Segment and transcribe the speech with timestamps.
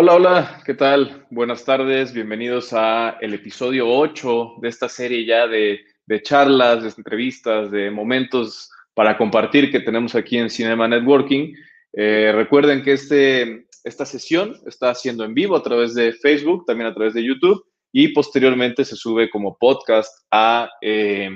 [0.00, 1.26] Hola, hola, ¿qué tal?
[1.28, 5.80] Buenas tardes, bienvenidos a el episodio 8 de esta serie ya de,
[6.22, 11.52] charlas, de entrevistas, de momentos para compartir que tenemos aquí en Cinema Networking.
[11.94, 16.88] Eh, recuerden que este, esta sesión está siendo en vivo a través de Facebook, también
[16.88, 21.28] a través de YouTube y posteriormente se sube como podcast a, eh,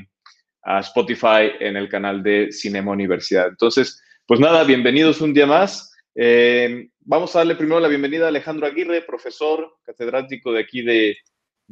[0.63, 3.49] a Spotify en el canal de Cinema Universidad.
[3.49, 5.91] Entonces, pues nada, bienvenidos un día más.
[6.15, 11.16] Eh, vamos a darle primero la bienvenida a Alejandro Aguirre, profesor catedrático de aquí de,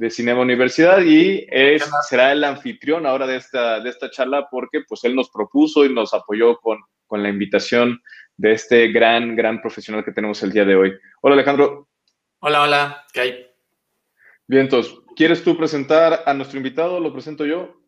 [0.08, 5.04] Cinema Universidad y es, será el anfitrión ahora de esta, de esta charla porque pues
[5.04, 8.00] él nos propuso y nos apoyó con, con la invitación
[8.38, 10.94] de este gran, gran profesional que tenemos el día de hoy.
[11.20, 11.88] Hola Alejandro.
[12.38, 13.46] Hola, hola, ¿qué hay?
[14.46, 16.98] Bien, entonces, ¿quieres tú presentar a nuestro invitado?
[16.98, 17.82] ¿Lo presento yo?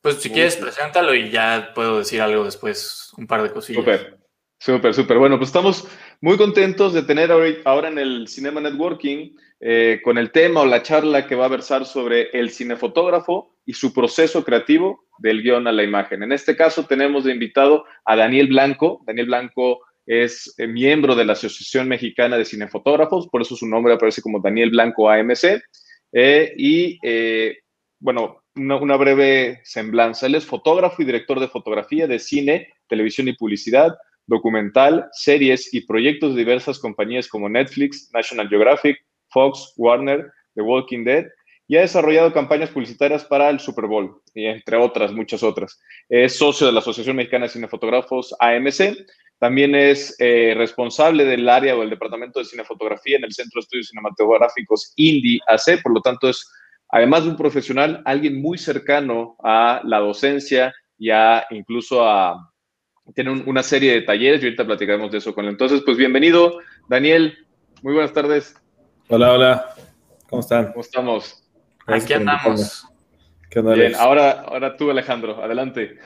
[0.00, 3.84] Pues si quieres, preséntalo y ya puedo decir algo después, un par de cosillas.
[3.84, 4.19] Super.
[4.60, 5.16] Súper, súper.
[5.16, 5.88] Bueno, pues estamos
[6.20, 7.32] muy contentos de tener
[7.64, 11.48] ahora en el Cinema Networking eh, con el tema o la charla que va a
[11.48, 16.22] versar sobre el cinefotógrafo y su proceso creativo del guion a la imagen.
[16.22, 19.02] En este caso tenemos de invitado a Daniel Blanco.
[19.06, 23.94] Daniel Blanco es eh, miembro de la Asociación Mexicana de Cinefotógrafos, por eso su nombre
[23.94, 25.62] aparece como Daniel Blanco AMC.
[26.12, 26.98] Eh, y
[27.98, 30.26] bueno, una, una, breve semblanza.
[30.26, 33.96] Él es fotógrafo y director de fotografía de cine, televisión y publicidad
[34.30, 38.96] documental, series y proyectos de diversas compañías como Netflix, National Geographic,
[39.28, 41.26] Fox, Warner, The Walking Dead,
[41.66, 45.80] y ha desarrollado campañas publicitarias para el Super Bowl, y entre otras, muchas otras.
[46.08, 49.06] Es socio de la Asociación Mexicana de Cinefotógrafos AMC.
[49.38, 53.64] También es eh, responsable del área o el departamento de cinefotografía en el Centro de
[53.64, 56.48] Estudios Cinematográficos INDI AC, por lo tanto es,
[56.88, 62.49] además de un profesional, alguien muy cercano a la docencia y a incluso a,
[63.14, 65.52] tiene una serie de talleres y ahorita platicaremos de eso con él.
[65.52, 67.46] Entonces, pues bienvenido, Daniel.
[67.82, 68.54] Muy buenas tardes.
[69.08, 69.74] Hola, hola.
[70.28, 70.68] ¿Cómo están?
[70.68, 71.42] ¿Cómo estamos?
[71.86, 72.86] Aquí andamos.
[73.48, 75.98] ¿Qué onda, Bien, ahora, ahora tú, Alejandro, adelante.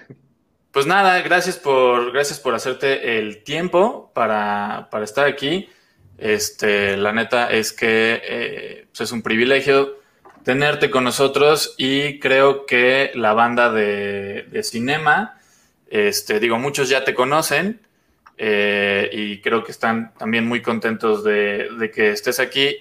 [0.71, 5.69] Pues nada, gracias por, gracias por hacerte el tiempo para, estar aquí.
[6.17, 9.99] Este, la neta es que eh, pues es un privilegio
[10.43, 15.39] tenerte con nosotros y creo que la banda de, de cinema
[15.89, 17.81] este, digo, muchos ya te conocen
[18.37, 22.77] eh, y creo que están también muy contentos de, que estés aquí.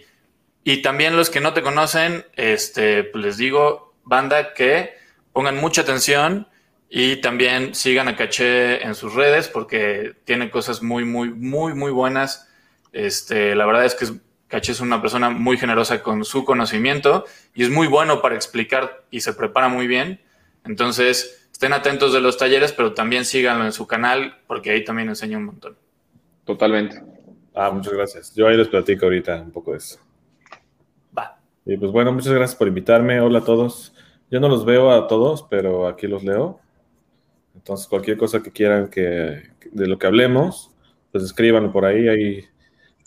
[0.64, 4.94] Y también los que no te conocen, este, pues les digo, banda, que
[5.34, 6.48] pongan mucha atención
[6.90, 11.92] y también sigan a Caché en sus redes porque tiene cosas muy, muy, muy, muy
[11.92, 12.50] buenas.
[12.94, 14.06] Este, la verdad es que
[14.48, 19.04] Caché es una persona muy generosa con su conocimiento y es muy bueno para explicar
[19.10, 20.22] y se prepara muy bien.
[20.66, 25.08] Entonces, estén atentos de los talleres, pero también síganlo en su canal porque ahí también
[25.08, 25.78] enseña un montón.
[26.44, 27.02] Totalmente.
[27.54, 28.36] Ah, muchas gracias.
[28.36, 30.00] Yo ahí les platico ahorita un poco de eso.
[31.18, 31.40] Va.
[31.66, 33.22] Y pues bueno, muchas gracias por invitarme.
[33.22, 33.94] Hola a todos.
[34.30, 36.60] Yo no los veo a todos, pero aquí los leo.
[37.56, 40.72] Entonces, cualquier cosa que quieran que de lo que hablemos,
[41.12, 42.46] pues escríbanlo por ahí, ahí,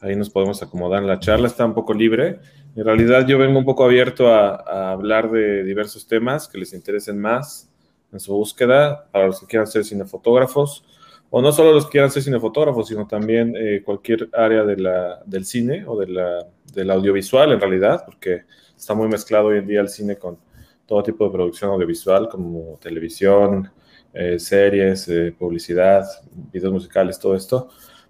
[0.01, 1.03] ahí nos podemos acomodar.
[1.03, 2.39] La charla está un poco libre.
[2.77, 6.73] En realidad yo vengo un poco abierto a, a hablar de diversos temas que les
[6.73, 7.69] interesen más
[8.17, 10.85] en su búsqueda para los que quieran ser cinefotógrafos,
[11.31, 15.23] o no solo los que quieran ser cinefotógrafos, sino también eh, cualquier área de la,
[15.25, 18.45] del cine o de la, del audiovisual en realidad, porque
[18.77, 20.39] está muy mezclado hoy en día el cine con
[20.87, 23.71] todo tipo de producción audiovisual, como televisión,
[24.15, 26.07] eh, series, eh, publicidad,
[26.53, 27.69] videos musicales, todo esto.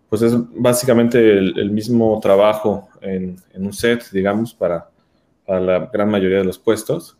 [0.08, 4.88] Pues es básicamente el, mismo trabajo en, en, un set, digamos, para,
[5.44, 7.16] para la gran mayoría de los puestos.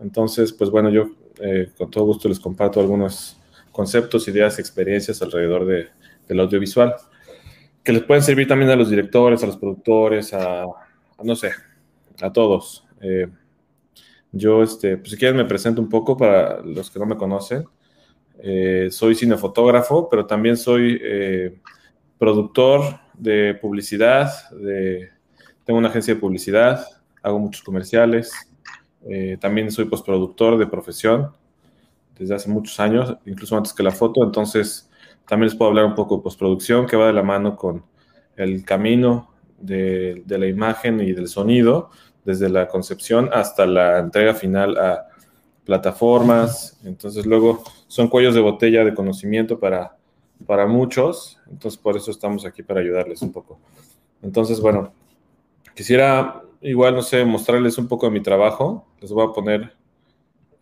[0.00, 1.10] Entonces, pues bueno, yo
[1.42, 3.38] eh, con todo gusto les comparto algunos
[3.72, 5.88] conceptos, ideas, experiencias alrededor de,
[6.28, 6.94] del audiovisual,
[7.82, 10.66] que les pueden servir también a los directores, a los productores, a,
[11.22, 11.50] no sé,
[12.20, 12.84] a todos.
[13.00, 13.28] Eh,
[14.32, 17.64] yo, este, pues si quieren me presento un poco para los que no me conocen.
[18.42, 21.00] Eh, soy cinefotógrafo, pero también soy
[22.18, 25.10] productor de publicidad, de,
[25.64, 26.84] tengo una agencia de publicidad,
[27.22, 28.49] hago muchos comerciales,
[29.08, 31.30] eh, también soy postproductor de profesión
[32.18, 34.22] desde hace muchos años, incluso antes que la foto.
[34.24, 34.90] Entonces,
[35.26, 37.84] también les puedo hablar un poco de postproducción que va de la mano con
[38.36, 41.90] el camino de, de la imagen y del sonido,
[42.24, 45.06] desde la concepción hasta la entrega final a
[45.64, 46.78] plataformas.
[46.84, 49.96] Entonces, luego son cuellos de botella de conocimiento para,
[50.46, 51.38] para muchos.
[51.50, 53.58] Entonces, por eso estamos aquí para ayudarles un poco.
[54.22, 54.92] Entonces, bueno,
[55.74, 58.86] quisiera igual, no sé, mostrarles un poco de mi trabajo.
[59.00, 59.72] Les voy a poner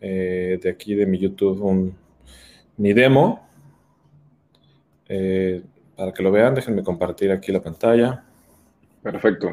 [0.01, 1.95] eh, de aquí de mi YouTube un,
[2.77, 3.47] mi demo.
[5.07, 5.63] Eh,
[5.95, 8.23] para que lo vean, déjenme compartir aquí la pantalla.
[9.03, 9.51] Perfecto.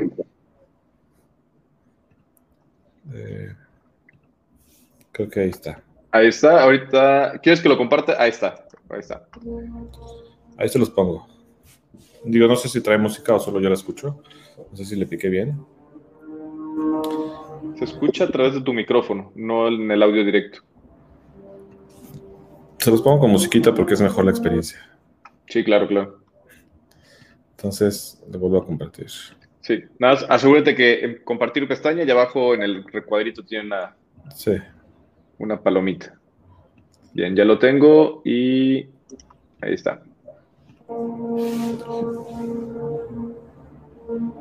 [3.15, 3.53] Eh,
[5.13, 5.83] creo que ahí está.
[6.11, 7.41] Ahí está, ahorita.
[7.43, 8.15] ¿Quieres que lo comparte?
[8.17, 8.67] Ahí está.
[8.89, 9.27] Ahí está.
[10.57, 11.27] Ahí se los pongo.
[12.25, 14.23] Digo, no sé si trae música o solo yo la escucho.
[14.71, 15.61] No sé si le piqué bien.
[17.79, 20.61] Se escucha a través de tu micrófono, no en el audio directo.
[22.79, 24.79] Se los pongo con musiquita porque es mejor la experiencia.
[25.49, 26.19] Sí, claro, claro.
[27.57, 29.07] Entonces, le vuelvo a compartir.
[29.61, 33.97] Sí, nada más asegúrate que en compartir pestaña y abajo en el recuadrito tiene una,
[34.35, 34.53] Sí.
[35.39, 36.15] una palomita.
[37.13, 38.87] Bien, ya lo tengo y
[39.61, 40.03] ahí está.
[44.09, 44.37] Thank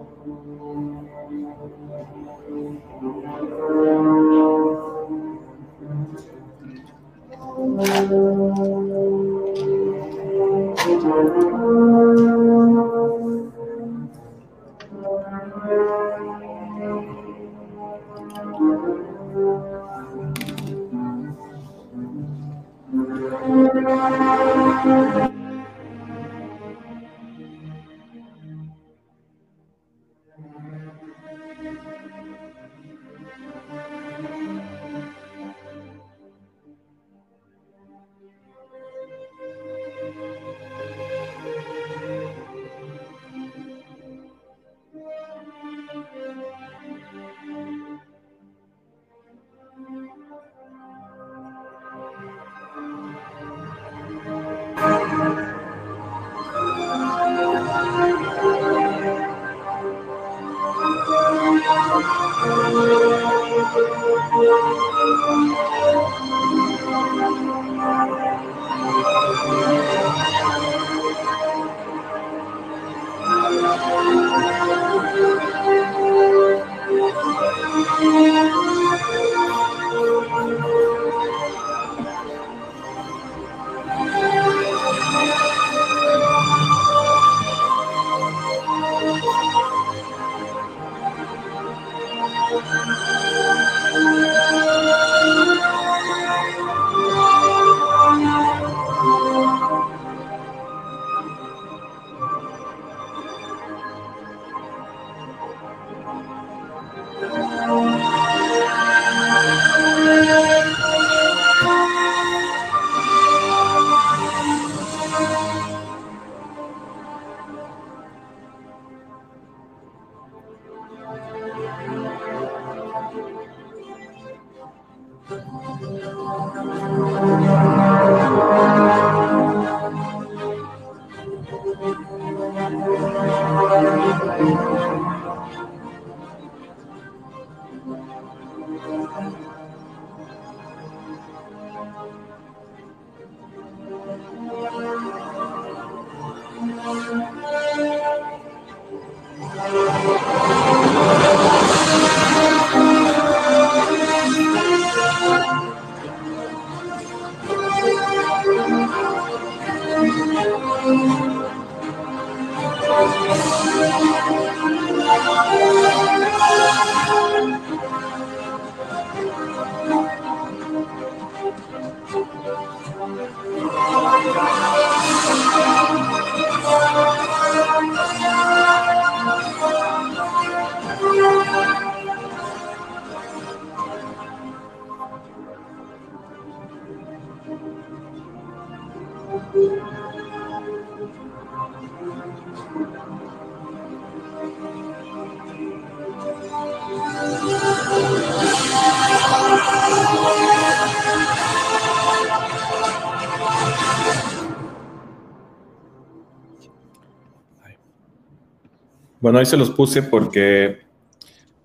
[209.26, 210.82] Bueno, ahí se los puse porque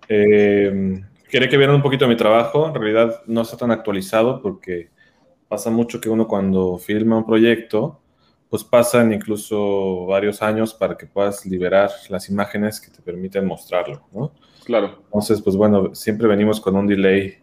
[0.08, 2.66] eh, quería que vieran un poquito de mi trabajo.
[2.66, 4.88] En realidad no está tan actualizado porque
[5.46, 8.00] pasa mucho que uno cuando filma un proyecto,
[8.48, 14.06] pues pasan incluso varios años para que puedas liberar las imágenes que te permiten mostrarlo,
[14.10, 14.32] ¿no?
[14.64, 15.02] Claro.
[15.04, 17.40] Entonces, pues bueno, siempre venimos con un delay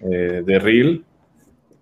[0.00, 1.04] eh, de reel,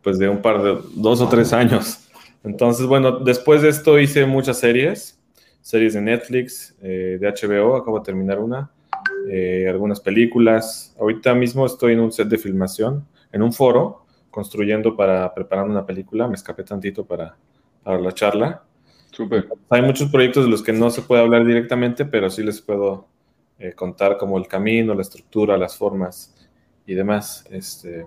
[0.03, 2.07] pues de un par de, dos o tres años.
[2.45, 5.22] Entonces, bueno, después de esto hice muchas series,
[5.63, 8.71] series de Netflix, eh, de HBO, acabo de terminar una,
[9.31, 10.95] eh, algunas películas.
[10.99, 15.87] Ahorita mismo estoy en un set de filmación, en un foro, construyendo para preparar una
[15.87, 16.27] película.
[16.27, 17.37] Me escapé tantito para,
[17.83, 18.65] para la charla.
[19.13, 19.49] Súper.
[19.71, 23.07] Hay muchos proyectos de los que no se puede hablar directamente, pero sí les puedo
[23.59, 26.35] eh, contar como el camino, la estructura, las formas
[26.87, 27.45] y demás.
[27.51, 28.07] Este,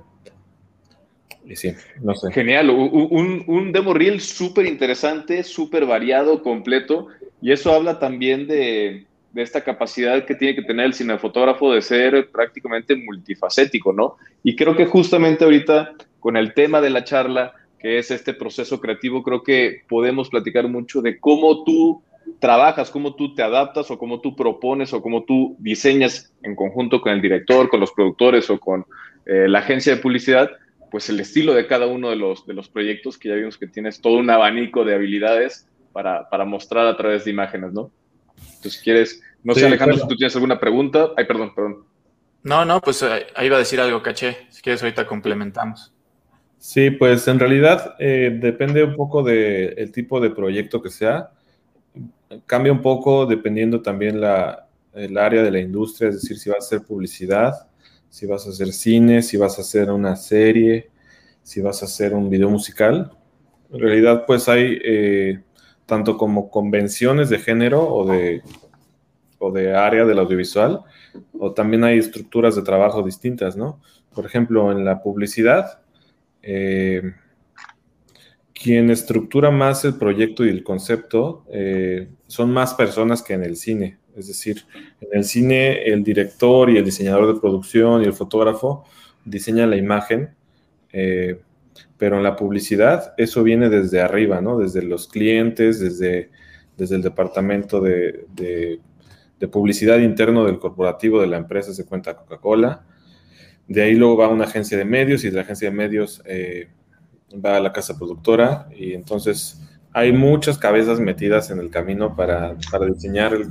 [1.45, 2.31] y sí, no sé.
[2.33, 7.07] Genial, un, un demo reel súper interesante, súper variado, completo,
[7.45, 12.31] y eso habla también de, esta capacidad que tiene que tener el cinefotógrafo de ser
[12.31, 14.15] prácticamente multifacético, ¿no?
[14.43, 18.81] Y creo que justamente ahorita con el tema de la charla, que es este proceso
[18.81, 22.01] creativo, creo que podemos platicar mucho de cómo tú
[22.39, 26.99] trabajas, cómo tú te adaptas o cómo tú propones o cómo tú diseñas en conjunto
[26.99, 28.87] con el director, con los productores o con
[29.27, 30.49] eh, la agencia de publicidad,
[30.89, 33.67] pues el estilo de cada uno de los, de los proyectos, que ya vimos que
[33.67, 37.89] tienes todo un abanico de habilidades para, para mostrar a través de imágenes, ¿no?
[38.37, 41.11] Entonces, quieres, no sé, Alejandro, si tú tienes alguna pregunta.
[41.15, 41.85] Ay, perdón, perdón.
[42.43, 44.39] No, no, pues eh, ahí iba a decir algo, caché.
[44.49, 45.93] Si quieres, ahorita complementamos.
[46.57, 51.31] Sí, pues en realidad eh, depende un poco del tipo de proyecto que sea.
[52.45, 56.57] Cambia un poco dependiendo también la, el área de la industria, es decir, si vas
[56.57, 57.53] a hacer publicidad,
[58.09, 60.89] si vas a hacer cine, si vas a hacer una serie,
[61.41, 63.11] si vas a hacer un video musical.
[63.71, 65.44] En realidad, pues hay eh,
[65.85, 68.41] tanto como convenciones de género o de,
[69.39, 70.81] o de área del audiovisual,
[71.37, 73.81] o también hay estructuras de trabajo distintas, ¿no?
[74.13, 75.79] Por ejemplo, en la publicidad,
[76.41, 77.13] eh,
[78.53, 83.57] quien estructura más el proyecto y el concepto eh, son más personas que en el
[83.57, 83.97] cine.
[84.15, 84.63] Es decir,
[85.01, 88.85] en el cine el director y el diseñador de producción y el fotógrafo
[89.25, 90.29] diseñan la imagen,
[90.93, 91.41] eh,
[91.97, 94.57] pero en la publicidad eso viene desde arriba, ¿no?
[94.57, 96.29] Desde los clientes, desde,
[96.77, 98.79] desde el departamento de, de,
[99.51, 102.83] publicidad interno del corporativo de la empresa, se cuenta Coca-Cola.
[103.67, 106.69] De ahí luego va una agencia de medios y de la agencia de medios eh,
[107.33, 109.61] va a la casa productora y entonces
[109.93, 113.47] hay muchas cabezas metidas en el camino para, para diseñar el,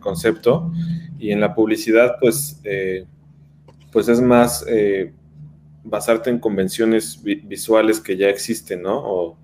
[0.00, 0.70] concepto
[1.18, 3.06] y en la publicidad pues, eh,
[3.90, 5.12] pues es más eh,
[5.88, 9.02] basarte en convenciones visuales que ya existen, ¿no?
[9.04, 9.36] O,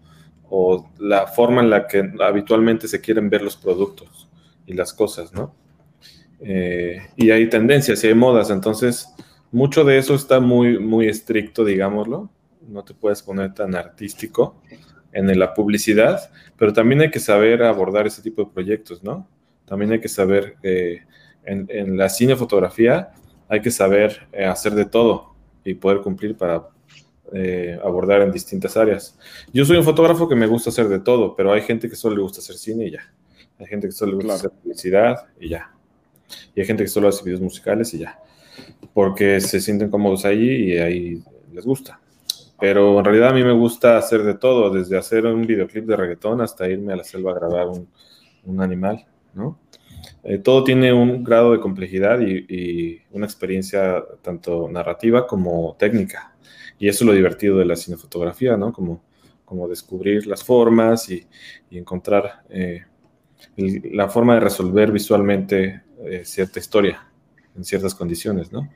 [0.98, 4.28] la forma en la que habitualmente se quieren ver los productos
[4.66, 5.52] y las cosas, ¿no?
[6.38, 9.08] Eh, y hay tendencias y hay modas, entonces
[9.50, 12.30] mucho de eso está muy, muy estricto, digámoslo,
[12.68, 14.62] no te puedes poner tan artístico
[15.12, 19.28] en la publicidad, pero también hay que saber abordar ese tipo de proyectos, ¿no?
[19.64, 21.02] También hay que saber, eh,
[21.44, 23.12] en, la cinefotografía,
[23.48, 25.33] hay que saber eh, hacer de todo,
[25.64, 26.68] y poder cumplir para
[27.32, 29.18] eh, abordar en distintas áreas.
[29.52, 32.16] Yo soy un fotógrafo que me gusta hacer de todo, pero hay gente que solo
[32.16, 33.12] le gusta hacer cine y ya.
[33.58, 35.72] Hay gente que solo le gusta hacer publicidad y ya.
[36.54, 38.18] Y hay gente que solo hace videos musicales y ya.
[38.92, 42.00] Porque se sienten cómodos ahí y ahí les gusta.
[42.60, 45.96] Pero en realidad a mí me gusta hacer de todo, desde hacer un videoclip de
[45.96, 47.88] reggaetón hasta irme a la selva a grabar un,
[48.44, 49.04] un animal,
[49.34, 49.58] ¿no?
[50.24, 56.34] Eh, todo tiene un grado de complejidad y, una experiencia tanto narrativa como técnica.
[56.78, 58.72] Y eso es lo divertido de la cinefotografía, ¿no?
[58.72, 59.02] Como,
[59.44, 61.26] como descubrir las formas y,
[61.70, 62.84] encontrar eh,
[63.56, 67.06] la forma de resolver visualmente eh, cierta historia
[67.54, 68.68] en ciertas condiciones, ¿no?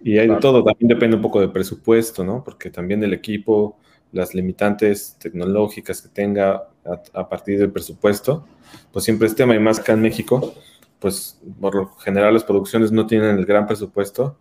[0.00, 2.44] Y hay de todo, también depende un poco del presupuesto, ¿no?
[2.44, 3.78] Porque también el equipo,
[4.12, 6.68] las limitantes tecnológicas que tenga
[7.12, 8.46] a, partir del presupuesto,
[8.92, 10.54] pues siempre es tema, y más acá en México,
[10.98, 14.38] pues por lo general las producciones no tienen el gran presupuesto.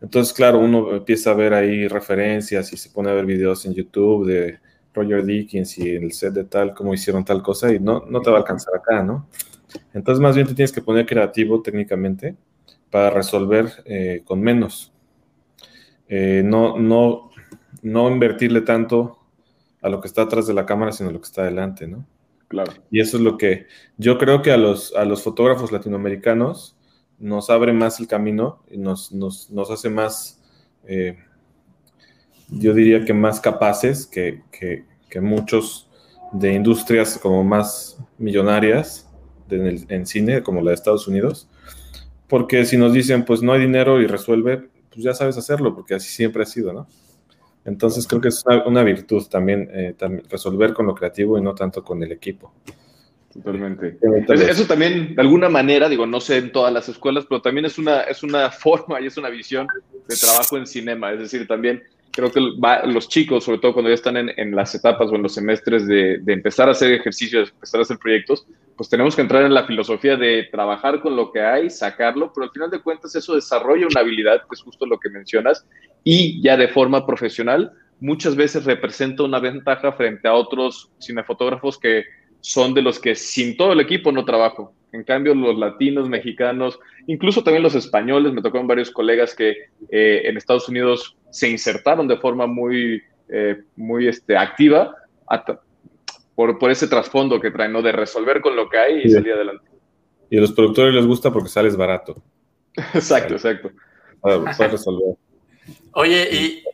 [0.00, 3.74] Entonces, claro, uno empieza a ver ahí referencias y se pone a ver videos en
[3.74, 4.58] YouTube de
[4.94, 8.30] Roger Dickens y el set de tal, cómo hicieron tal cosa, y no, no te
[8.30, 9.28] va a alcanzar acá, ¿no?
[9.94, 12.36] Entonces, más bien te tienes que poner creativo técnicamente
[12.90, 14.92] para resolver eh, con menos.
[16.08, 17.29] Eh, no, no,
[17.82, 19.18] no invertirle tanto
[19.82, 22.04] a lo que está atrás de la cámara, sino a lo que está adelante, ¿no?
[22.48, 22.72] Claro.
[22.90, 26.76] Y eso es lo que yo creo que a los, a los fotógrafos latinoamericanos
[27.18, 30.42] nos abre más el camino y nos, nos, nos hace más,
[30.86, 31.16] eh,
[32.48, 35.88] yo diría que más capaces que, que, que, muchos
[36.32, 39.08] de industrias como más millonarias
[39.50, 41.48] en, en cine, como la de Estados Unidos.
[42.26, 45.94] Porque si nos dicen, pues no hay dinero y resuelve, pues ya sabes hacerlo, porque
[45.94, 46.88] así siempre ha sido, ¿no?
[47.70, 51.84] Entonces creo que es una, virtud eh, también, resolver con lo creativo y no tanto
[51.84, 52.52] con el equipo.
[53.32, 53.96] Totalmente.
[54.28, 57.78] Eso también, de alguna manera, digo, no sé en todas las escuelas, pero también es
[57.78, 59.68] una, es una forma y es una visión
[60.08, 61.12] de trabajo en cinema.
[61.12, 61.80] Es decir, también
[62.20, 65.34] creo que los chicos, sobre todo cuando ya están en, las etapas o en los
[65.34, 68.46] semestres de, de, empezar a hacer ejercicios, empezar a hacer proyectos,
[68.76, 72.44] pues tenemos que entrar en la filosofía de trabajar con lo que hay, sacarlo, pero
[72.44, 75.66] al final de cuentas eso desarrolla una habilidad, que es justo lo que mencionas,
[76.04, 82.04] y ya de forma profesional, muchas veces representa una ventaja frente a otros cinefotógrafos que
[82.40, 84.72] son de los que sin todo el equipo no trabajo.
[84.92, 89.54] En cambio, los latinos, mexicanos, incluso también los españoles, me tocaron varios colegas que
[89.90, 94.94] eh, en Estados Unidos se insertaron de forma muy, eh, muy este, activa
[96.34, 97.82] por, por, ese trasfondo que traen, ¿no?
[97.82, 99.70] De resolver con lo que hay y salir adelante.
[100.30, 102.22] Y a los productores les gusta porque sales barato.
[102.94, 103.70] exacto, exacto.
[104.20, 105.16] Para, resolver.
[105.92, 106.64] Oye, y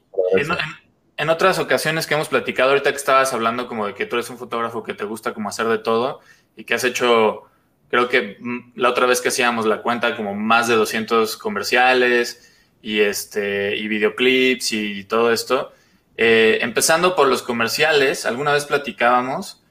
[1.16, 4.28] en, otras ocasiones que hemos platicado, ahorita que estabas hablando como de que tú eres
[4.28, 6.20] un fotógrafo que te gusta como hacer de todo
[6.54, 7.44] y que has hecho,
[7.90, 12.54] creo que mm, la otra vez que hacíamos la cuenta, como más de 200 comerciales
[12.82, 15.72] y, este, y videoclips y todo esto.
[16.18, 19.62] Eh, empezando por los comerciales, alguna vez platicábamos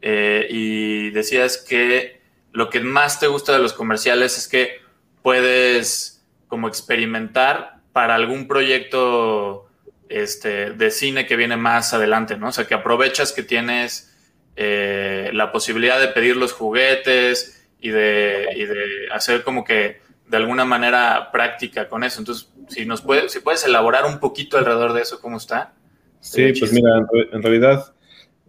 [0.00, 2.20] eh, y decías que
[2.52, 4.80] lo que más te gusta de los comerciales es que
[5.22, 9.68] puedes como experimentar para algún proyecto
[10.08, 12.48] este, de cine que viene más adelante, ¿no?
[12.48, 14.12] O sea, que aprovechas que tienes
[14.56, 19.98] eh, la posibilidad de pedir los juguetes y de, y de, hacer como que
[20.28, 22.20] de alguna manera práctica con eso.
[22.20, 25.74] Entonces, si nos puedes, si puedes elaborar un poquito alrededor de eso, ¿cómo está?
[26.20, 26.88] Sí, pues mira,
[27.32, 27.92] en realidad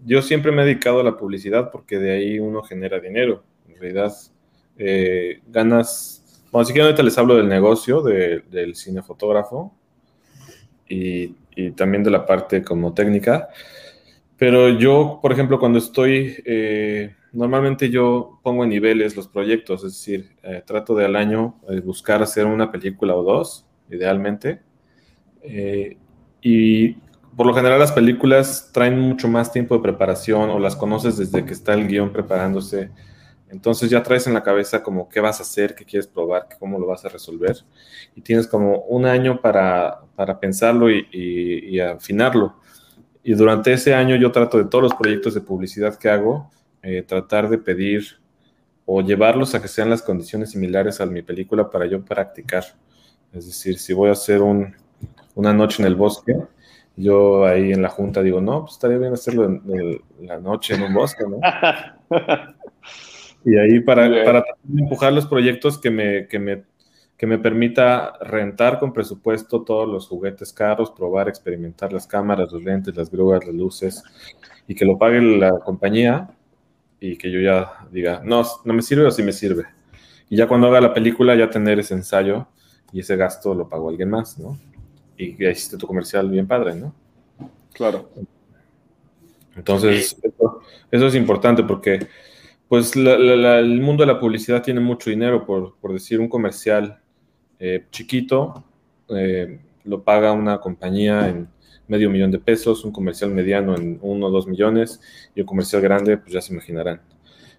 [0.05, 3.43] yo siempre me he dedicado a la publicidad porque de ahí uno genera dinero.
[3.67, 4.13] En realidad
[4.77, 9.73] eh, ganas, bueno, si quieren ahorita les hablo del negocio del cinefotógrafo
[10.87, 13.49] y, y, también de la parte como técnica.
[14.37, 19.93] Pero yo, por ejemplo, cuando estoy, eh, normalmente yo pongo en niveles los proyectos, es
[19.93, 24.61] decir, eh, trato de al año buscar hacer una película o dos, idealmente.
[26.41, 26.95] y
[27.35, 31.43] por lo general las películas traen mucho más tiempo de preparación o las conoces desde
[31.45, 32.91] que está el guion preparándose.
[33.49, 36.79] Entonces ya traes en la cabeza como qué vas a hacer, qué quieres probar, cómo
[36.79, 37.55] lo vas a resolver.
[38.15, 42.55] Y tienes como un año para, para pensarlo y, afinarlo.
[43.23, 46.51] Y durante ese año yo trato de todos los proyectos de publicidad que hago,
[46.83, 48.03] eh, tratar de pedir
[48.85, 52.65] o llevarlos a que sean las condiciones similares a mi película para yo practicar.
[53.31, 54.75] Es decir, si voy a hacer un,
[55.33, 56.35] una noche en el bosque,
[56.97, 60.83] yo ahí en la junta digo, no, pues estaría bien hacerlo en, la noche en
[60.83, 61.39] un bosque, ¿no?
[63.45, 64.43] y ahí para, para
[64.77, 66.63] empujar los proyectos que me, que, me,
[67.17, 72.61] que me permita rentar con presupuesto todos los juguetes caros, probar, experimentar las cámaras, los
[72.61, 74.03] lentes, las grúas, las luces,
[74.67, 76.29] y que lo pague la compañía
[77.03, 79.65] y que yo ya diga, no, no me sirve o sí me sirve.
[80.29, 82.47] Y ya cuando haga la película ya tener ese ensayo
[82.93, 84.57] y ese gasto lo pago alguien más, ¿no?
[85.17, 86.95] y que hiciste tu comercial bien padre, ¿no?
[87.73, 88.09] Claro.
[89.55, 90.17] Entonces,
[90.91, 92.07] eso, es importante porque
[92.69, 97.01] pues el mundo de la publicidad tiene mucho dinero, por, decir un comercial
[97.59, 98.63] eh, chiquito,
[99.09, 101.49] eh, lo paga una compañía en
[101.87, 105.01] medio millón de pesos, un comercial mediano en uno o dos millones
[105.35, 107.01] y un comercial grande, pues ya se imaginarán.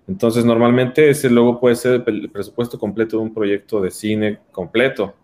[0.06, 5.14] Entonces, normalmente ese logo puede ser el presupuesto completo de un proyecto de cine completo.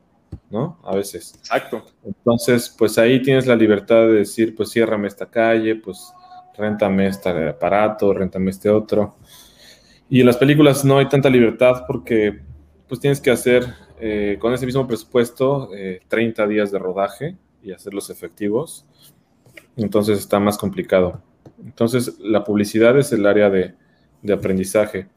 [0.49, 0.79] ¿no?
[0.85, 1.35] A veces.
[1.39, 1.85] Exacto.
[2.05, 6.13] Entonces, pues ahí tienes la libertad de decir, pues ciérrame esta calle, pues
[6.57, 9.17] réntame este aparato, réntame este otro.
[10.09, 12.41] Y en las películas no hay tanta libertad porque
[12.89, 13.65] pues tienes que hacer
[14.01, 15.71] eh, con ese mismo presupuesto
[16.09, 18.87] 30 eh, días de rodaje y hacerlos efectivos.
[19.77, 21.23] Entonces está más complicado.
[21.65, 23.75] Entonces la publicidad es el área de,
[24.23, 25.09] de aprendizaje.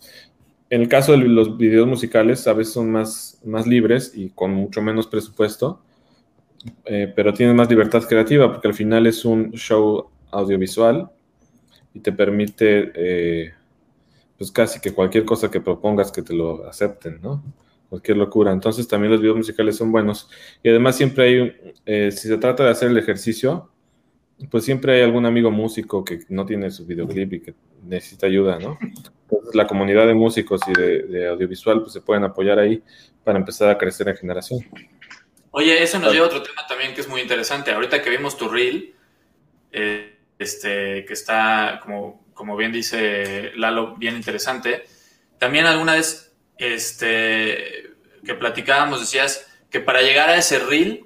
[0.69, 4.53] En el caso de los videos musicales, a veces son más, más libres y con
[4.53, 5.81] mucho menos presupuesto,
[6.85, 11.11] eh, pero tienen más libertad creativa porque al final es un show audiovisual
[11.93, 13.53] y te permite, eh,
[14.37, 17.43] pues casi que cualquier cosa que propongas que te lo acepten, ¿no?
[17.89, 18.51] Cualquier locura.
[18.51, 20.29] Entonces también los videos musicales son buenos.
[20.63, 23.69] Y además siempre hay, eh, si se trata de hacer el ejercicio,
[24.49, 28.59] pues siempre hay algún amigo músico que no tiene su videoclip y que necesita ayuda,
[28.59, 28.77] ¿no?
[28.81, 32.81] Entonces la comunidad de músicos y de, audiovisual pues se pueden apoyar ahí
[33.23, 34.59] para empezar a crecer en generación.
[35.51, 37.71] Oye, eso nos lleva a otro tema también que es muy interesante.
[37.71, 38.95] Ahorita que vimos tu reel,
[39.71, 44.83] eh, este, que está, como, como bien dice Lalo, bien interesante.
[45.37, 47.91] También alguna vez este,
[48.25, 51.05] que platicábamos decías que para llegar a ese reel,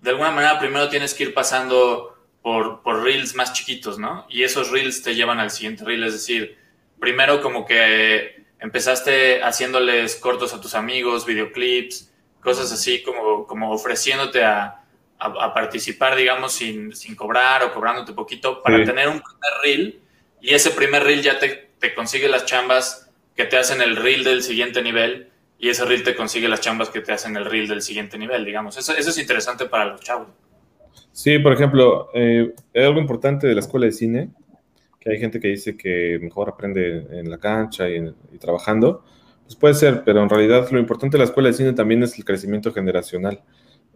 [0.00, 2.13] de alguna manera primero tienes que ir pasando
[2.44, 4.26] por, por reels más chiquitos, ¿no?
[4.28, 6.58] Y esos reels te llevan al siguiente reel, es decir,
[7.00, 14.44] primero como que empezaste haciéndoles cortos a tus amigos, videoclips, cosas así como, como ofreciéndote
[14.44, 14.82] a,
[15.18, 20.00] a, participar, digamos, sin, sin, cobrar o cobrándote poquito para tener un primer reel
[20.42, 24.22] y ese primer reel ya te, te, consigue las chambas que te hacen el reel
[24.22, 27.68] del siguiente nivel y ese reel te consigue las chambas que te hacen el reel
[27.68, 28.76] del siguiente nivel, digamos.
[28.76, 30.28] Eso, eso es interesante para los chavos.
[31.14, 34.30] Sí, por ejemplo, eh, algo importante de la escuela de cine,
[34.98, 39.04] que hay gente que dice que mejor aprende en la cancha y, trabajando,
[39.44, 42.18] Pues puede ser, pero en realidad lo importante de la escuela de cine también es
[42.18, 43.42] el crecimiento generacional,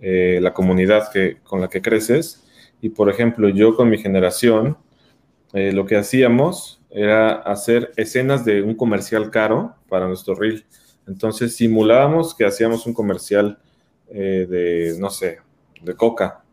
[0.00, 2.44] eh, la comunidad que, con la que creces.
[2.81, 4.78] Y por ejemplo, yo con mi generación,
[5.54, 10.66] eh, lo que hacíamos era hacer escenas de un comercial caro para nuestro reel.
[11.09, 13.59] Entonces simulábamos que hacíamos un comercial
[14.09, 15.38] eh, de, no sé,
[15.83, 16.44] de coca.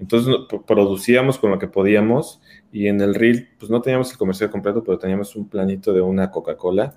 [0.00, 0.34] Entonces
[0.66, 2.40] producíamos con lo que podíamos
[2.72, 6.00] y en el reel, pues no teníamos el comercial completo, pero teníamos un planito de
[6.00, 6.94] una Coca-Cola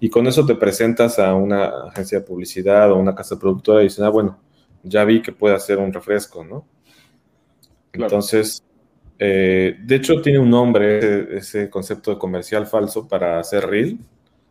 [0.00, 3.84] y con eso te presentas a una agencia de publicidad o una casa productora y
[3.84, 4.38] dicen, ah, bueno,
[4.82, 6.66] ya vi que puede hacer un refresco, ¿no?
[7.92, 8.62] Entonces,
[9.18, 13.98] eh, de hecho tiene un nombre ese, concepto de comercial falso para hacer reel.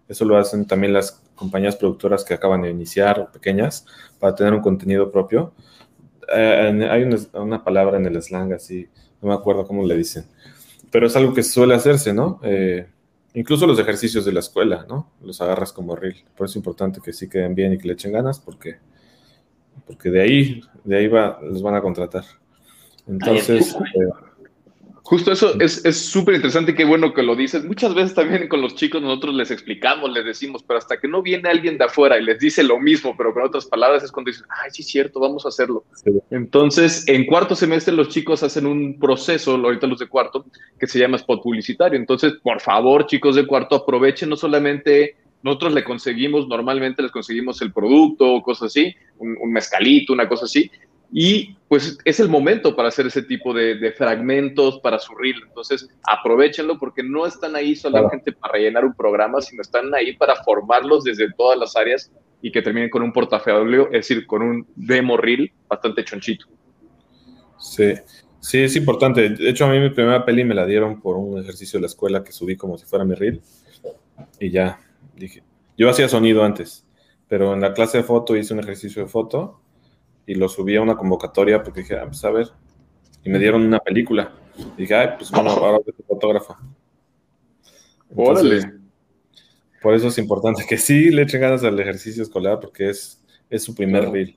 [0.07, 3.85] Eso lo hacen también las compañías productoras que acaban de iniciar, pequeñas,
[4.19, 5.53] para tener un contenido propio.
[6.33, 8.87] Eh, hay una, palabra en el slang así,
[9.21, 10.25] no me acuerdo cómo le dicen,
[10.91, 12.39] pero es algo que suele hacerse, ¿no?
[12.43, 12.87] Eh,
[13.33, 15.11] incluso los ejercicios de la escuela, ¿no?
[15.21, 16.23] Los agarras como reel.
[16.35, 18.77] Por eso es importante que sí queden bien y que le echen ganas, porque,
[19.85, 22.23] porque de ahí, de ahí va, los van a contratar.
[23.07, 23.75] Entonces,
[25.05, 27.63] Justo eso es súper interesante y qué bueno que lo dices.
[27.63, 31.21] Muchas veces también con los chicos nosotros les explicamos, les decimos, pero hasta que no
[31.21, 34.31] viene alguien de afuera y les dice lo mismo, pero con otras palabras, es cuando
[34.31, 35.83] dicen, ay, sí, cierto, vamos a hacerlo.
[36.31, 40.43] Entonces, en cuarto semestre los chicos hacen un proceso, ahorita los de cuarto,
[40.79, 41.99] que se llama spot publicitario.
[41.99, 47.61] Entonces, por favor, chicos de cuarto, aprovechen no solamente nosotros le conseguimos, normalmente les conseguimos
[47.61, 50.71] el producto o cosas así, un, un, mezcalito, una cosa así,
[51.11, 55.41] y pues es el momento para hacer ese tipo de, fragmentos para su reel.
[55.47, 60.35] Entonces, aprovechenlo porque no están ahí solamente para rellenar un programa, sino están ahí para
[60.43, 64.67] formarlos desde todas las áreas y que terminen con un portafolio, es decir, con un
[64.75, 66.45] demo reel bastante chonchito.
[67.57, 67.93] Sí,
[68.39, 69.29] sí, es importante.
[69.29, 71.87] De hecho, a mí mi primera peli me la dieron por un ejercicio de la
[71.87, 73.41] escuela que subí como si fuera mi reel.
[74.39, 74.79] Y ya,
[75.15, 75.43] dije,
[75.77, 76.85] yo hacía sonido antes,
[77.27, 79.61] pero en la clase de foto hice un ejercicio de foto
[80.25, 82.47] y lo subí a una convocatoria porque dije, ah, pues a ver,
[83.23, 84.33] y me dieron una película.
[84.77, 86.57] Y dije, ay, pues bueno, ahora soy fotógrafa.
[88.15, 88.73] Órale.
[89.81, 93.63] Por eso es importante que sí le echen ganas al ejercicio escolar porque es, es
[93.63, 94.35] su primer reel.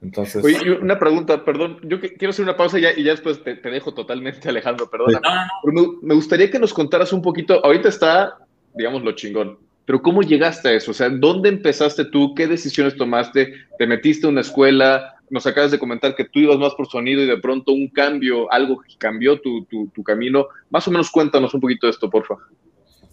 [0.00, 0.44] Entonces.
[0.44, 3.94] Oye, una pregunta, perdón, yo quiero hacer una pausa ya, y ya después te, dejo
[3.94, 5.20] totalmente, Alejandro, perdón.
[5.64, 8.38] Me, me, gustaría que nos contaras un poquito, ahorita está,
[8.74, 10.90] digamos, lo chingón, pero ¿cómo llegaste a eso?
[10.90, 12.34] O sea, ¿dónde empezaste tú?
[12.34, 13.54] ¿Qué decisiones tomaste?
[13.78, 15.14] ¿Te metiste a una escuela?
[15.30, 18.52] Nos acabas de comentar que tú ibas más por sonido y de pronto un cambio,
[18.52, 20.48] algo cambió tu, tu, camino.
[20.68, 22.34] Más o menos cuéntanos un poquito de esto, porfa.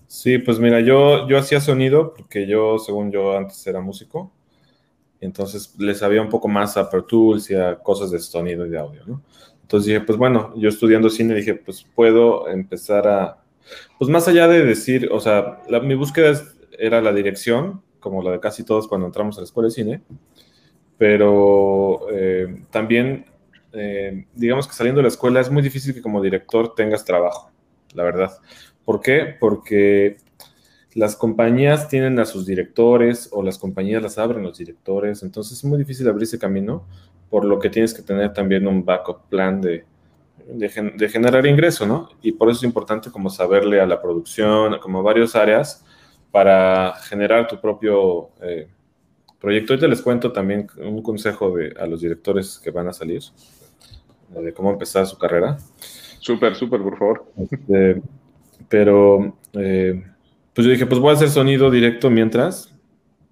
[0.07, 4.33] Sí, pues mira, yo, yo hacía sonido porque yo, según yo, antes era músico.
[5.21, 8.69] Entonces le sabía un poco más a Pro Tools y a cosas de sonido y
[8.69, 9.21] de audio, ¿no?
[9.61, 13.38] Entonces dije, pues bueno, yo estudiando cine dije, pues puedo empezar a,
[13.97, 18.31] pues más allá de decir, o sea, mi búsqueda es era la dirección, como la
[18.31, 20.01] de casi todos cuando entramos a la escuela de cine,
[20.97, 23.25] pero eh, también,
[23.73, 27.51] eh, digamos que saliendo de la escuela es muy difícil que como director tengas trabajo,
[27.93, 28.31] la verdad.
[28.85, 29.35] ¿Por qué?
[29.39, 30.17] Porque
[30.93, 35.65] las compañías tienen a sus directores o las compañías las abren los directores, entonces es
[35.65, 36.85] muy difícil abrir ese camino,
[37.29, 39.83] por lo que tienes que tener también un backup plan de,
[41.09, 42.09] generar ingreso, ¿no?
[42.21, 45.83] Y por eso es importante como saberle a la producción, como varias áreas,
[46.36, 48.67] para generar tu propio eh,
[49.39, 49.71] proyecto.
[49.71, 53.21] Hoy te les cuento también un consejo de, a los directores que van a salir,
[54.28, 55.58] de cómo empezar su carrera.
[56.19, 57.26] Súper, súper, por favor.
[57.38, 58.02] Este,
[58.67, 60.04] pero, eh,
[60.54, 62.76] pues yo dije, pues voy a hacer sonido directo mientras,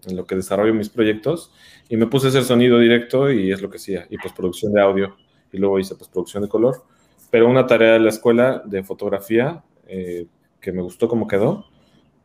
[0.08, 1.52] en lo que desarrollo mis proyectos,
[1.89, 4.82] y me puse a hacer sonido directo y es lo que hacía, y postproducción de
[4.82, 5.18] audio,
[5.52, 6.86] y luego hice postproducción de color.
[7.30, 10.26] Pero una tarea de la escuela de fotografía eh,
[10.62, 11.66] que me gustó cómo quedó,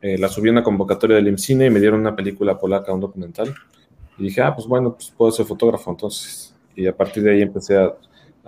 [0.01, 3.01] eh, la subí a una convocatoria del IMCINE y me dieron una película polaca, un
[3.01, 3.53] documental.
[4.17, 6.55] Y dije, ah, pues bueno, pues puedo ser fotógrafo entonces.
[6.77, 7.95] Y a partir de ahí empecé a,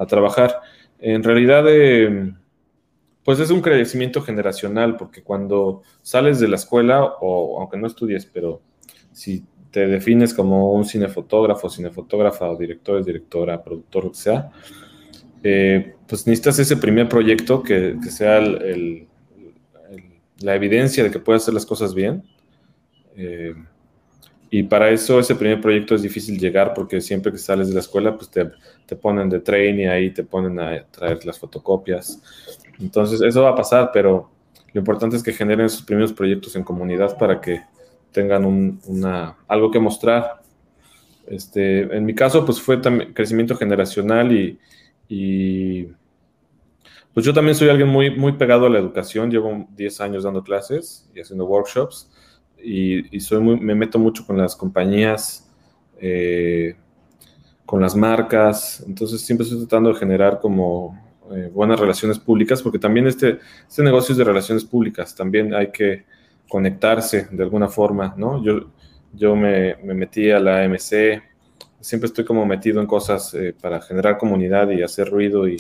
[0.06, 0.60] trabajar.
[0.98, 2.32] En realidad, eh,
[3.22, 8.24] pues es un crecimiento generacional, porque cuando sales de la escuela, o aunque no estudies,
[8.24, 8.62] pero
[9.12, 14.50] si te defines como un cinefotógrafo, cinefotógrafa, o director, directora, productor, lo que sea,
[15.42, 19.06] eh, pues necesitas ese primer proyecto que, que sea el
[20.40, 22.22] la evidencia de que puedes hacer las cosas bien.
[23.16, 23.54] Eh,
[24.50, 27.80] y para eso ese primer proyecto es difícil llegar porque siempre que sales de la
[27.80, 28.50] escuela, pues te,
[28.86, 32.20] te ponen de train y ahí te ponen a traer las fotocopias.
[32.80, 34.30] Entonces eso va a pasar, pero
[34.72, 37.62] lo importante es que generen esos primeros proyectos en comunidad para que
[38.10, 40.42] tengan un, una, algo que mostrar.
[41.28, 42.80] Este, en mi caso, pues fue
[43.14, 45.88] crecimiento generacional y
[47.12, 50.42] pues yo también soy alguien muy, muy pegado a la educación, llevo 10 años dando
[50.42, 52.10] clases y haciendo workshops
[52.62, 55.50] y, soy muy, me meto mucho con las compañías,
[56.00, 56.76] eh,
[57.66, 61.00] con las marcas, entonces siempre estoy tratando de generar como
[61.32, 65.70] eh, buenas relaciones públicas, porque también este, este negocio es de relaciones públicas, también hay
[65.70, 66.04] que
[66.48, 68.42] conectarse de alguna forma, ¿no?
[68.42, 68.70] Yo,
[69.12, 71.22] yo me, me metí a la AMC,
[71.80, 75.56] siempre estoy como metido en cosas eh, para generar comunidad y hacer ruido y,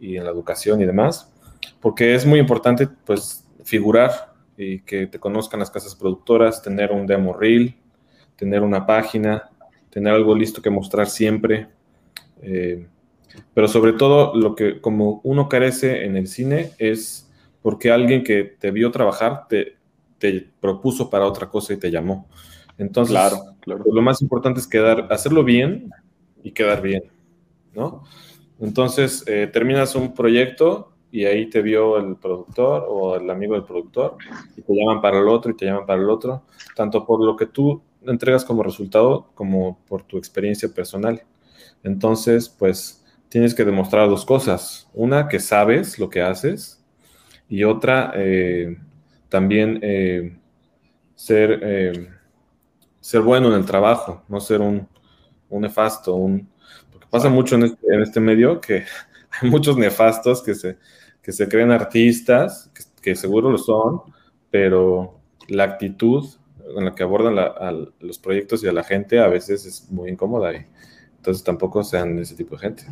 [0.00, 1.32] y en la educación y demás,
[1.80, 7.06] porque es muy importante, pues, figurar y que te conozcan las casas productoras, tener un
[7.06, 7.76] demo reel,
[8.36, 9.50] tener una página,
[9.90, 11.68] tener algo listo que mostrar siempre.
[12.42, 12.86] Eh,
[13.54, 17.30] pero sobre todo lo que como uno carece en el cine es
[17.62, 19.76] porque alguien que te vio trabajar te,
[20.18, 22.26] te propuso para otra cosa y te llamó.
[22.78, 25.90] Entonces, claro, lo más importante es quedar, hacerlo bien
[26.42, 27.02] y quedar bien,
[27.74, 28.04] ¿no?
[28.60, 33.64] Entonces, eh, terminas un proyecto y ahí te vio el productor o el amigo del
[33.64, 34.16] productor
[34.56, 36.42] y te llaman para el otro y te llaman para el otro,
[36.74, 41.22] tanto por lo que tú entregas como resultado como por tu experiencia personal.
[41.82, 44.88] Entonces, pues tienes que demostrar dos cosas.
[44.92, 46.84] Una, que sabes lo que haces
[47.48, 48.76] y otra, eh,
[49.28, 50.36] también eh,
[51.14, 52.10] ser,
[53.00, 54.86] ser bueno en el trabajo, no ser un,
[55.48, 56.48] un nefasto, un...
[57.10, 58.84] Pasa mucho en este, en este medio que
[59.40, 60.78] hay muchos nefastos que se,
[61.22, 62.70] que se creen artistas,
[63.02, 64.02] que, seguro lo son,
[64.50, 65.18] pero
[65.48, 66.28] la actitud
[66.76, 70.10] en la que abordan a los proyectos y a la gente a veces es muy
[70.10, 70.66] incómoda y
[71.16, 72.84] entonces tampoco sean ese tipo de gente.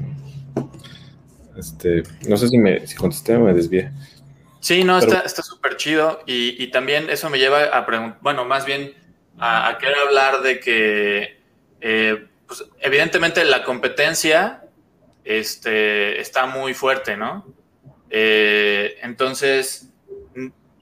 [1.57, 3.91] Este, no sé si me si contesté o me desvié.
[4.61, 8.93] Sí, no, está súper chido y, también eso me lleva a preguntar, bueno, más bien
[9.39, 11.39] a, querer hablar de que
[11.81, 14.63] eh, pues, evidentemente la competencia
[15.25, 17.47] este, está muy fuerte, ¿no?
[18.11, 19.91] Eh, entonces,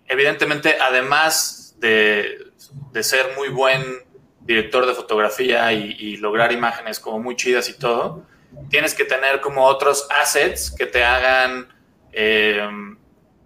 [0.06, 2.52] evidentemente, además de,
[3.00, 3.82] ser muy buen
[4.40, 8.26] director de fotografía y, lograr imágenes como muy chidas y todo,
[8.68, 11.68] tienes que tener como otros assets que te hagan,
[12.12, 12.68] eh,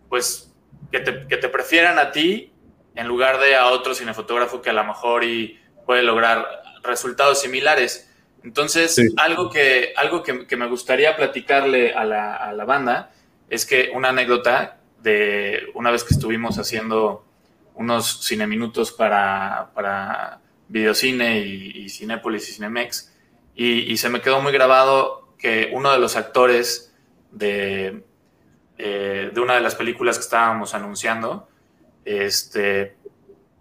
[0.09, 0.53] pues,
[0.91, 2.53] que te, que te, prefieran a ti
[2.95, 8.08] en lugar de a otro cinefotógrafo que a lo mejor y puede lograr resultados similares.
[8.45, 13.11] Entonces, algo, que, algo que, me gustaría platicarle a la, banda
[13.51, 17.25] es que una anécdota de una vez que estuvimos haciendo
[17.75, 23.13] unos cineminutos para, para Videocine y, y Cinépolis y Cinemex,
[23.61, 26.95] y, se me quedó muy grabado que uno de los actores
[27.33, 28.05] de,
[28.79, 31.49] eh, de una de las películas que estábamos anunciando,
[32.05, 32.95] este,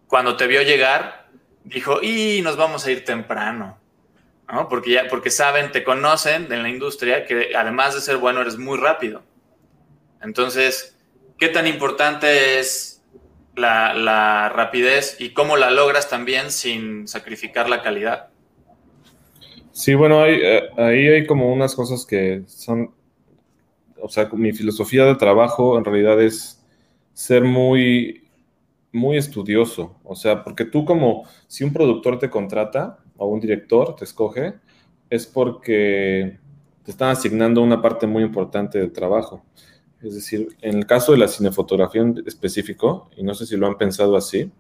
[0.06, 1.30] cuando te vio llegar,
[1.64, 3.80] dijo, y nos vamos a ir temprano.
[4.52, 4.70] ¿No?
[4.70, 8.58] Porque, ya, porque saben, te conocen en la industria que además de ser bueno, eres
[8.58, 9.24] muy rápido.
[10.22, 10.98] Entonces,
[11.38, 13.04] ¿qué tan importante es
[13.56, 18.30] la, rapidez y cómo la logras también sin sacrificar la calidad?
[19.72, 22.92] Sí, bueno, eh, ahí hay como unas cosas que son,
[24.02, 26.66] o sea, mi filosofía de trabajo en realidad es
[27.14, 28.28] ser muy,
[28.92, 33.96] muy estudioso, o sea, porque tú como, si un productor te contrata, o un director
[33.96, 34.56] te escoge,
[35.10, 36.40] es porque
[36.84, 39.44] te están asignando una parte muy importante del trabajo.
[40.02, 43.68] Es decir, en el caso de la cinefotografía en específico, y no sé si lo
[43.68, 44.52] han pensado así,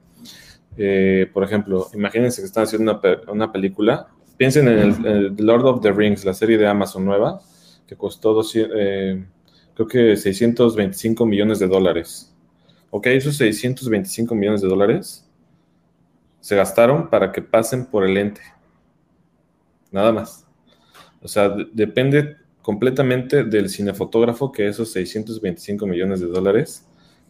[0.77, 5.91] eh, por ejemplo, imagínense que están haciendo una, película, piensen en el, Lord of the
[5.91, 7.39] Rings, la serie de Amazon nueva,
[7.87, 9.25] que costó, eh,
[9.73, 12.35] creo que 625 millones de dólares.
[12.89, 15.26] Ok, esos 625 millones de dólares
[16.39, 18.41] se gastaron para que pasen por el ente.
[19.91, 20.45] Nada más.
[21.21, 26.85] O sea, depende completamente del cinefotógrafo que esos 625 millones de dólares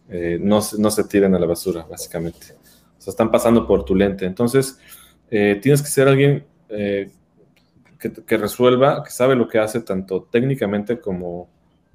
[0.08, 2.54] eh, no, se tiren a la basura, básicamente.
[2.98, 4.24] O sea, están pasando por tu lente.
[4.24, 4.78] Entonces,
[5.30, 7.10] eh, tienes que ser alguien eh,
[7.98, 11.48] que, que, resuelva, que sabe lo que hace tanto técnicamente como,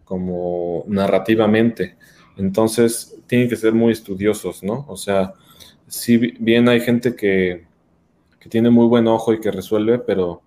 [0.05, 1.97] como narrativamente.
[2.37, 4.85] Entonces, tienen que ser muy estudiosos, ¿no?
[4.87, 5.33] O sea,
[5.87, 7.65] si bien hay gente que,
[8.49, 10.41] tiene muy buen ojo y que resuelve, pero,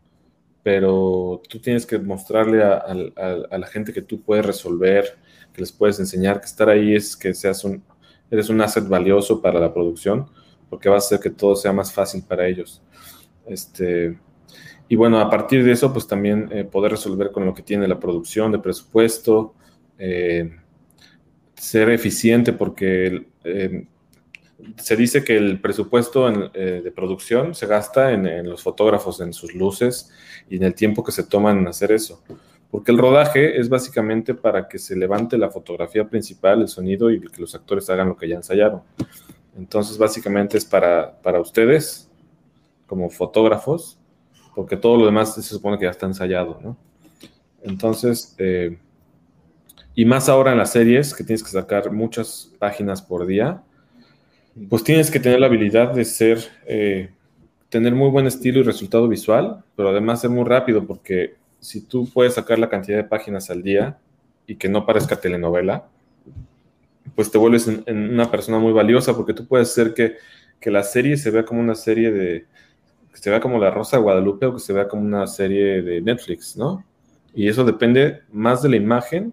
[0.62, 5.16] pero tú tienes que mostrarle a, la gente que tú puedes resolver,
[5.54, 7.82] que les puedes enseñar, que estar ahí es que seas un,
[8.30, 10.26] eres un asset valioso para la producción,
[10.68, 12.82] porque va a hacer que todo sea más fácil para ellos.
[13.46, 14.18] Este,
[14.88, 17.88] y bueno, a partir de eso, pues también eh, poder resolver con lo que tiene
[17.88, 19.54] la producción de presupuesto,
[19.98, 20.54] eh,
[21.54, 23.86] ser eficiente, porque eh,
[24.78, 29.54] se dice que el presupuesto eh, de producción se gasta en, los fotógrafos, en sus
[29.54, 30.10] luces
[30.48, 32.22] y en el tiempo que se toman en hacer eso.
[32.70, 37.20] Porque el rodaje es básicamente para que se levante la fotografía principal, el sonido y
[37.20, 38.82] que los actores hagan lo que ya ensayaron.
[39.56, 42.10] Entonces, básicamente es para, para ustedes,
[42.86, 43.98] como fotógrafos,
[44.54, 46.76] porque todo lo demás se supone que ya está ensayado, ¿no?
[47.62, 48.78] Entonces, eh,
[49.94, 53.62] y más ahora en las series, que tienes que sacar muchas páginas por día,
[54.68, 57.10] pues tienes que tener la habilidad de ser, eh,
[57.68, 62.08] tener muy buen estilo y resultado visual, pero además ser muy rápido, porque si tú
[62.12, 63.98] puedes sacar la cantidad de páginas al día
[64.46, 65.86] y que no parezca telenovela,
[67.14, 70.16] pues te vuelves en, una persona muy valiosa, porque tú puedes hacer que,
[70.60, 72.46] que la serie se vea como una serie de,
[73.12, 75.82] que se vea como La Rosa de Guadalupe o que se vea como una serie
[75.82, 76.84] de Netflix, ¿no?
[77.34, 79.32] Y eso depende más de la imagen,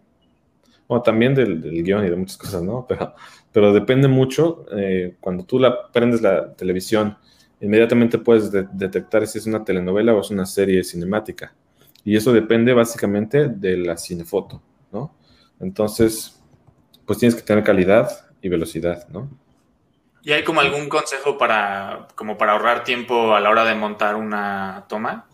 [0.88, 2.86] o también del, guion y de muchas cosas, ¿no?
[2.88, 3.14] Pero,
[3.54, 7.18] pero depende mucho, eh, cuando tú la prendes la televisión,
[7.62, 11.54] inmediatamente puedes detectar si es una telenovela o es una serie cinemática.
[12.04, 14.62] Y eso depende básicamente de la cinefoto,
[14.92, 15.16] ¿no?
[15.60, 16.42] Entonces,
[17.06, 18.10] pues tienes que tener calidad
[18.42, 19.30] y velocidad, ¿no?
[20.24, 24.16] ¿Y hay como algún consejo para, como para ahorrar tiempo a la hora de montar
[24.16, 25.28] una toma?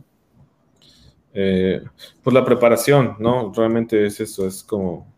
[1.34, 1.82] Eh,
[2.22, 3.54] pues la preparación, ¿no?
[3.56, 5.09] Realmente es eso, es como...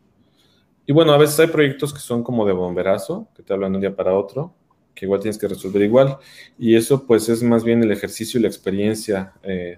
[0.86, 3.78] Y bueno, a veces hay proyectos que son como de bomberazo, que te hablan de
[3.78, 4.54] un día para otro,
[4.94, 6.18] que igual tienes que resolver igual.
[6.58, 9.78] Y eso pues es más bien el ejercicio y la experiencia eh,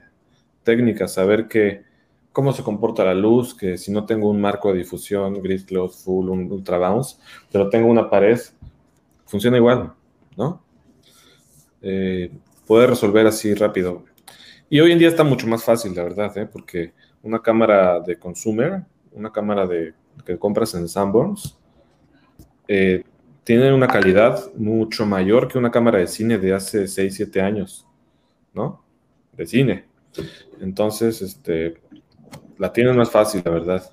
[0.63, 1.83] técnica, saber que
[2.31, 5.91] cómo se comporta la luz, que si no tengo un marco de difusión, grid cloud
[5.91, 7.17] full, un ultra bounce,
[7.51, 8.39] pero tengo una pared,
[9.25, 9.93] funciona igual,
[10.35, 10.63] ¿no?
[11.81, 12.31] Eh,
[12.65, 14.05] poder resolver así rápido.
[14.69, 16.47] Y hoy en día está mucho más fácil, la verdad, ¿eh?
[16.51, 19.93] porque una cámara de consumer, una cámara de,
[20.26, 21.58] que compras en Sanborns,
[22.67, 23.04] eh,
[23.43, 27.88] tiene una calidad mucho mayor que una cámara de cine de hace 6, 7 años,
[28.54, 28.84] ¿no?
[29.34, 29.86] De cine.
[30.62, 31.82] Entonces, este,
[32.58, 33.91] la tienen más fácil, la verdad.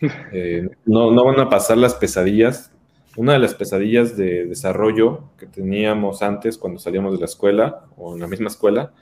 [0.32, 2.70] Eh, no, no van a pasar las pesadillas.
[3.16, 8.14] Una de las pesadillas de desarrollo que teníamos antes cuando salíamos de la escuela o
[8.14, 8.92] en la misma escuela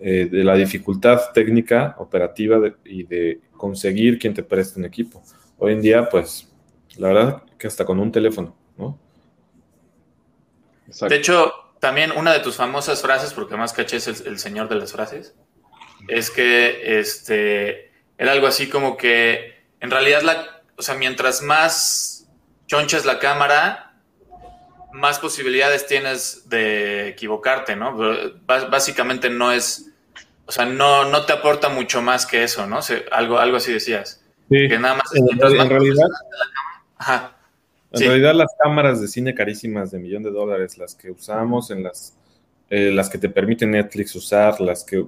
[0.00, 5.22] eh, de la dificultad técnica, operativa y de conseguir quien te preste un equipo.
[5.58, 6.48] Hoy en día, pues,
[6.96, 8.98] la verdad que hasta con un teléfono, ¿no?
[11.08, 14.76] De hecho, también una de tus famosas frases, porque más caché es el, señor de
[14.76, 15.34] las frases,
[16.08, 22.26] es que este, era algo así como que en realidad, la, o sea, mientras más
[22.66, 24.00] chonches la cámara,
[24.92, 27.94] más posibilidades tienes de equivocarte, ¿no?
[28.46, 29.90] básicamente no es,
[30.46, 32.80] o sea, no, no te aporta mucho más que eso, ¿no?
[33.10, 34.23] algo, algo así decías.
[34.48, 34.68] Sí.
[34.68, 36.06] Que nada más, en, realidad,
[37.92, 41.82] En realidad las cámaras de cine carísimas de millón de dólares, las que usamos en
[41.82, 42.16] las,
[42.70, 45.06] eh, las que te permite Netflix usar, las que,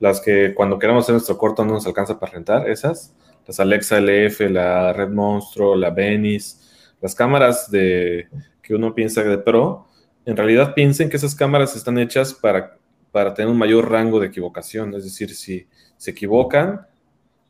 [0.00, 3.14] las que cuando queremos hacer nuestro corto no nos alcanza para rentar, esas,
[3.46, 6.58] las Alexa LF, la Red Monstro, la Venice,
[7.00, 8.28] las cámaras de
[8.62, 9.86] que uno piensa de pro,
[10.24, 12.78] en realidad piensen que esas cámaras están hechas para,
[13.12, 14.94] para tener un mayor rango de equivocación.
[14.94, 15.66] Es decir, si
[15.98, 16.86] se equivocan,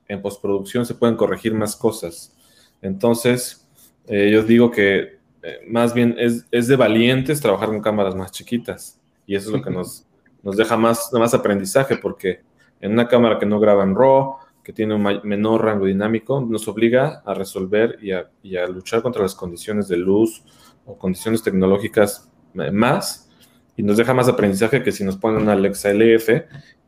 [0.09, 2.37] en postproducción se pueden corregir más cosas.
[2.83, 3.69] Entonces,
[4.07, 8.31] eh, yo digo que eh, más bien es, es, de valientes trabajar con cámaras más
[8.33, 9.01] chiquitas.
[9.27, 10.07] Y eso es lo que nos,
[10.43, 12.41] nos deja más, más aprendizaje, porque
[12.81, 16.69] en una cámara que no graba en RAW, que tiene un menor rango dinámico, nos
[16.69, 20.43] obliga a resolver y a, y a luchar contra las condiciones de luz,
[20.87, 22.31] o condiciones tecnológicas
[22.73, 23.29] más
[23.77, 26.29] y nos deja más aprendizaje que si nos ponen una Alexa LF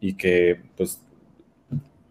[0.01, 1.01] y que pues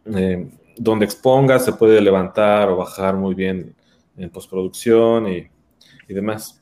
[0.06, 3.76] eh, donde exponga se puede levantar o bajar muy bien
[4.18, 5.50] en postproducción y,
[6.08, 6.62] y, demás.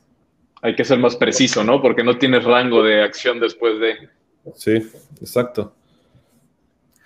[0.62, 1.82] Hay que ser más preciso, ¿no?
[1.82, 4.10] Porque no tienes rango de acción después de...
[4.56, 4.90] Sí,
[5.22, 5.74] exacto.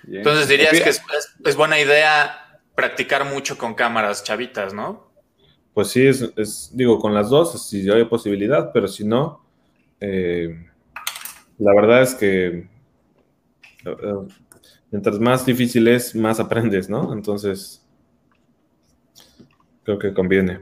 [0.07, 1.01] Entonces dirías que es,
[1.43, 5.07] es buena idea practicar mucho con cámaras chavitas, ¿no?
[5.77, 9.45] pues sí, es, digo, con las dos, si hay posibilidad, pero si no,
[9.99, 10.65] eh,
[11.59, 12.67] la verdad es que
[13.85, 14.27] eh,
[14.91, 17.13] mientras más difícil es, más aprendes, ¿no?
[17.13, 17.85] Entonces,
[19.83, 20.59] creo que conviene.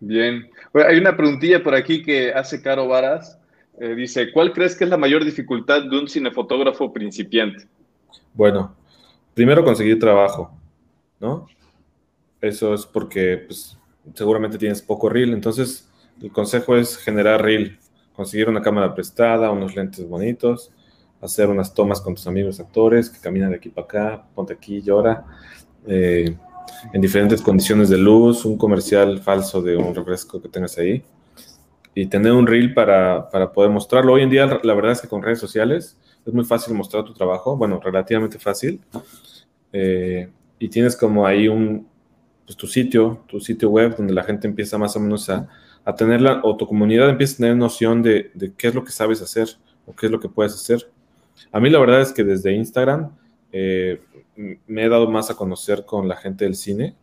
[0.00, 0.48] Bien.
[0.74, 3.38] hay una preguntilla por aquí que hace Caro Varas.
[3.80, 7.66] Eh, dice, ¿cuál crees que es la mayor dificultad de un cinefotógrafo principiante?
[8.34, 8.74] Bueno,
[9.34, 10.52] primero conseguir trabajo,
[11.20, 11.46] ¿no?
[12.40, 13.76] Eso es porque pues,
[14.14, 15.88] seguramente tienes poco reel, entonces
[16.20, 17.78] el consejo es generar reel,
[18.14, 20.72] conseguir una cámara prestada, unos lentes bonitos,
[21.20, 24.80] hacer unas tomas con tus amigos actores que caminan de aquí para acá, ponte aquí,
[24.80, 25.24] llora,
[25.86, 26.36] eh,
[26.92, 31.02] en diferentes condiciones de luz, un comercial falso de un refresco que tengas ahí
[31.94, 34.12] y tener un reel para, para poder mostrarlo.
[34.12, 37.12] Hoy en día la verdad es que con redes sociales es muy fácil mostrar tu
[37.12, 38.80] trabajo, bueno, relativamente fácil.
[39.72, 41.88] Eh, y tienes como ahí un,
[42.44, 45.48] pues, tu sitio, tu sitio web, donde la gente empieza más o menos a,
[45.84, 48.84] a tener la, o tu comunidad empieza a tener noción de, de, qué es lo
[48.84, 49.48] que sabes hacer
[49.86, 50.90] o qué es lo que puedes hacer.
[51.52, 53.16] A mí la verdad es que desde Instagram
[53.52, 54.00] eh,
[54.66, 56.94] me he dado más a conocer con la gente del cine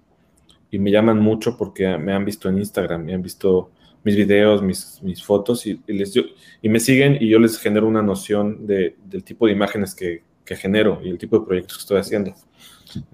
[0.72, 3.72] y me llaman mucho porque me han visto en Instagram, me han visto
[4.04, 6.22] mis videos, mis, mis fotos y, les, yo,
[6.62, 10.22] y me siguen y yo les genero una noción de, del tipo de imágenes que,
[10.46, 12.34] que, genero y el tipo de proyectos que estoy haciendo.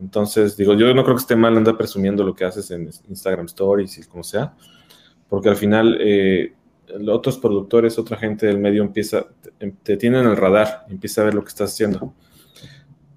[0.01, 3.45] Entonces, digo, yo no creo que esté mal andar presumiendo lo que haces en Instagram
[3.45, 4.53] Stories y como sea,
[5.29, 6.53] porque al final eh,
[7.09, 9.25] otros productores, otra gente del medio empieza,
[9.59, 12.13] te, te tienen el radar, empieza a ver lo que estás haciendo.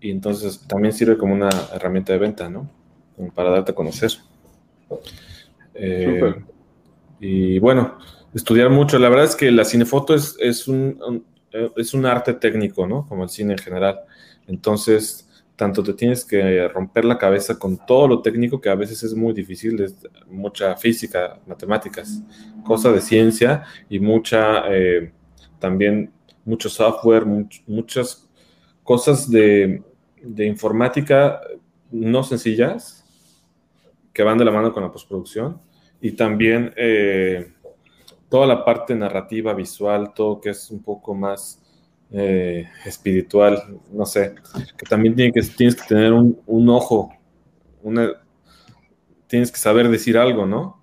[0.00, 2.70] Y entonces también sirve como una herramienta de venta, ¿no?
[3.16, 4.12] Como para darte a conocer.
[5.72, 6.34] Eh,
[7.20, 7.98] y bueno,
[8.34, 8.98] estudiar mucho.
[8.98, 11.24] La verdad es que la cinefoto es, es, un, un,
[11.76, 13.06] es un arte técnico, ¿no?
[13.08, 14.00] Como el cine en general.
[14.46, 15.23] Entonces,
[15.56, 19.14] tanto te tienes que romper la cabeza con todo lo técnico que a veces es
[19.14, 19.96] muy difícil, es
[20.28, 22.22] mucha física, matemáticas,
[22.64, 25.12] cosa de ciencia y mucha eh,
[25.58, 26.12] también
[26.44, 28.28] mucho software, much, muchas
[28.82, 29.82] cosas de,
[30.22, 31.40] de, informática
[31.90, 33.04] no sencillas
[34.12, 35.60] que van de la mano con la postproducción
[36.00, 37.52] y también eh,
[38.28, 41.63] toda la parte narrativa, visual, todo que es un poco más
[42.16, 44.36] eh, espiritual, no sé,
[44.76, 47.12] que también tiene que, tienes que tener un, un ojo,
[47.82, 48.12] una,
[49.26, 50.80] tienes que saber decir algo, ¿no?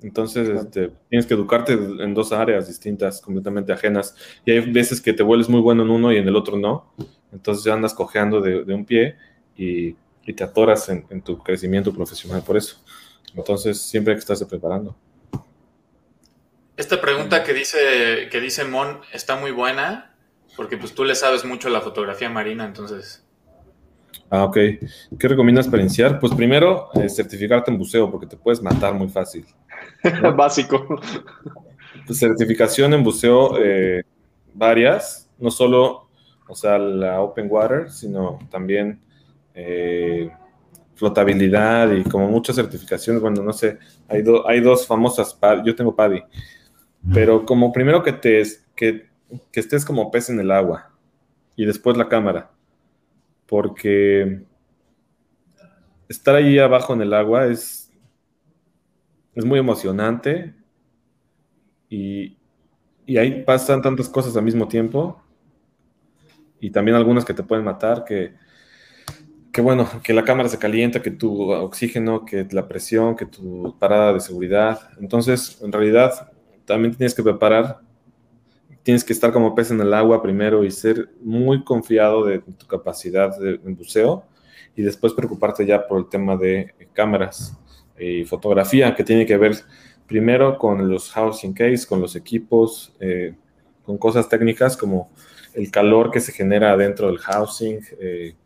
[0.00, 4.16] Entonces, este, tienes que educarte en dos áreas distintas, completamente ajenas.
[4.44, 6.94] Y hay veces que te vuelves muy bueno en uno y en el otro no.
[7.32, 9.16] Entonces ya andas cojeando de, de un pie
[9.56, 12.76] y, y, te atoras en, en, tu crecimiento profesional por eso.
[13.34, 14.96] Entonces, siempre hay que estarse preparando.
[16.78, 20.14] Esta pregunta que dice, que dice Mon está muy buena,
[20.56, 23.26] porque pues tú le sabes mucho a la fotografía marina, entonces.
[24.30, 24.56] Ah, ok.
[25.18, 26.20] ¿Qué recomiendas para iniciar?
[26.20, 29.44] Pues primero, eh, certificarte en buceo, porque te puedes matar muy fácil.
[30.22, 30.36] ¿no?
[30.36, 31.00] Básico.
[32.06, 34.04] Pues, certificación en buceo, eh,
[34.54, 36.08] varias, no solo,
[36.46, 39.00] o sea, la Open Water, sino también
[39.52, 40.30] eh,
[40.94, 43.20] flotabilidad y como muchas certificaciones.
[43.20, 46.22] Bueno, no sé, hay, do, hay dos famosas, yo tengo PADI,
[47.12, 48.42] pero como primero que, te,
[48.74, 49.08] que,
[49.52, 50.90] que estés como pez en el agua
[51.56, 52.50] y después la cámara
[53.48, 54.42] porque
[56.08, 57.90] estar ahí abajo en el agua es,
[59.34, 60.54] es muy emocionante
[61.88, 62.36] y,
[63.06, 65.22] y, ahí pasan tantas cosas al mismo tiempo
[66.60, 68.34] y también algunas que te pueden matar, que,
[69.52, 73.76] que bueno, que la cámara se calienta, que tu oxígeno, que la presión, que tu
[73.78, 74.90] parada de seguridad.
[75.00, 76.30] Entonces, en realidad,
[76.68, 77.80] también tienes que preparar
[78.88, 82.66] tienes que estar como pez en el agua primero y ser muy confiado de tu
[82.66, 84.24] capacidad de, buceo
[84.74, 87.54] y después preocuparte ya por el tema de cámaras
[87.98, 89.56] y fotografía, que tiene que ver
[90.06, 93.34] primero con los housing case, con los equipos, eh,
[93.82, 95.10] con cosas técnicas como
[95.52, 98.36] el calor que se genera dentro del housing, eh,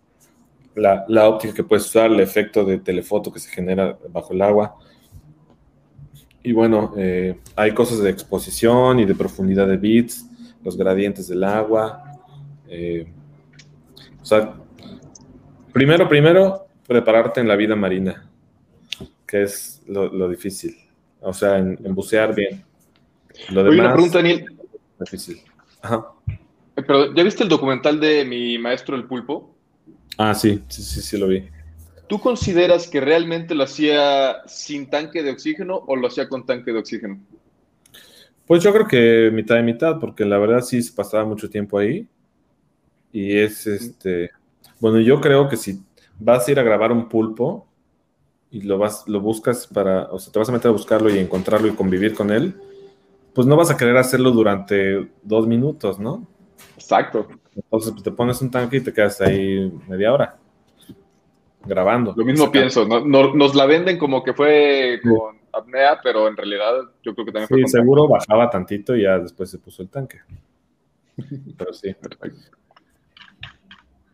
[0.74, 4.76] la, óptica que puedes usar, el efecto de telefoto que se genera bajo el agua.
[6.42, 10.26] Y bueno, eh, hay cosas de exposición y de profundidad de bits,
[10.64, 12.02] los gradientes del agua.
[12.68, 13.06] Eh,
[14.20, 14.54] o sea,
[15.72, 18.28] primero, primero, prepararte en la vida marina,
[19.26, 20.76] que es lo, lo difícil.
[21.20, 22.64] O sea, en, en, bucear bien.
[23.50, 24.46] Lo demás, Oye, una pregunta, Daniel.
[24.98, 25.40] Difícil.
[25.80, 26.06] Ajá.
[26.74, 29.54] Pero, ¿ya viste el documental de mi maestro el pulpo?
[30.18, 31.48] Ah, sí, sí, sí, sí lo vi.
[32.12, 36.70] ¿Tú consideras que realmente lo hacía sin tanque de oxígeno o lo hacía con tanque
[36.70, 37.18] de oxígeno?
[38.46, 41.78] Pues yo creo que mitad y mitad, porque la verdad sí se pasaba mucho tiempo
[41.78, 42.06] ahí.
[43.12, 44.30] Y es este.
[44.78, 45.80] Bueno, yo creo que si
[46.18, 47.66] vas a ir a grabar un pulpo
[48.50, 51.18] y lo vas, lo buscas para, o sea, te vas a meter a buscarlo y
[51.18, 52.54] encontrarlo y convivir con él,
[53.32, 56.28] pues no vas a querer hacerlo durante dos minutos, ¿no?
[56.76, 57.26] Exacto.
[57.56, 60.41] Entonces pues, te pones un tanque y te quedas ahí media hora
[61.64, 62.14] grabando.
[62.16, 63.00] Lo mismo pienso, ¿no?
[63.00, 67.48] Nos, la venden como que fue con apnea, pero en realidad yo creo que también
[67.48, 68.12] sí, fue con seguro tanque.
[68.12, 70.20] bajaba tantito y ya después se puso el tanque.
[71.58, 71.94] Pero sí.
[71.94, 72.56] Perfecto.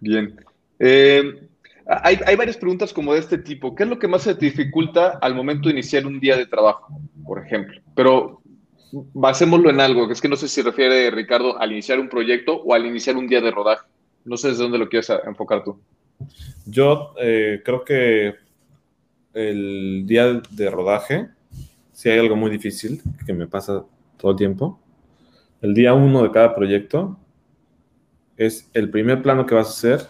[0.01, 0.35] Bien.
[0.79, 1.49] Eh,
[1.87, 3.75] hay, hay, varias preguntas como de este tipo.
[3.75, 6.89] ¿Qué es lo que más se dificulta al momento de iniciar un día de trabajo,
[7.25, 7.81] por ejemplo?
[7.95, 8.43] Pero
[8.93, 12.61] basémoslo en algo, que es que no sé si refiere Ricardo al iniciar un proyecto
[12.63, 13.87] o al iniciar un día de rodaje.
[14.25, 15.81] No sé desde dónde lo quieres enfocar tú.
[16.67, 18.35] Yo eh, creo que
[19.33, 21.29] el día de rodaje,
[21.93, 23.85] si hay algo muy difícil que me pasa
[24.17, 24.81] todo el tiempo,
[25.61, 27.19] el día uno de cada proyecto
[28.37, 30.07] es el primer plano que vas a hacer,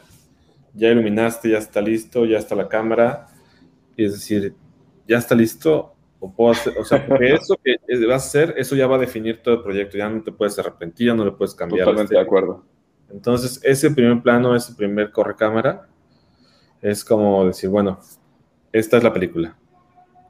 [0.74, 3.26] ya iluminaste, ya está listo, ya está la cámara,
[3.96, 4.54] y es decir,
[5.08, 8.76] ya está listo O puedo hacer, o sea, porque eso que vas a hacer, eso
[8.76, 11.32] ya va a definir todo el proyecto, ya no te puedes arrepentir, ya no le
[11.32, 11.84] puedes cambiar.
[11.84, 12.64] Totalmente de acuerdo.
[13.10, 15.88] Entonces, ese primer plano, ese primer corre cámara,
[16.82, 18.00] es como decir, bueno,
[18.72, 19.56] esta es la película,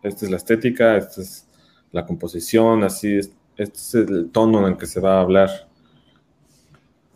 [0.02, 1.46] esta es la estética, esta es
[1.92, 5.50] la composición, así, este es el tono en el que se va a hablar.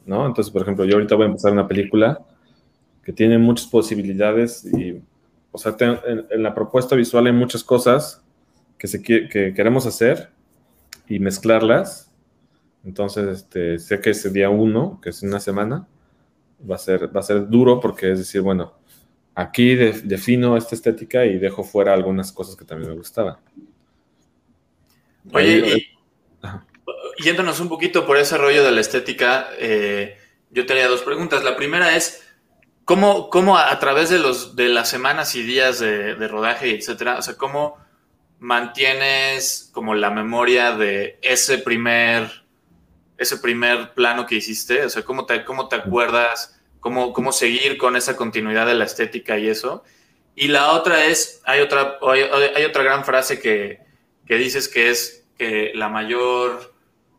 [0.04, 0.26] ¿No?
[0.26, 2.20] Entonces, por ejemplo, yo ahorita voy a empezar una película
[3.04, 5.00] que tiene muchas posibilidades y,
[5.52, 8.22] o sea, en, la propuesta visual hay muchas cosas
[8.78, 10.30] que, se, que queremos hacer
[11.08, 12.10] y mezclarlas.
[12.84, 15.86] Entonces, este, sé que ese día uno, que es una semana,
[16.68, 18.72] va a ser, va a ser duro porque es decir, bueno,
[19.34, 23.36] aquí defino esta estética y dejo fuera algunas cosas que también me gustaban.
[25.32, 30.18] Oye, y, yéndonos un poquito por ese rollo de la estética, eh,
[30.50, 31.44] yo tenía dos preguntas.
[31.44, 32.22] La primera es,
[32.84, 37.18] ¿cómo, cómo a, través de, los, de las semanas y días de, de rodaje, etcétera,
[37.18, 37.76] o sea, cómo
[38.38, 42.44] mantienes como la memoria de ese primer,
[43.16, 44.84] ese primer plano que hiciste?
[44.84, 46.60] O sea, ¿cómo te, cómo te acuerdas?
[46.82, 49.82] Cómo, cómo seguir con esa continuidad de la estética y eso.
[50.34, 53.80] Y la otra es, hay otra, hay, otra gran frase que,
[54.26, 56.74] que, dices que es que la mayor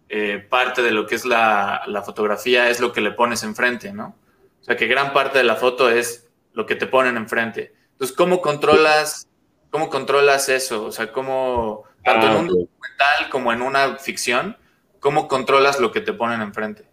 [0.09, 3.91] eh, parte de lo que es la, la, fotografía es lo que le pones enfrente,
[3.91, 4.15] ¿no?
[4.61, 7.73] O sea, que gran parte de la foto es lo que te ponen enfrente.
[7.93, 9.27] Entonces, ¿cómo controlas
[9.73, 10.85] ¿Cómo controlas eso?
[10.85, 14.55] O sea, ¿cómo, tanto en ah, un documental como en una ficción,
[14.99, 16.85] cómo controlas lo que te ponen enfrente?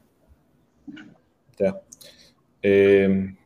[1.59, 1.79] Ya.
[2.63, 3.37] Em,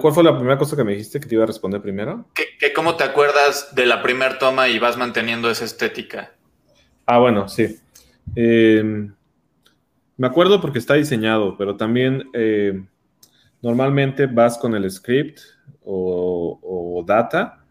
[0.00, 2.26] ¿Cuál fue la primera cosa que me dijiste que te iba a responder primero?
[2.32, 6.32] ¿Qué, cómo te acuerdas de la primera toma y vas manteniendo esa estética?
[7.06, 7.76] Ah, bueno, sí.
[8.36, 9.12] Em,
[10.16, 12.86] me acuerdo porque está diseñado, pero también em,
[13.62, 15.40] normalmente vas con el script
[15.84, 17.64] o, data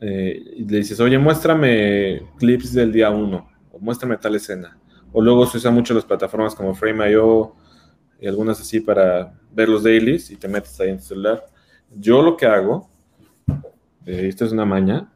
[0.00, 4.76] eh, y le dices, oye, muéstrame clips del día 1 o muéstrame tal escena.
[5.12, 7.54] O luego se usan mucho las plataformas como Frame.io
[8.22, 11.44] y algunas así para ver los dailies y te metes ahí en tu celular.
[11.92, 12.88] Yo lo que hago,
[14.06, 15.12] eh, esto es una maña,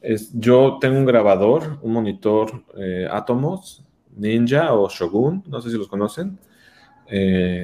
[0.00, 3.82] es yo tengo un grabador, un monitor eh, Atomos,
[4.16, 6.38] Ninja o Shogun, no sé si los conocen.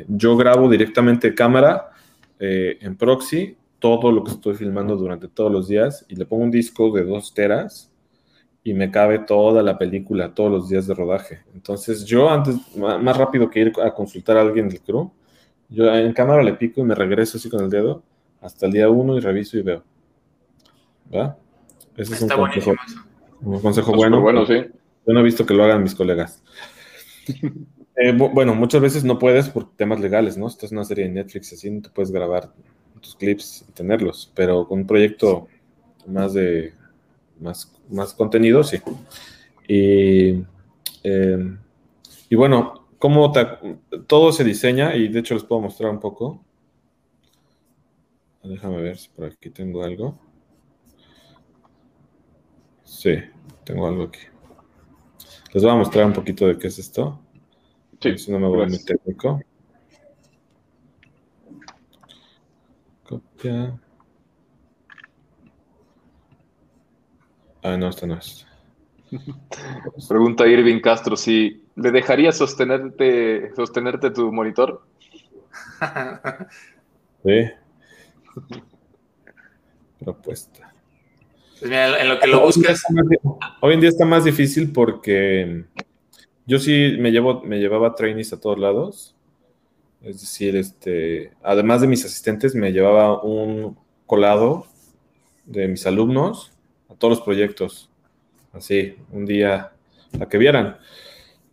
[0.08, 1.92] yo grabo directamente cámara
[2.44, 6.42] eh, en proxy todo lo que estoy filmando durante todos los días y le pongo
[6.42, 7.91] un disco de dos teras
[8.64, 11.40] y me cabe toda la película todos los días de rodaje.
[11.54, 15.10] Entonces yo antes, más rápido que ir a consultar a alguien del crew,
[15.68, 18.02] yo en cámara le pico y me regreso así con el dedo
[18.40, 19.82] hasta el día uno y reviso y veo.
[21.14, 21.36] ¿Va?
[21.96, 22.72] Ese es un consejo,
[23.40, 24.20] un consejo bueno.
[24.20, 24.64] bueno sí.
[25.06, 26.42] Yo no he visto que lo hagan mis colegas.
[27.94, 30.48] Eh, bueno, muchas veces no puedes por temas legales, ¿no?
[30.48, 32.50] Esta es una serie de Netflix, así no te puedes grabar
[33.02, 35.46] tus clips y tenerlos, pero con un proyecto
[36.06, 36.72] más de
[37.38, 38.78] más, más contenido, sí.
[39.68, 40.44] Y,
[41.02, 41.58] em,
[42.28, 43.32] y bueno, cómo
[44.06, 46.44] todo se diseña, y de hecho les puedo mostrar un poco.
[48.42, 50.18] Déjame ver si por aquí tengo algo.
[52.84, 53.16] Sí,
[53.64, 54.20] tengo algo aquí.
[55.52, 57.20] Les voy a mostrar un poquito de qué es esto.
[58.00, 59.40] Sí, si no me voy a meter técnico.
[63.04, 63.78] Copia.
[67.62, 68.46] Ah, no, esta no es.
[70.08, 74.82] Pregunta Irving Castro si le dejaría sostenerte, sostenerte tu monitor.
[77.24, 77.50] sí.
[80.00, 80.72] Propuesta.
[81.60, 82.82] Pues mira, en lo que lo buscas.
[83.60, 85.64] Hoy en día está más difícil porque
[86.46, 89.14] yo sí me, llevo, me llevaba trainees a todos lados.
[90.02, 94.66] Es decir, este, además de mis asistentes, me llevaba un colado
[95.44, 96.51] de mis alumnos
[96.92, 97.88] a todos los proyectos.
[98.52, 99.72] Así, un día,
[100.20, 100.78] a que vieran.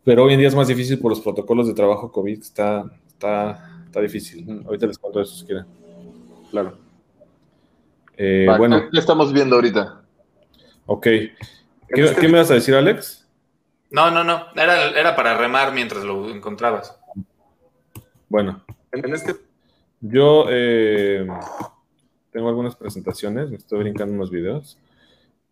[0.04, 3.82] Pero hoy en día es más difícil por los protocolos de trabajo COVID, está, está,
[3.86, 4.64] está difícil.
[4.66, 5.66] Ahorita les cuento eso si quieren.
[6.52, 6.78] Claro.
[8.18, 8.90] Eh, bueno.
[8.92, 10.02] ¿Qué estamos viendo ahorita?
[10.86, 11.04] Ok.
[11.04, 13.28] ¿Qué, ¿Qué, me vas a decir, Alex?
[13.92, 14.48] No, no, no.
[14.56, 17.00] Era, era para remar mientras lo encontrabas.
[18.28, 19.36] Bueno, en este.
[20.02, 21.28] Yo eh,
[22.32, 24.78] tengo algunas presentaciones, me estoy brincando unos videos.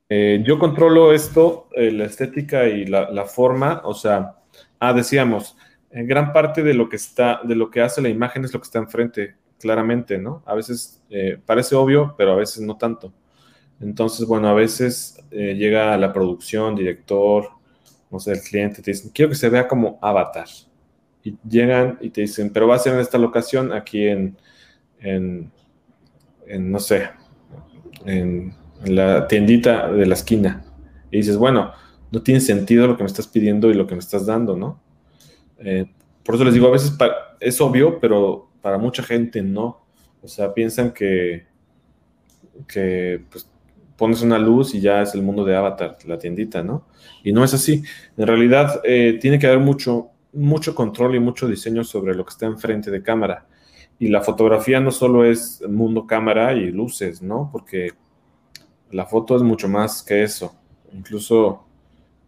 [0.10, 4.38] Eh, yo controlo esto, eh, la estética y la, forma, o sea,
[4.80, 5.58] ah, decíamos,
[5.92, 8.60] en gran parte de lo que está, de lo que hace la imagen es lo
[8.60, 10.44] que está enfrente, claramente, ¿no?
[10.46, 11.02] A veces
[11.46, 13.12] parece obvio, pero a veces no tanto.
[13.82, 17.50] Entonces, bueno, a veces llega la producción, director,
[18.12, 20.48] no sé, el cliente te dice, quiero que se vea como avatar.
[21.24, 24.38] Y llegan y te dicen, pero va a ser en esta locación, aquí en,
[25.00, 25.52] en,
[26.48, 27.10] no sé,
[28.06, 28.54] en
[28.86, 30.64] la tiendita de la esquina.
[31.12, 31.72] Y dices, bueno,
[32.12, 34.82] no tiene sentido lo que me estás pidiendo y lo que me estás dando, ¿no?
[35.60, 35.86] Eh,
[36.24, 36.94] por eso les digo, a veces
[37.40, 39.86] es obvio, pero para mucha gente no.
[40.22, 41.46] O sea, piensan que,
[42.68, 43.50] que pues,
[43.98, 46.86] pones una luz y ya es el mundo de Avatar, la tiendita, ¿no?
[47.24, 47.84] Y no es así.
[48.16, 52.32] En realidad eh, tiene que haber mucho, mucho control y mucho diseño sobre lo que
[52.32, 53.46] está enfrente de cámara.
[54.00, 57.50] Y la fotografía no solo es mundo cámara y luces, ¿no?
[57.52, 57.94] Porque
[58.92, 60.56] la foto es mucho más que eso.
[60.94, 61.66] Incluso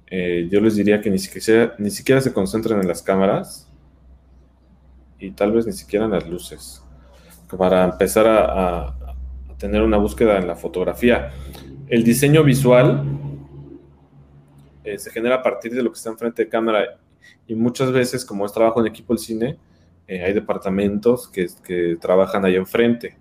[0.07, 3.70] eh, yo les diría que ni siquiera, ni siquiera se concentren en las cámaras
[5.20, 6.84] y tal vez ni siquiera en las luces,
[7.57, 8.95] para empezar a,
[9.57, 11.34] tener una búsqueda en la fotografía.
[11.89, 13.03] El diseño visual
[14.86, 16.97] eh, se genera a partir de lo que está enfrente de cámara
[17.45, 19.57] y muchas veces, como es trabajo en equipo del cine,
[20.07, 23.18] eh, hay departamentos que, que trabajan ahí enfrente.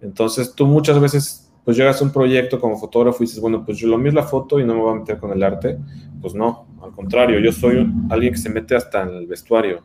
[0.00, 3.78] Entonces tú muchas veces pues llegas a un proyecto como fotógrafo y dices, bueno, pues
[3.78, 5.78] yo lo mío la foto y no me voy a meter con el arte.
[6.20, 9.84] Pues no, al contrario, yo soy alguien que se mete hasta en el vestuario.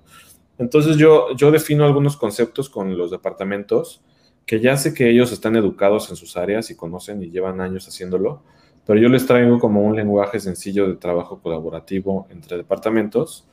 [0.58, 4.04] Entonces yo, yo defino algunos conceptos con los departamentos
[4.46, 7.88] que ya sé que ellos están educados en sus áreas y conocen y llevan años
[7.88, 8.42] haciéndolo,
[8.86, 13.48] pero yo les traigo como un lenguaje sencillo de trabajo colaborativo entre departamentos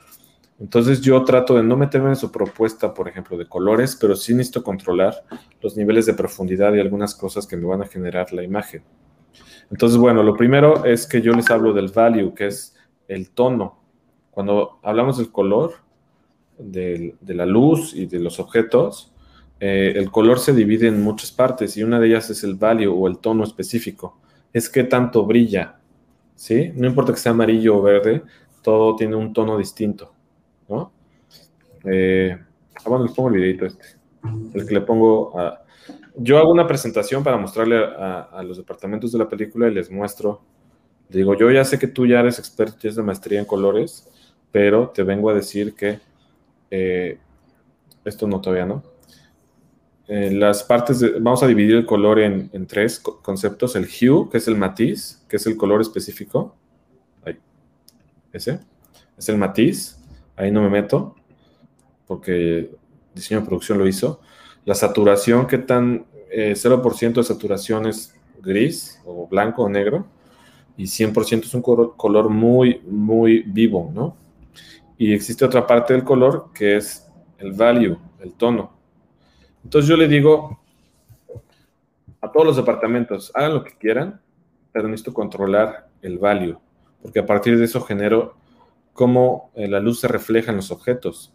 [0.59, 4.33] entonces yo trato de no meterme en su propuesta, por ejemplo, de colores, pero sí
[4.33, 5.15] necesito controlar
[5.61, 8.83] los niveles de profundidad y algunas cosas que me van a generar la imagen.
[9.71, 12.75] Entonces, bueno, lo primero es que yo les hablo del value, que es
[13.07, 13.83] el tono.
[14.31, 15.75] Cuando hablamos del color,
[16.59, 19.13] de, la luz y de los objetos,
[19.61, 22.89] eh, el color se divide en muchas partes y una de ellas es el value
[22.89, 24.19] o el tono específico.
[24.55, 25.81] Es que tanto brilla,
[26.35, 26.73] ¿sí?
[26.75, 28.23] No importa que sea amarillo o verde,
[28.63, 30.16] todo tiene un tono distinto.
[31.87, 32.37] Eh,
[32.75, 33.85] ah, bueno, les pongo el videito este,
[34.55, 35.63] el que le pongo a...
[36.17, 40.41] Yo hago una presentación para mostrarle a, los departamentos de la película y les muestro,
[41.09, 44.09] digo, yo ya sé que tú ya eres experto, ya es de maestría en colores,
[44.51, 46.01] pero te vengo a decir que
[46.71, 47.19] eh,
[48.05, 48.83] esto no todavía no.
[50.09, 54.39] Eh, las partes, vamos a dividir el color en, en, tres conceptos, el hue, que
[54.39, 56.55] es el matiz, que es el color específico,
[57.25, 57.37] ahí,
[58.33, 58.61] ese,
[59.19, 59.99] es el matiz,
[60.37, 61.17] ahí no me meto,
[62.07, 62.71] porque
[63.15, 64.21] diseño de producción lo hizo.
[64.65, 66.07] La saturación, ¿qué tan?
[66.31, 70.07] 0% eh, de saturación es gris o blanco o negro
[70.77, 74.17] y 100% es un color, muy, muy vivo, ¿no?
[74.99, 78.73] Y existe otra parte del color que es el value, el tono.
[79.65, 80.61] Entonces yo le digo
[82.21, 84.21] a todos los departamentos, hagan lo que quieran,
[84.73, 86.59] pero necesito controlar el value,
[87.03, 88.37] porque a partir de eso genero
[88.93, 91.33] cómo eh, la luz se refleja en los objetos.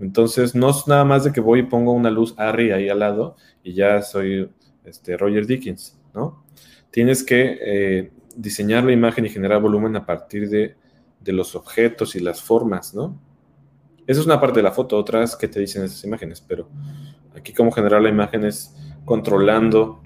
[0.00, 3.00] Entonces, no es nada más de que voy y pongo una luz Harry ahí al
[3.00, 4.50] lado y ya soy
[4.84, 6.44] este, Roger Dickens, ¿no?
[6.90, 10.76] Tienes que eh, diseñar la imagen y generar volumen a partir de,
[11.26, 13.20] los objetos y las formas, ¿no?
[14.06, 16.70] Esa es una parte de la foto, otras que te dicen esas imágenes, pero
[17.36, 18.74] aquí cómo generar la imagen es
[19.04, 20.00] controlando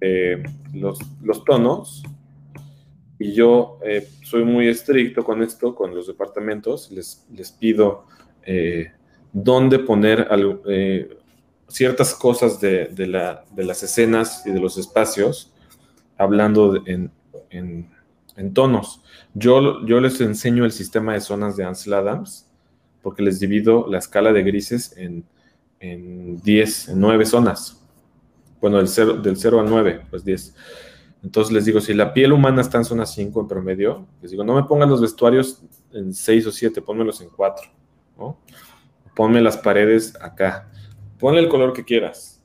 [0.00, 2.02] eh, los, los tonos
[3.16, 8.06] y yo eh, soy muy estricto con esto, con los departamentos, les, les pido
[8.50, 8.92] eh,
[9.30, 10.26] dónde poner
[10.66, 11.18] eh,
[11.68, 15.52] ciertas cosas de, de, la, de, las escenas y de los espacios,
[16.16, 17.10] hablando en,
[17.50, 17.90] en,
[18.36, 19.02] en, tonos.
[19.34, 22.50] Yo, yo les enseño el sistema de zonas de Ansel Adams,
[23.02, 25.24] porque les divido la escala de grises en,
[25.80, 27.84] en 10, en 9 zonas.
[28.62, 30.54] Bueno, del 0, del 0 al 9, pues 10.
[31.22, 34.42] Entonces les digo, si la piel humana está en zona 5 en promedio, les digo,
[34.42, 37.77] no me pongan los vestuarios en 6 o 7, pónmelos en 4.
[38.18, 38.38] ¿No?
[39.14, 40.68] Ponme las paredes acá.
[41.18, 42.42] Ponle el color que quieras,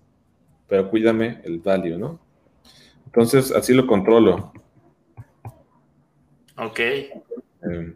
[0.68, 2.20] pero cuídame el value, ¿no?
[3.06, 4.54] Entonces, así lo controlo.
[6.58, 6.80] Ok.
[6.80, 7.94] Eh,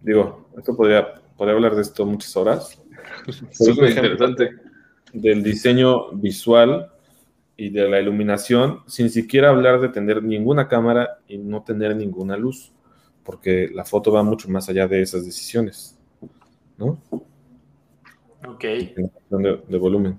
[0.00, 2.80] digo, esto podría, podría hablar de esto muchas horas.
[3.50, 4.50] Súper interesante.
[5.12, 6.90] Del diseño visual
[7.56, 12.36] y de la iluminación, sin siquiera hablar de tener ninguna cámara y no tener ninguna
[12.36, 12.72] luz,
[13.22, 15.98] porque la foto va mucho más allá de esas decisiones,
[16.80, 17.00] ¿no?
[18.48, 18.62] Ok.
[18.62, 20.18] De, de volumen.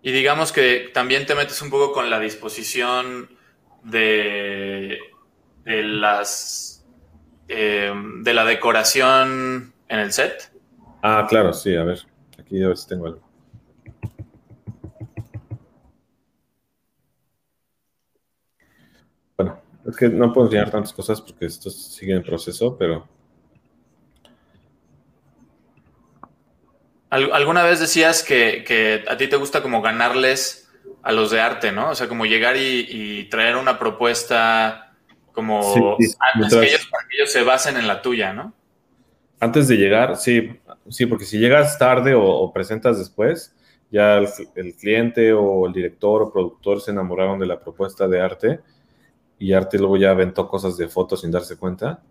[0.00, 3.28] Y digamos que también te metes un poco con la disposición
[3.82, 4.98] de,
[5.64, 6.86] de las
[7.48, 10.52] eh, de la decoración en el set.
[11.02, 12.06] Ah, claro, sí, a ver,
[12.38, 13.28] aquí a ver si tengo algo.
[19.86, 23.08] Es que no puedo enseñar tantas cosas porque esto sigue en proceso, pero...
[27.10, 30.70] Alguna vez decías que, a ti te gusta como ganarles
[31.02, 31.90] a los de arte, ¿no?
[31.90, 34.92] O sea, como llegar y, traer una propuesta
[35.32, 35.96] como
[36.34, 38.52] antes que ellos, para que ellos se basen en la tuya, ¿no?
[39.40, 43.54] Antes de llegar, sí, sí, porque si llegas tarde o, presentas después,
[43.90, 48.60] ya el, cliente o el director o productor se enamoraron de la propuesta de arte
[49.38, 52.02] y arte luego ya aventó cosas de fotos sin darse cuenta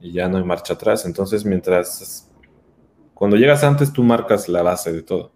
[0.00, 1.04] y ya no hay marcha atrás.
[1.04, 2.29] Entonces, mientras,
[3.20, 5.32] cuando llegas antes, tú marcas la base de todo.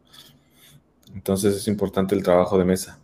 [1.15, 2.99] Entonces es importante el trabajo de mesa.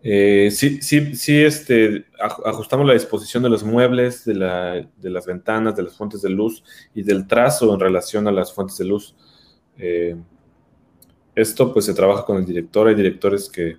[0.00, 2.06] Eh, sí, sí, sí, este,
[2.44, 6.62] ajustamos la disposición de los muebles, de, las ventanas, de las fuentes de luz
[6.94, 9.16] y del trazo en relación a las fuentes de luz.
[9.76, 10.14] Eh,
[11.34, 12.86] esto pues se trabaja con el director.
[12.86, 13.78] Hay directores que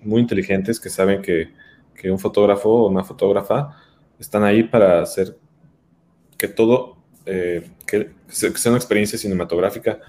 [0.00, 1.52] muy inteligentes que saben que,
[1.92, 3.76] que un fotógrafo o una fotógrafa
[4.16, 5.36] están ahí para hacer
[6.36, 6.97] que todo,
[7.30, 10.00] eh, que, sea una experiencia cinematográfica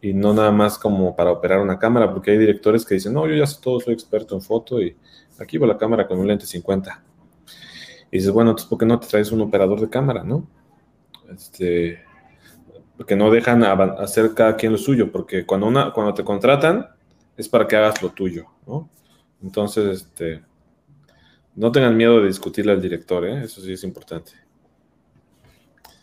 [0.00, 3.28] y no nada más como para operar una cámara, porque hay directores que dicen, no,
[3.28, 4.96] yo ya sé todo, soy experto en foto y
[5.38, 7.02] aquí va la cámara con un lente 50.
[8.10, 10.48] Y dices, bueno, entonces, ¿por qué no te traes un operador de cámara, no?
[11.30, 12.02] Este,
[12.96, 16.88] porque no dejan hacer cada quien lo suyo, porque cuando, una, cuando te contratan
[17.36, 18.88] es para que hagas lo tuyo, ¿no?
[19.42, 20.42] Entonces, este,
[21.54, 23.44] no tengan miedo de discutirle al director, ¿eh?
[23.44, 24.41] eso sí es importante.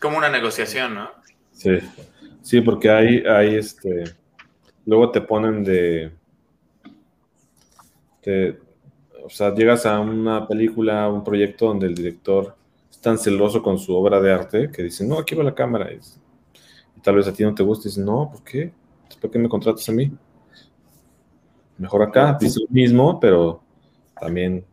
[0.00, 1.10] Como una negociación, ¿no?
[1.52, 1.78] Sí,
[2.42, 4.04] sí, porque hay, hay este,
[4.86, 6.12] luego te ponen de,
[9.24, 12.56] o sea, llegas a una película, un proyecto donde el director
[12.90, 15.92] es tan celoso con su obra de arte que dice, no, aquí va la cámara.
[15.92, 16.00] Y,
[17.02, 18.72] tal vez a ti no te guste y dices, no, ¿por qué?
[19.20, 20.10] ¿Por qué me contratas a mí?
[21.78, 23.62] Mejor acá, dice lo mismo, pero
[24.18, 24.64] también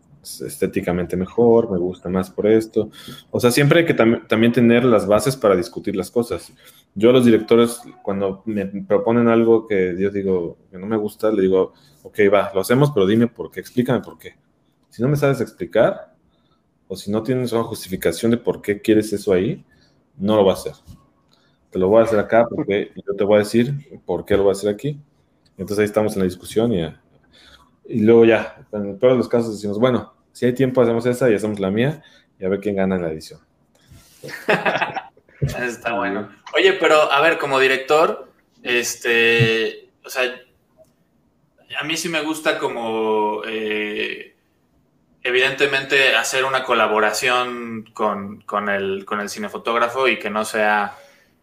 [0.42, 2.90] estéticamente mejor, me gusta más por esto.
[3.32, 6.54] O sea, siempre hay que también tener las bases para discutir las cosas.
[6.96, 11.32] Yo a los directores, cuando me proponen algo que yo digo que no me gusta,
[11.32, 11.74] le digo,
[12.04, 14.36] ok, va, lo hacemos, pero dime por qué, explícame por qué.
[14.90, 16.16] Si no me sabes explicar,
[16.88, 19.66] o si no tienes una justificación de por qué quieres eso ahí,
[20.18, 20.74] no lo va a hacer.
[21.70, 24.44] Te lo voy a hacer acá porque yo te voy a decir por qué lo
[24.44, 25.00] voy a hacer aquí.
[25.58, 26.84] Entonces ahí estamos en la discusión y,
[27.88, 31.34] y luego ya, en todos los casos decimos, bueno, si hay tiempo, hacemos esa y
[31.34, 32.04] hacemos la mía
[32.40, 33.40] y a ver quién gana la edición.
[35.42, 36.30] Está bueno.
[36.54, 38.32] Oye, pero a ver, como director,
[38.62, 40.40] este, o sea,
[41.80, 44.36] a mí sí me gusta como, eh,
[45.24, 50.98] evidentemente, hacer una colaboración con, el, con el cinefotógrafo y que no sea,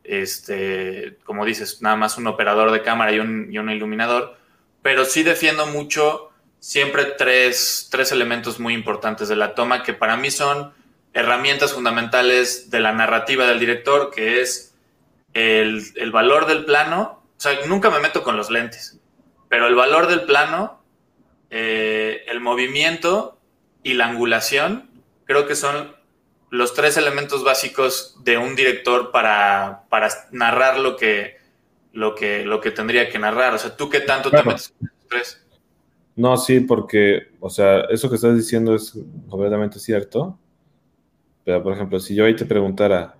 [0.04, 4.36] este, como dices, nada más un operador de cámara y un, y un iluminador,
[4.82, 6.30] pero sí defiendo mucho
[6.64, 10.72] siempre tres, elementos muy importantes de la toma que para mí son
[11.12, 14.74] herramientas fundamentales de la narrativa del director, que es
[15.34, 17.22] el, valor del plano.
[17.36, 18.98] O sea, nunca me meto con los lentes,
[19.50, 20.82] pero el valor del plano,
[21.50, 23.38] eh, el movimiento
[23.82, 24.88] y la angulación,
[25.26, 25.94] creo que son
[26.48, 31.36] los tres elementos básicos de un director para, para narrar lo que,
[31.92, 33.52] lo, que, lo que tendría que narrar.
[33.52, 35.43] O sea, ¿tú qué tanto te metes con los tres?
[36.16, 38.92] No, sí, porque, o sea, eso que estás diciendo es
[39.28, 40.38] completamente cierto.
[41.44, 43.16] Pero, por ejemplo, si yo ahí te preguntara,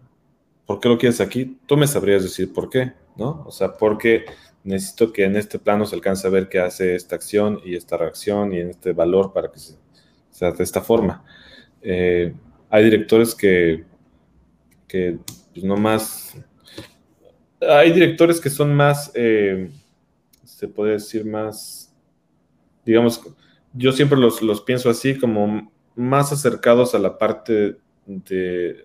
[0.67, 1.59] ¿por qué lo quieres aquí?
[1.67, 3.45] Tú me sabrías decir por qué, ¿no?
[3.47, 4.25] O sea, porque
[4.63, 7.97] necesito que en este plano se alcance a ver qué hace esta acción y esta
[7.97, 9.59] reacción y en este valor para que
[10.31, 11.25] sea de esta forma.
[11.83, 12.33] Eh,
[12.71, 13.85] hay directores que,
[14.89, 15.19] que
[15.53, 16.37] pues, no más...
[17.61, 19.71] Hay directores que son más, eh,
[20.45, 21.84] se puede decir, más
[22.85, 23.23] digamos,
[23.73, 27.77] yo siempre los, pienso así, como más acercados a la parte
[28.07, 28.85] de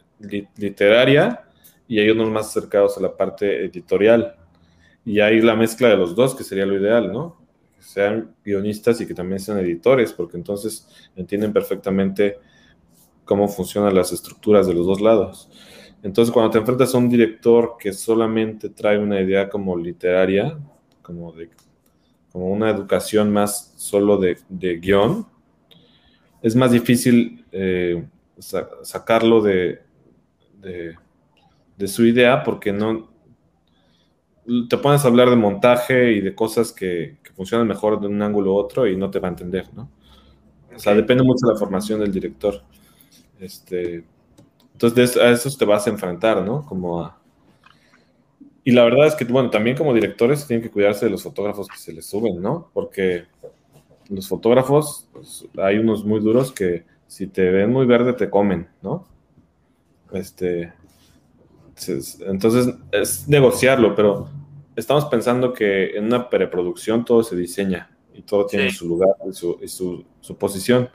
[0.57, 1.45] literaria
[1.87, 4.35] y hay unos más acercados a la parte editorial.
[5.05, 7.41] Y hay la mezcla de los dos, que sería lo ideal, ¿no?
[7.75, 12.37] Que sean guionistas y que también sean editores, porque entonces entienden perfectamente
[13.25, 15.49] cómo funcionan las estructuras de los dos lados.
[16.03, 20.57] Entonces, cuando te enfrentas a un director que solamente trae una idea como literaria,
[21.01, 21.49] como de
[22.31, 24.37] como una educación más solo de,
[24.79, 25.25] guion,
[26.41, 28.05] es más difícil eh,
[28.39, 29.81] sacarlo de,
[30.61, 33.09] de, su idea porque no
[34.69, 38.53] te pones a hablar de montaje y de cosas que, funcionan mejor de un ángulo
[38.53, 39.89] u otro y no te va a entender, ¿no?
[40.75, 42.61] O sea, depende mucho de la formación del director.
[43.39, 44.03] Este,
[44.73, 46.65] entonces, a eso te vas a enfrentar, ¿no?
[46.65, 47.17] Como a,
[48.69, 51.67] y la verdad es que, bueno, también como directores tienen que cuidarse de los fotógrafos
[51.67, 52.69] que se les suben, ¿no?
[52.71, 53.25] Porque
[54.09, 58.67] los fotógrafos, pues, hay unos muy duros que si te ven muy verde te comen,
[58.83, 59.07] ¿no?
[60.11, 60.71] Este,
[62.27, 64.29] entonces es negociarlo, pero
[64.75, 69.33] estamos pensando que en una preproducción todo se diseña Y todo tiene su lugar y,
[69.33, 70.89] su, su, posición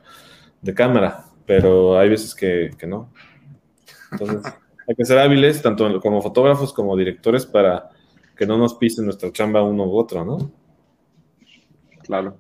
[0.62, 3.10] de cámara, pero hay veces que, que no.
[4.12, 4.54] Entonces,
[4.86, 7.90] hay que ser hábiles, tanto como fotógrafos como directores, para
[8.36, 10.50] que no nos pisen nuestra chamba uno u otro, ¿no?
[12.02, 12.36] Claro.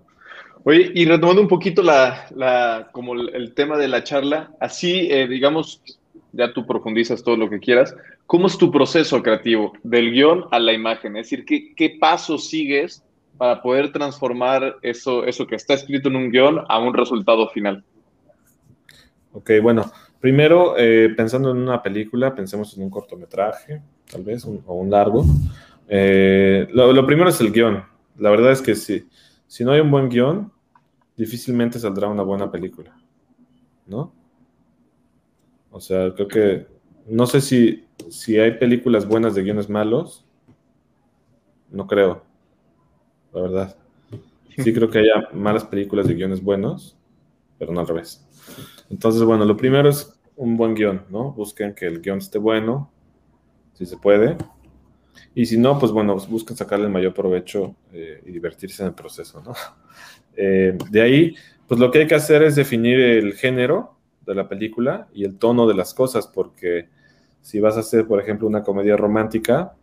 [0.64, 5.28] Oye, y retomando un poquito la, la como el, tema de la charla, así, eh,
[5.28, 5.82] digamos,
[6.32, 7.94] ya tú profundizas todo lo que quieras,
[8.26, 11.16] ¿cómo es tu proceso creativo del guion a la imagen?
[11.16, 13.04] Es decir, ¿qué, qué pasos sigues
[13.36, 17.84] para poder transformar eso, eso que está escrito en un guion a un resultado final?
[19.32, 19.90] Ok, bueno,
[20.24, 25.22] primero, eh, pensando en una película, pensemos en un cortometraje, tal vez, o un largo.
[25.86, 27.84] Eh, lo, primero es el guion.
[28.16, 29.06] La verdad es que si,
[29.46, 30.50] si no hay un buen guion,
[31.14, 32.96] difícilmente saldrá una buena película,
[33.86, 34.14] ¿no?
[35.70, 36.66] O sea, creo que
[37.06, 40.24] no sé si, si hay películas buenas de guiones malos.
[41.70, 42.24] No creo,
[43.34, 43.76] la verdad.
[44.56, 46.96] Sí creo que haya malas películas de guiones buenos,
[47.58, 48.26] pero no al revés.
[48.94, 51.32] Entonces, bueno, lo primero es un buen guion, ¿no?
[51.32, 52.92] Busquen que el guion esté bueno,
[53.72, 54.36] si se puede.
[55.34, 58.94] Y si no, pues bueno, busquen sacarle el mayor provecho eh, y divertirse en el
[58.94, 59.52] proceso, ¿no?
[60.36, 61.36] Eh, de ahí,
[61.68, 65.38] pues lo que hay que hacer es definir el género de la película y el
[65.38, 66.88] tono de las cosas, porque
[67.40, 69.76] si vas a hacer, por ejemplo, una comedia romántica,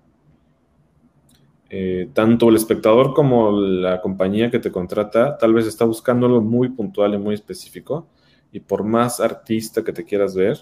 [1.70, 6.42] eh, tanto el espectador como la compañía que te contrata tal vez está buscando algo
[6.42, 8.10] muy puntual y muy específico,
[8.52, 10.58] y por más artista que te quieras ver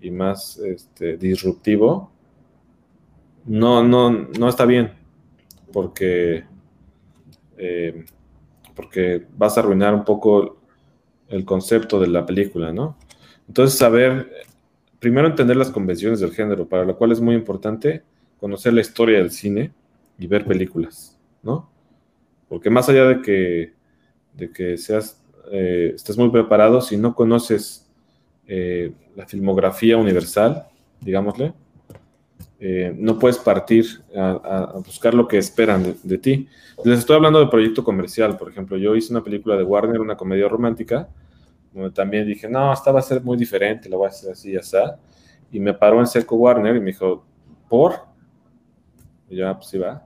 [0.00, 2.10] y más este, disruptivo,
[3.44, 4.92] no, no, no está bien,
[5.72, 6.44] porque,
[7.56, 8.04] eh,
[8.74, 10.58] porque vas a arruinar un poco
[11.28, 12.96] el concepto de la película, ¿no?
[13.48, 14.30] Entonces, saber,
[14.98, 18.02] primero entender las convenciones del género, para lo cual es muy importante
[18.38, 19.72] conocer la historia del cine
[20.18, 21.70] y ver películas, ¿no?
[22.48, 23.72] Porque más allá de que,
[24.34, 27.90] de que seas, eh, estés muy preparado, si no conoces
[28.46, 30.66] eh, la filmografía universal,
[31.00, 31.52] digámosle,
[32.60, 33.84] eh, no puedes partir
[34.16, 36.48] a, buscar lo que esperan de, ti.
[36.84, 40.16] Les estoy hablando de proyecto comercial, por ejemplo, yo hice una película de Warner, una
[40.16, 41.08] comedia romántica,
[41.72, 44.52] donde también dije, no, esta va a ser muy diferente, la voy a hacer así
[44.52, 44.76] y así.
[45.50, 47.24] Y me paró en seco Warner y me dijo,
[47.68, 47.94] ¿por?
[49.28, 50.02] Y ya, pues sí va.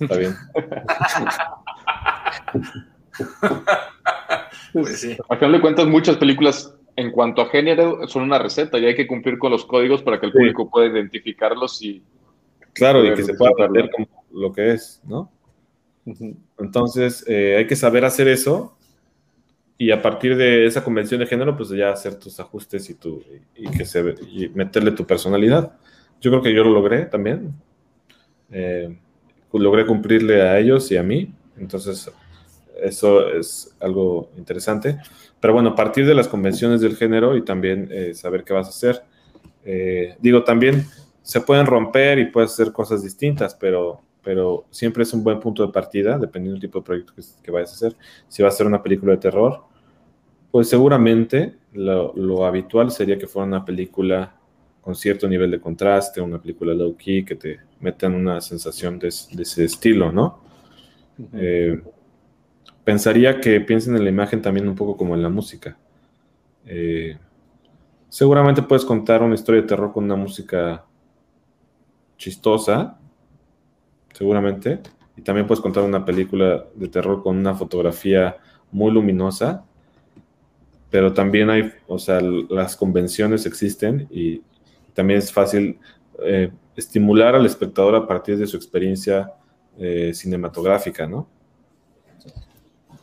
[0.00, 0.34] Está bien.
[4.82, 5.16] pues sí.
[5.28, 8.96] Al final de cuentas, muchas películas en cuanto a género, son una receta y hay
[8.96, 12.02] que cumplir con los códigos para que el público pueda identificarlos y...
[12.72, 15.30] Claro, y que se pueda aprender como lo que es, ¿no?
[16.58, 18.76] Entonces, eh, hay que saber hacer eso
[19.80, 23.22] y a partir de esa convención de género, pues ya hacer tus ajustes y, tu,
[23.54, 25.72] y, que se, y meterle tu personalidad.
[26.20, 27.52] Yo creo que yo lo logré también.
[28.50, 28.98] Eh,
[29.52, 31.32] logré cumplirle a ellos y a mí.
[31.56, 32.10] Entonces,
[32.82, 34.98] eso es algo interesante.
[35.40, 38.66] Pero bueno, a partir de las convenciones del género y también eh, saber qué vas
[38.66, 39.02] a hacer.
[39.64, 40.86] Eh, digo, también
[41.22, 45.66] se pueden romper y puedes hacer cosas distintas, pero, pero siempre es un buen punto
[45.66, 47.12] de partida, dependiendo del tipo de proyecto
[47.42, 47.96] que, vayas a hacer.
[48.28, 49.62] Si vas a hacer una película de terror,
[50.50, 54.34] pues seguramente lo, habitual sería que fuera una película
[54.80, 59.08] con cierto nivel de contraste, una película low key que te metan una sensación de,
[59.08, 60.40] ese estilo, ¿no?
[62.88, 65.76] Pensaría que piensen en la imagen también un poco como en la música.
[66.64, 67.18] Eh,
[68.08, 70.86] seguramente puedes contar una historia de terror con una música
[72.16, 72.98] chistosa,
[74.14, 74.80] seguramente,
[75.18, 78.38] y también puedes contar una película de terror con una fotografía
[78.72, 79.66] muy luminosa,
[80.88, 84.40] pero también hay, o sea, las convenciones existen y
[84.94, 85.78] también es fácil
[86.22, 89.30] eh, estimular al espectador a partir de su experiencia
[89.76, 91.28] eh, cinematográfica, ¿no?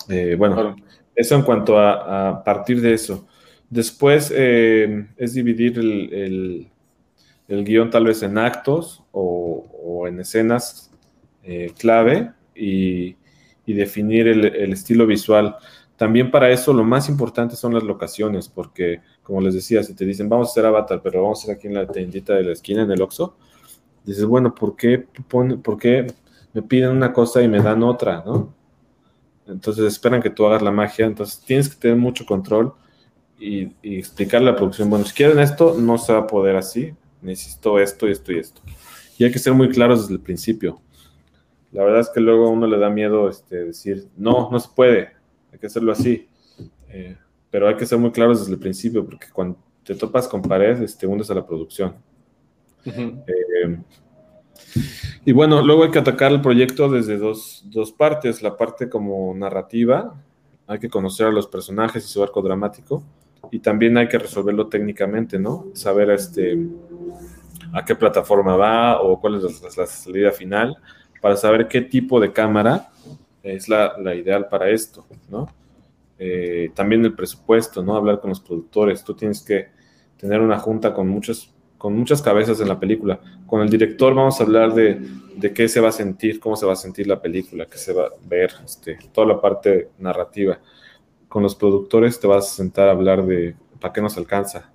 [0.10, 0.76] Eh, bueno,
[1.16, 3.28] eso en cuanto a, partir de eso.
[3.70, 6.70] Después eh, es dividir el,
[7.47, 10.91] el, guion tal vez en actos o, en escenas
[11.43, 13.16] eh, clave y,
[13.66, 15.56] definir el, estilo visual.
[15.95, 20.06] También para eso lo más importante son las locaciones, porque como les decía, si te
[20.06, 22.51] dicen vamos a hacer Avatar, pero vamos a hacer aquí en la tiendita de la
[22.51, 23.36] esquina, en el Oxxo,
[24.03, 26.06] dices, bueno, ¿por qué, ¿por qué
[26.53, 28.24] me piden una cosa y me dan otra?
[28.26, 28.55] ¿no?
[29.48, 31.06] Entonces esperan que tú hagas la magia.
[31.06, 32.74] Entonces tienes que tener mucho control
[33.39, 36.93] y, explicarle a la producción, bueno, si quieren esto, no se va a poder así.
[37.22, 38.62] Necesito esto y esto y esto.
[39.18, 40.80] Y hay que ser muy claros desde el principio.
[41.72, 44.70] La verdad es que luego a uno le da miedo este, decir, no, no se
[44.74, 45.12] puede,
[45.52, 46.28] hay que hacerlo así.
[46.89, 47.18] Eh,
[47.50, 50.78] pero hay que ser muy claros desde el principio, porque cuando te topas con pared,
[50.78, 51.96] te este, hundes a la producción.
[52.86, 53.78] Eh,
[55.26, 58.41] Y bueno, luego hay que atacar el proyecto desde dos, dos partes.
[58.41, 60.14] La parte como narrativa,
[60.68, 63.03] hay que conocer a los personajes y su arco dramático.
[63.51, 65.68] Y también hay que resolverlo técnicamente, ¿no?
[65.74, 66.58] Saber este,
[67.74, 70.78] a qué plataforma va o cuál es la, salida final,
[71.22, 72.89] para saber qué tipo de cámara
[73.43, 75.47] es la, ideal para esto, ¿no?
[76.18, 77.95] Eh, también el presupuesto, ¿no?
[77.95, 79.03] Hablar con los productores.
[79.03, 79.70] Tú tienes que
[80.18, 81.53] tener una junta con muchos
[81.86, 83.19] con muchas cabezas en la película.
[83.45, 84.99] Con el director vamos a hablar de,
[85.36, 87.93] de, qué se va a sentir, cómo se va a sentir la película, qué se
[87.93, 90.59] va a ver, este, toda la parte narrativa.
[91.29, 94.73] Con los productores te vas a sentar a hablar de para qué nos alcanza,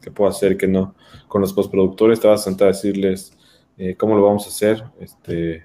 [0.00, 0.94] qué puedo hacer qué no.
[1.26, 3.36] Con los postproductores te vas a sentar a decirles
[3.76, 5.64] eh, cómo lo vamos a hacer, este,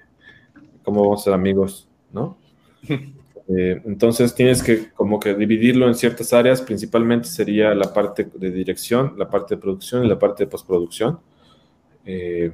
[0.82, 2.36] cómo vamos a ser amigos, ¿no?
[3.52, 8.50] Eh, entonces tienes que como que dividirlo en ciertas áreas, principalmente sería la parte de
[8.50, 11.18] dirección, la parte de producción y la parte de postproducción.
[12.04, 12.52] Eh,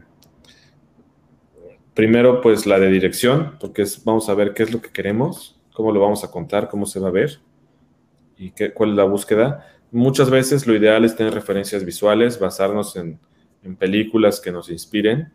[1.92, 5.92] primero, pues la de dirección, porque vamos a ver qué es lo que queremos, cómo
[5.92, 7.40] lo vamos a contar, cómo se va a ver
[8.38, 9.66] y qué, cuál es la búsqueda.
[9.90, 13.20] Muchas veces lo ideal es tener referencias visuales, basarnos en,
[13.78, 15.32] películas que nos inspiren.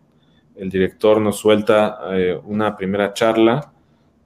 [0.55, 3.70] El director nos suelta eh, una primera charla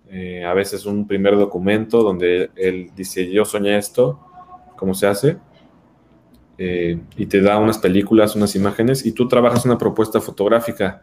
[0.10, 4.20] eh, a veces un primer documento donde él dice, yo soñé esto,
[4.76, 5.38] ¿cómo se hace?
[6.58, 11.02] Eh, y te da unas películas, unas imágenes, y tú trabajas una propuesta fotográfica,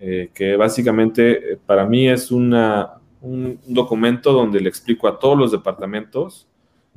[0.00, 5.52] eh, que básicamente para mí es una, un documento donde le explico a todos los
[5.52, 6.48] departamentos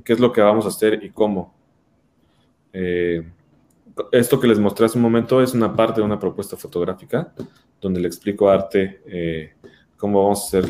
[0.04, 1.54] qué es lo que vamos a hacer y cómo.
[4.12, 7.32] esto que les mostré hace un momento es una parte de una propuesta fotográfica,
[7.80, 9.01] donde le explico arte
[10.04, 10.70] cómo vamos a hacer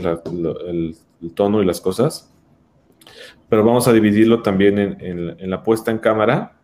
[0.68, 0.96] el,
[1.34, 2.32] tono y las cosas.
[3.50, 6.60] Pero vamos a dividirlo también en, la puesta en cámara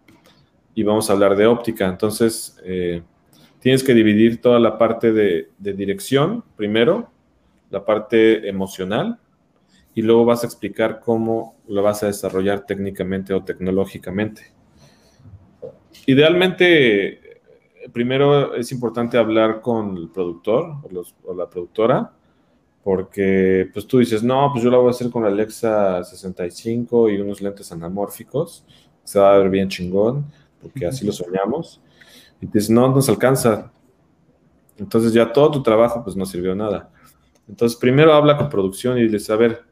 [0.75, 1.87] y vamos a hablar de óptica.
[1.87, 3.01] Entonces, eh,
[3.59, 7.09] tienes que dividir toda la parte de, dirección primero,
[7.71, 9.17] la parte emocional,
[9.95, 14.43] y luego vas a explicar cómo lo vas a desarrollar técnicamente o tecnológicamente.
[16.05, 17.41] Idealmente,
[17.91, 20.75] primero es importante hablar con el productor
[21.23, 22.13] o la productora
[22.89, 27.11] porque pues tú dices, no, pues yo la voy a hacer con la Alexa 65
[27.11, 28.65] y unos lentes anamórficos,
[29.03, 30.25] se va a ver bien chingón,
[30.59, 31.79] porque así lo soñamos.
[32.41, 33.71] Y dices, no nos alcanza.
[34.79, 36.89] Entonces ya todo tu trabajo pues no sirvió nada.
[37.47, 39.65] Entonces primero habla con producción y dices, a ver,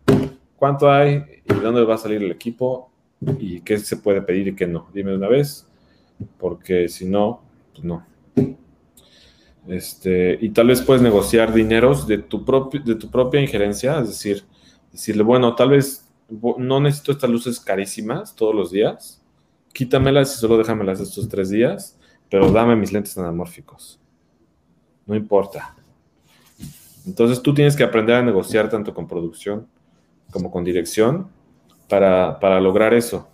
[0.55, 1.23] ¿cuánto hay?
[1.43, 2.91] ¿Y de dónde va a salir el equipo?
[3.39, 4.89] ¿Y qué se puede pedir y qué no?
[4.93, 5.67] Dime de una vez,
[6.37, 7.41] porque si no,
[7.71, 8.05] pues no.
[9.67, 12.43] Este, y tal vez puedes negociar dineros de tu,
[12.83, 14.45] de tu propia injerencia, es decir,
[14.91, 19.21] decirle, bueno, tal vez no necesito estas luces carísimas todos los días,
[19.73, 21.97] quítamelas y solo déjamelas estos tres días,
[22.29, 23.99] pero dame mis lentes anamórficos.
[25.05, 25.75] No importa.
[27.05, 29.67] Entonces tú tienes que aprender a negociar tanto con producción
[30.31, 31.29] como con dirección
[31.87, 33.29] para, para lograr eso.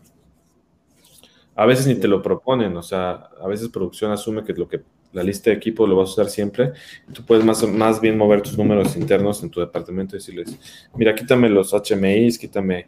[1.55, 4.84] A veces ni te lo proponen, o sea, a veces producción asume que lo que
[5.14, 6.74] la lista de equipo lo vas a usar siempre.
[7.14, 10.59] Tú puedes más, más bien mover tus números internos en tu departamento y decirles,
[10.95, 12.88] mira, quítame los HMIs, quítame,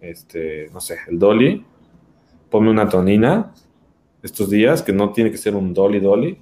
[0.00, 1.64] este, no sé, el dolly,
[2.48, 3.52] ponme una tonina
[4.22, 6.38] estos días, que no tiene que ser un dolly dolly,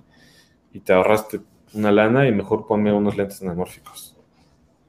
[0.73, 1.41] y te ahorraste
[1.75, 4.17] una lana y mejor ponme unos lentes anamórficos.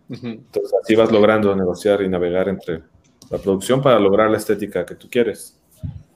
[0.10, 2.84] Entonces así vas logrando negociar y navegar entre
[3.30, 5.60] la producción para lograr la estética que tú quieres.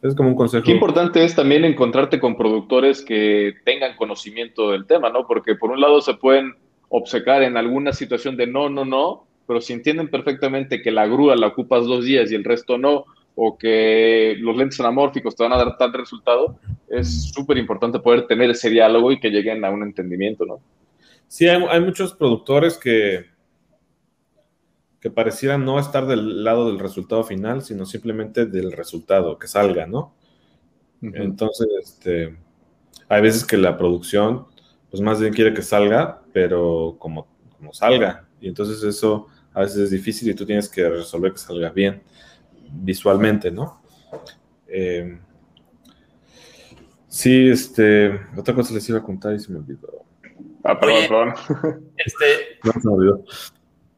[0.01, 0.63] Es como un consejo.
[0.63, 5.25] Qué importante es también encontrarte con productores que tengan conocimiento del tema, ¿no?
[5.25, 6.53] Porque por un lado se pueden
[6.89, 11.35] obcecar en alguna situación de no, no, no, pero si entienden perfectamente que la grúa
[11.35, 15.53] la ocupas dos días y el resto no, o que los lentes anamórficos te van
[15.53, 19.69] a dar tal resultado, es súper importante poder tener ese diálogo y que lleguen a
[19.69, 20.59] un entendimiento, ¿no?
[21.27, 23.25] Sí, hay muchos productores que,
[24.99, 29.85] que pareciera no estar del lado del resultado final, sino simplemente del resultado, que salga,
[29.85, 30.15] ¿no?
[31.01, 32.35] Entonces, este,
[33.07, 34.47] hay veces que la producción,
[34.89, 37.27] pues más bien quiere que salga, pero como,
[37.57, 38.27] como salga.
[38.41, 42.01] Y entonces eso a veces es difícil y tú tienes que resolver que salga bien
[42.71, 43.81] visualmente, ¿no?
[44.67, 45.19] Eh,
[47.07, 50.05] sí, este, otra cosa les iba a contar y se me olvidó.
[50.63, 51.33] Ah, perdón, perdón.
[51.97, 52.25] Este,
[52.63, 53.23] no se me olvidó.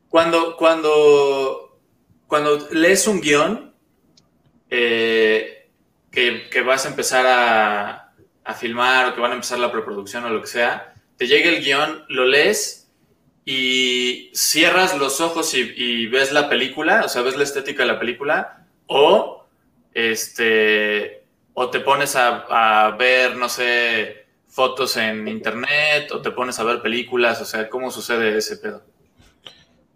[0.09, 1.79] Cuando, cuando,
[2.27, 3.73] cuando lees un guion
[4.69, 5.69] eh,
[6.11, 10.29] que, vas a empezar a, a, filmar o que van a empezar la preproducción o
[10.29, 12.89] lo que sea, te llega el guion, lo lees
[13.45, 17.99] y cierras los ojos y, ves la película, o sea, ves la estética de la
[17.99, 19.45] película, o
[19.93, 26.59] este o te pones a, a ver, no sé, fotos en internet o te pones
[26.59, 27.41] a ver películas?
[27.41, 28.83] O sea, ¿cómo sucede ese pedo?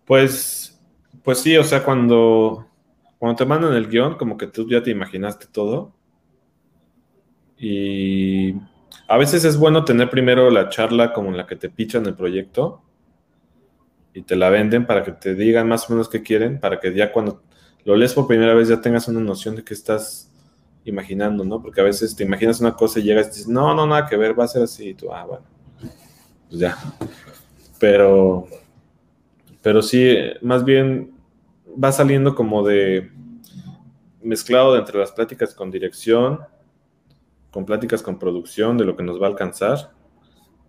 [0.05, 0.81] Pues,
[1.23, 2.67] pues sí, o sea, cuando,
[3.19, 5.93] cuando te mandan el guion, como que tú ya te imaginaste todo.
[7.57, 8.53] Y
[9.07, 12.15] a veces es bueno tener primero la charla como en la que te pichan el
[12.15, 12.81] proyecto
[14.13, 16.93] y te la venden para que te digan más o menos qué quieren, para que
[16.93, 17.41] ya cuando
[17.83, 20.31] lo lees por primera vez ya tengas una noción de qué estás
[20.85, 21.61] imaginando, ¿no?
[21.61, 24.17] Porque a veces te imaginas una cosa y llegas y dices, no, no, nada que
[24.17, 25.45] ver, va a ser así, y tú, ah, bueno,
[26.49, 26.77] pues ya.
[27.79, 28.47] Pero,
[29.63, 31.13] pero sí, más bien
[31.81, 33.09] va saliendo como de
[34.21, 36.41] mezclado de entre las pláticas con dirección,
[37.49, 39.91] con pláticas con producción de lo que nos va a alcanzar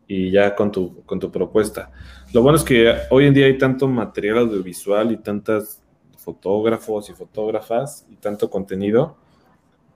[0.07, 1.91] y ya con tu, con tu propuesta.
[2.33, 5.83] Lo bueno es que hoy en día hay tanto material audiovisual y tantas
[6.17, 9.17] fotógrafos y fotógrafas y tanto contenido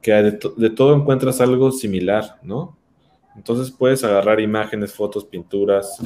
[0.02, 2.76] que de, todo encuentras algo similar, ¿no?
[3.36, 6.00] Entonces puedes agarrar imágenes, fotos, pinturas,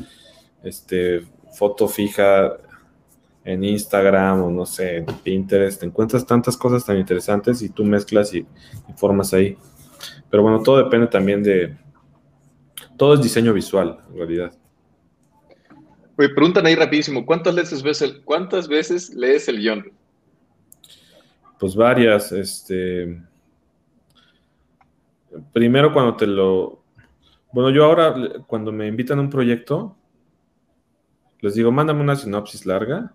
[0.63, 1.23] este,
[1.53, 2.59] foto fija
[3.45, 7.85] en Instagram o no sé, en Pinterest, te encuentras tantas cosas tan interesantes y tú
[7.85, 9.57] mezclas y, y formas ahí.
[10.31, 11.77] Pero bueno, todo depende también de,
[12.97, 14.53] todo es diseño visual, en realidad.
[16.17, 19.93] Oye, preguntan ahí rapidísimo, ¿cuántas veces, ves el, ¿cuántas veces lees el guion?
[21.59, 23.23] Pues varias, este...
[25.53, 26.83] Primero cuando te lo...
[27.53, 28.15] Bueno, yo ahora,
[28.47, 29.97] cuando me invitan a un proyecto,
[31.41, 33.15] les digo, mándame una sinopsis larga.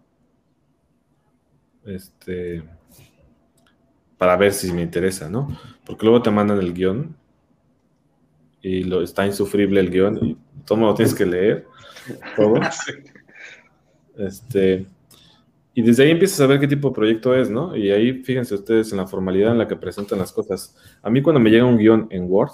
[1.88, 2.64] Este...
[4.18, 5.48] Para ver si me interesa, ¿no?
[5.86, 7.16] Porque luego te mandan el guion
[8.62, 11.68] y lo, está insufrible el guion y todo lo tienes que leer.
[12.36, 12.56] Todo.
[14.18, 14.88] Este,
[15.76, 17.76] y desde ahí empiezas a ver qué tipo de proyecto es, ¿no?
[17.76, 20.76] Y ahí fíjense ustedes en la formalidad en la que presentan las cosas.
[21.04, 22.50] A mí cuando me llega un guion en Word,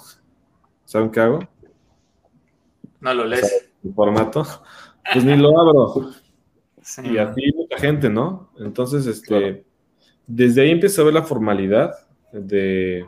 [0.84, 1.38] ¿saben qué hago?
[3.00, 3.70] No lo lees.
[3.82, 4.46] El formato,
[5.10, 6.12] pues ni lo abro.
[7.02, 8.50] Y así mucha gente, ¿no?
[8.58, 9.64] Entonces, este,
[10.26, 11.94] desde ahí empiezas a ver la formalidad
[12.32, 13.06] de,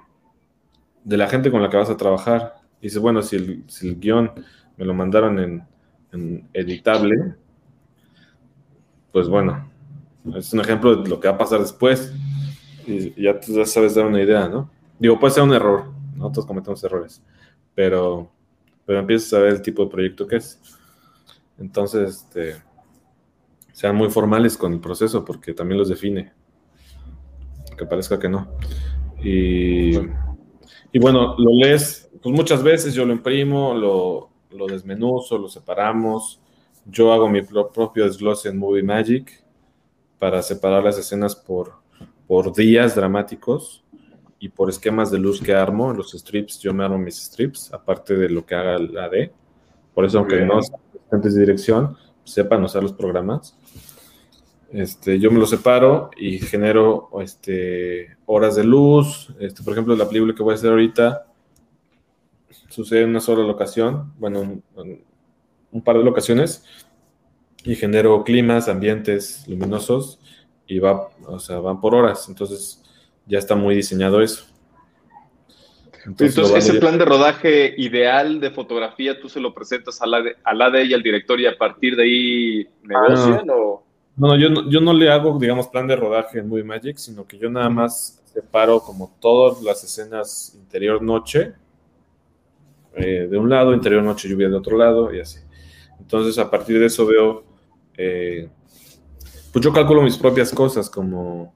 [1.05, 2.55] de la gente con la que vas a trabajar.
[2.81, 4.33] Y dices, bueno, si el, si el guion
[4.77, 7.35] me lo mandaron en, editable,
[9.13, 9.71] pues bueno,
[10.35, 12.15] es un ejemplo de lo que va a pasar después.
[12.87, 14.71] Y ya ya sabes dar una idea, ¿no?
[14.99, 17.23] Digo, puede ser un error, nosotros cometemos errores,
[17.75, 18.31] pero,
[18.87, 20.59] pero empiezas a ver el tipo de proyecto que es.
[21.59, 22.57] Entonces, este,
[23.77, 26.33] sean muy formales con el proceso porque también los define.
[27.77, 28.49] Que parezca que no.
[29.23, 35.47] Y, y bueno, lo lees, pues muchas veces yo lo imprimo, lo, lo desmenuzo, lo
[35.49, 36.41] separamos.
[36.87, 39.45] Yo hago mi propio desglose en Movie Magic
[40.19, 41.75] para separar las escenas por,
[42.27, 43.85] por días dramáticos
[44.39, 45.93] y por esquemas de luz que armo.
[45.93, 49.35] Los strips, yo me armo mis strips, aparte de lo que haga la D.
[49.93, 53.59] Por eso, aunque no sean de dirección, sepan usar los programas.
[54.73, 59.33] Este, yo me lo separo y genero este, horas de luz.
[59.39, 61.27] Este, por ejemplo, la película que voy a hacer ahorita
[62.69, 64.63] sucede en una sola locación, bueno,
[65.73, 66.65] un, par de locaciones,
[67.65, 70.21] y genero climas, ambientes luminosos,
[70.67, 72.29] y va, o sea, van por horas.
[72.29, 72.83] Entonces,
[73.27, 74.47] ya está muy diseñado eso.
[76.05, 80.37] Entonces, ese plan de rodaje ideal de fotografía, tú se lo presentas a la, de,
[80.45, 83.86] a la de y al director y a partir de ahí negocian o...
[84.17, 87.27] No, yo no, yo no le hago, digamos, plan de rodaje en Movie Magic, sino
[87.27, 91.53] que yo nada más separo como todas las escenas interior-noche,
[92.95, 95.41] eh, de un lado, interior-noche, lluvia de otro lado, y así.
[96.01, 97.45] Entonces, a partir de eso veo,
[97.95, 98.49] eh,
[99.53, 101.55] pues yo calculo mis propias cosas, como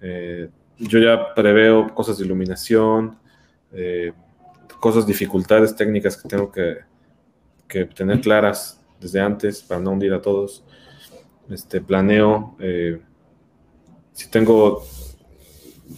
[0.00, 0.48] eh,
[0.78, 3.18] yo ya preveo cosas de iluminación,
[4.80, 6.78] cosas, dificultades técnicas que tengo que,
[7.68, 10.62] que tener claras desde antes para no hundir a todos
[11.50, 13.00] este, planeo, eh,
[14.12, 14.84] si tengo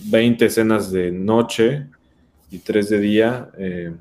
[0.07, 1.87] 20 escenas de noche
[2.51, 3.93] y 3 de día, eh,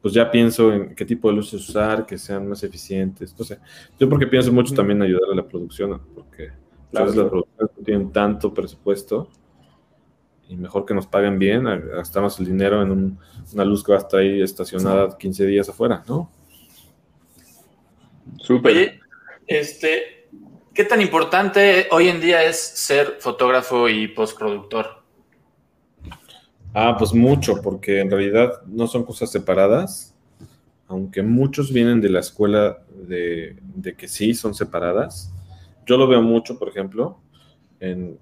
[0.00, 3.30] pues ya pienso en qué tipo de luces usar, que sean más eficientes.
[3.30, 3.58] Entonces,
[3.98, 6.52] yo porque pienso mucho también en ayudar a la producción, porque
[6.90, 9.28] claro, las producciones no tienen tanto presupuesto
[10.48, 13.18] y mejor que nos paguen bien, gastamos el dinero en
[13.52, 16.30] una luz que va a estar ahí estacionada 15 días afuera, ¿no?
[18.38, 19.00] Súper.
[19.46, 20.15] Este,
[20.76, 25.02] ¿Qué tan importante hoy en día es ser fotógrafo y postproductor?
[26.74, 30.14] Ah, pues mucho, porque en realidad no son cosas separadas,
[30.86, 33.56] aunque muchos vienen de la escuela de,
[33.96, 35.32] que sí son separadas.
[35.86, 37.20] Yo lo veo mucho, por ejemplo,
[37.80, 38.18] en,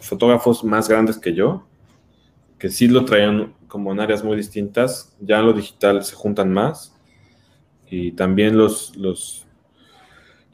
[0.00, 1.66] fotógrafos más grandes que yo,
[2.58, 5.14] que sí lo traían como en áreas muy distintas.
[5.20, 6.96] Ya en lo digital se juntan más.
[7.90, 9.41] Y también los, los,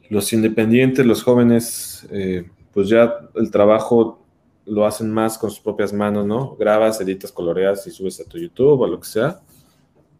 [0.09, 4.25] los independientes, los jóvenes, eh, pues ya el trabajo
[4.65, 6.55] lo hacen más con sus propias manos, ¿no?
[6.55, 9.39] Grabas, editas, coloreas y subes a tu YouTube o lo que sea.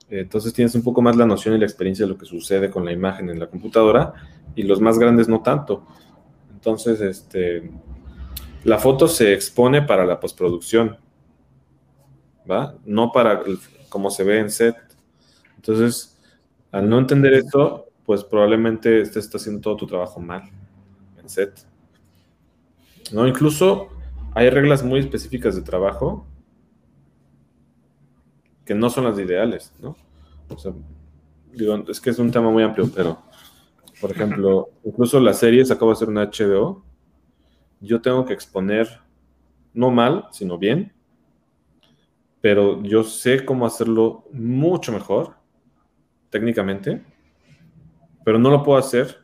[0.10, 2.84] Entonces tienes un poco más la noción y la experiencia de lo que sucede con
[2.84, 4.14] la imagen en la computadora
[4.56, 5.86] y los más grandes no tanto.
[6.52, 7.72] Entonces, este,
[8.64, 10.98] la foto se expone para la postproducción,
[12.50, 12.76] ¿va?
[12.86, 13.44] No para
[13.88, 14.76] como se ve en set.
[15.56, 16.18] Entonces,
[16.72, 20.42] al no entender esto, pues probablemente estés haciendo todo tu trabajo mal
[21.22, 21.64] en set.
[23.12, 23.28] ¿No?
[23.28, 23.90] Incluso
[24.34, 26.26] hay reglas muy específicas de trabajo
[28.66, 29.96] que no son las ideales, ¿no?
[30.50, 30.74] O sea,
[31.54, 33.22] digo, es que es un tema muy amplio, pero,
[34.02, 36.84] por ejemplo, incluso las series, acabo de hacer una HBO,
[37.80, 38.88] yo tengo que exponer,
[39.76, 40.94] no mal, sino bien,
[42.42, 45.36] pero yo sé cómo hacerlo mucho mejor,
[46.32, 47.04] técnicamente,
[48.30, 49.18] pero no lo puedo hacer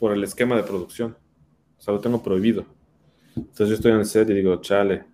[0.00, 1.16] por el esquema de producción.
[1.78, 2.64] O sea, lo tengo prohibido.
[3.36, 5.04] Entonces yo estoy en el set y digo, chale,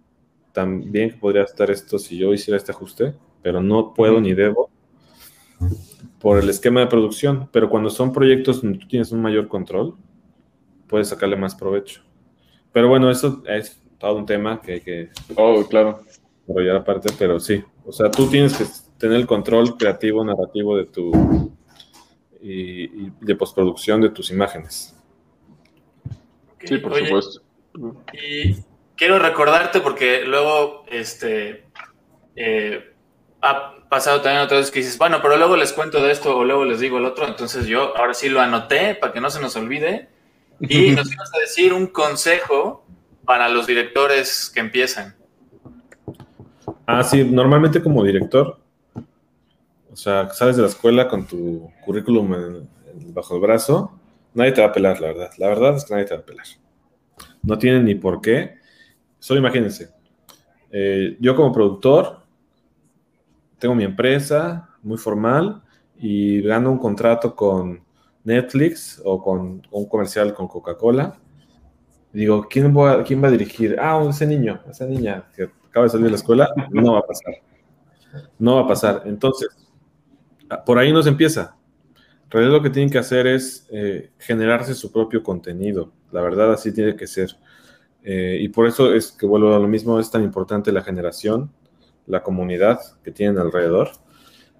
[0.51, 4.71] también podría estar esto si yo hiciera este ajuste pero no puedo ni debo
[6.21, 7.51] por el esquema de producción.
[7.53, 9.95] Pero cuando son proyectos donde tú tienes un mayor control,
[10.87, 12.01] puedes sacarle más provecho.
[12.73, 16.01] Pero bueno, eso es todo un tema que hay que oh, claro.
[16.47, 17.63] desarrollar aparte, pero sí.
[17.85, 18.65] O sea, tú tienes que
[18.97, 21.13] tener el control creativo, narrativo de tu
[22.45, 24.95] y, de postproducción de tus imágenes.
[26.63, 27.43] Sí, por supuesto.
[28.13, 28.57] Y
[28.97, 31.65] quiero recordarte porque luego, este,
[32.37, 32.93] eh,
[33.41, 36.45] ha pasado también otras veces que dices, bueno, pero luego les cuento de esto o
[36.45, 37.27] luego les digo el otro.
[37.27, 40.09] Entonces yo ahora sí lo anoté para que no se nos olvide.
[40.61, 42.85] Y nos ibas a decir un consejo
[43.25, 45.17] para los directores que empiezan.
[46.87, 48.59] Ah, sí, normalmente como director,
[49.95, 52.67] o sea, sales de la escuela con tu currículum
[53.13, 53.93] bajo el brazo,
[54.35, 55.31] nadie te va a pelar, la verdad.
[55.39, 56.47] La verdad es que nadie te va a pelar.
[57.45, 58.57] No tienen ni por qué.
[59.21, 59.91] Solo imagínense.
[60.73, 62.23] Eh, yo como productor,
[63.61, 65.63] tengo mi empresa muy formal
[65.97, 67.85] y gano un contrato con
[68.25, 71.21] Netflix o con un comercial con Coca-Cola.
[72.13, 73.77] Digo, ¿quién va, ¿quién va a dirigir?
[73.79, 77.07] Ah, ese niño, esa niña que acaba de salir de la escuela, no va a
[77.07, 77.35] pasar.
[78.41, 79.03] No va a pasar.
[79.07, 79.64] Entonces,
[80.65, 81.57] por ahí nos empieza.
[82.25, 85.93] En realidad lo que tienen que hacer es eh, generarse su propio contenido.
[86.11, 87.37] La verdad, así tiene que ser.
[88.03, 91.51] Eh, y por eso es que vuelvo a lo mismo, es tan importante la generación
[92.07, 93.91] la comunidad que tienen alrededor,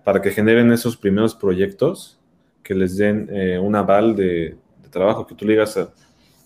[0.03, 2.19] para que generen esos primeros proyectos
[2.63, 4.57] que les den eh, un aval de,
[4.91, 5.77] trabajo, que tú le digas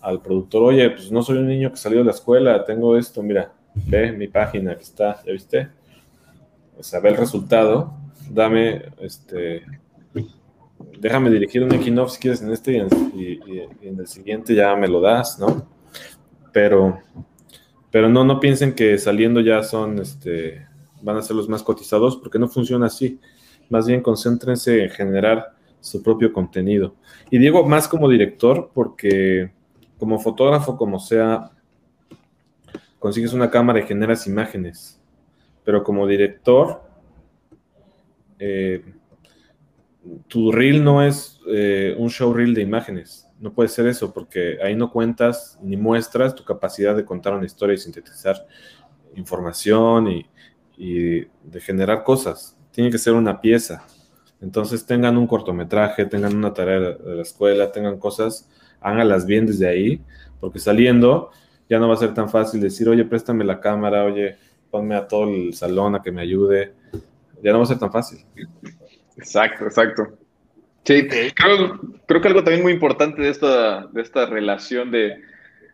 [0.01, 3.21] al productor, oye, pues no soy un niño que salió de la escuela, tengo esto,
[3.21, 5.69] mira, ve mi página que está, ¿ya viste?
[6.75, 7.93] O sea, ve el resultado,
[8.29, 9.63] dame, este,
[10.99, 12.77] déjame dirigir un Equinox si quieres en este
[13.13, 13.39] y
[13.81, 15.67] en, el siguiente ya me lo das, ¿no?
[16.51, 16.99] Pero,
[17.91, 20.67] pero no, no piensen que saliendo ya son, este,
[21.01, 23.19] van a ser los más cotizados, porque no funciona así.
[23.69, 26.95] Más bien concéntrense en generar su propio contenido.
[27.29, 29.51] Y digo más como director, porque
[29.97, 31.51] como fotógrafo, como sea,
[32.97, 34.99] consigues una cámara y generas imágenes.
[35.63, 36.88] Pero como director,
[38.39, 38.83] eh,
[40.27, 43.27] tu reel no es eh, un show reel de imágenes.
[43.39, 47.45] No puede ser eso, porque ahí no cuentas ni muestras tu capacidad de contar una
[47.45, 48.47] historia y sintetizar
[49.15, 50.25] información y,
[50.77, 52.57] y de generar cosas.
[52.71, 53.85] Tiene que ser una pieza.
[54.41, 58.49] Entonces tengan un cortometraje, tengan una tarea de la escuela, tengan cosas,
[58.79, 60.01] háganlas bien desde ahí,
[60.39, 61.31] porque saliendo
[61.69, 64.37] ya no va a ser tan fácil decir, oye, préstame la cámara, oye,
[64.71, 66.73] ponme a todo el salón a que me ayude.
[67.43, 68.25] Ya no va a ser tan fácil.
[69.17, 70.17] Exacto, exacto.
[70.83, 75.21] Sí, creo, creo que algo también muy importante de esta, de esta relación de,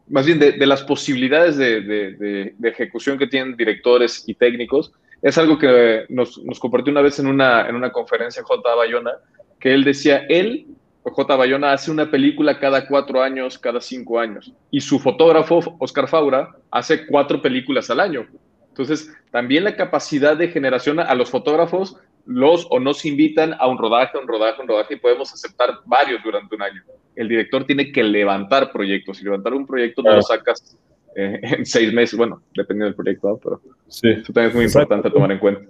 [0.08, 6.06] más bien de, las posibilidades de, ejecución que tienen directores y técnicos, es algo que
[6.10, 8.76] nos, compartió una vez en una, en una conferencia J.
[8.76, 9.12] Bayona,
[9.60, 10.68] que él decía, él,
[11.04, 11.36] J.
[11.36, 16.56] Bayona, hace una película cada cuatro años, cada cinco años, y su fotógrafo, Oscar Faura,
[16.72, 18.28] hace cuatro películas al año.
[18.78, 21.96] Entonces, también la capacidad de generación a los fotógrafos
[22.26, 26.22] los o nos invitan a un rodaje, un rodaje, un rodaje y podemos aceptar varios
[26.22, 26.84] durante un año.
[27.16, 30.78] El director tiene que levantar proyectos y levantar un proyecto no lo sacas
[31.16, 34.10] eh, en seis meses, bueno, dependiendo del proyecto, pero sí.
[34.10, 35.62] eso también es muy importante tomar en cuenta.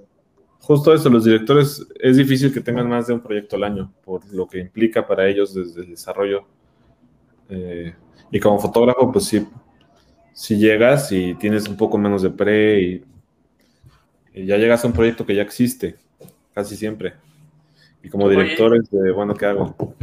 [0.62, 4.26] Justo eso, los directores es difícil que tengan más de un proyecto al año por
[4.34, 6.44] lo que implica para ellos desde el desarrollo.
[7.50, 7.94] Eh,
[8.32, 9.46] y como fotógrafo, pues sí,
[10.36, 13.04] si llegas y tienes un poco menos de pre y
[14.34, 15.96] Y ya llegas a un proyecto que ya existe,
[16.54, 17.14] casi siempre.
[18.04, 19.96] Y como directores de, bueno, ¿qué hago?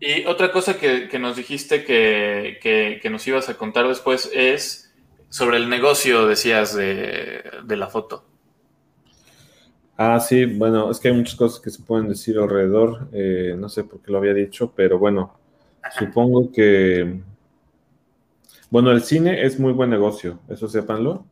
[0.00, 4.92] Y otra cosa que, nos dijiste que, nos ibas a contar después es
[5.28, 8.24] sobre el negocio, decías, de, la foto.
[9.96, 13.08] Ah, sí, bueno, es que hay muchas cosas que se pueden decir alrededor.
[13.12, 15.38] Eh, no sé por qué lo había dicho, pero bueno,
[15.96, 17.20] supongo que.
[18.68, 21.24] Bueno, el cine es muy buen negocio, eso sépanlo.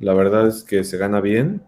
[0.00, 1.62] La verdad es que se gana bien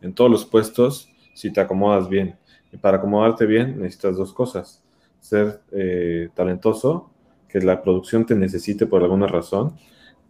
[0.00, 2.36] en todos los puestos si te acomodas bien.
[2.72, 4.82] Y para acomodarte bien necesitas dos cosas.
[5.20, 7.10] Ser eh, talentoso,
[7.48, 9.76] que la producción te necesite por alguna razón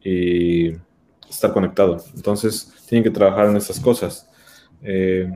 [0.03, 0.73] y
[1.29, 1.99] estar conectado.
[2.15, 4.29] Entonces, tienen que trabajar en esas cosas.
[4.83, 5.33] Eh,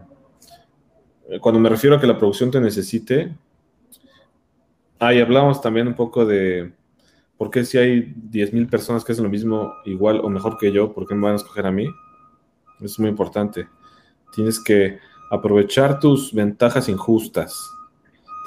[1.40, 3.32] cuando me refiero a que la producción te necesite,
[4.98, 6.72] ahí hablamos también un poco de
[7.39, 10.93] por qué si hay 10.000 personas que hacen lo mismo igual o mejor que yo,
[10.93, 11.86] ¿por qué me van a escoger a mí?
[12.81, 13.69] Es muy importante.
[14.35, 14.98] Tienes que
[15.31, 17.56] aprovechar tus ventajas injustas.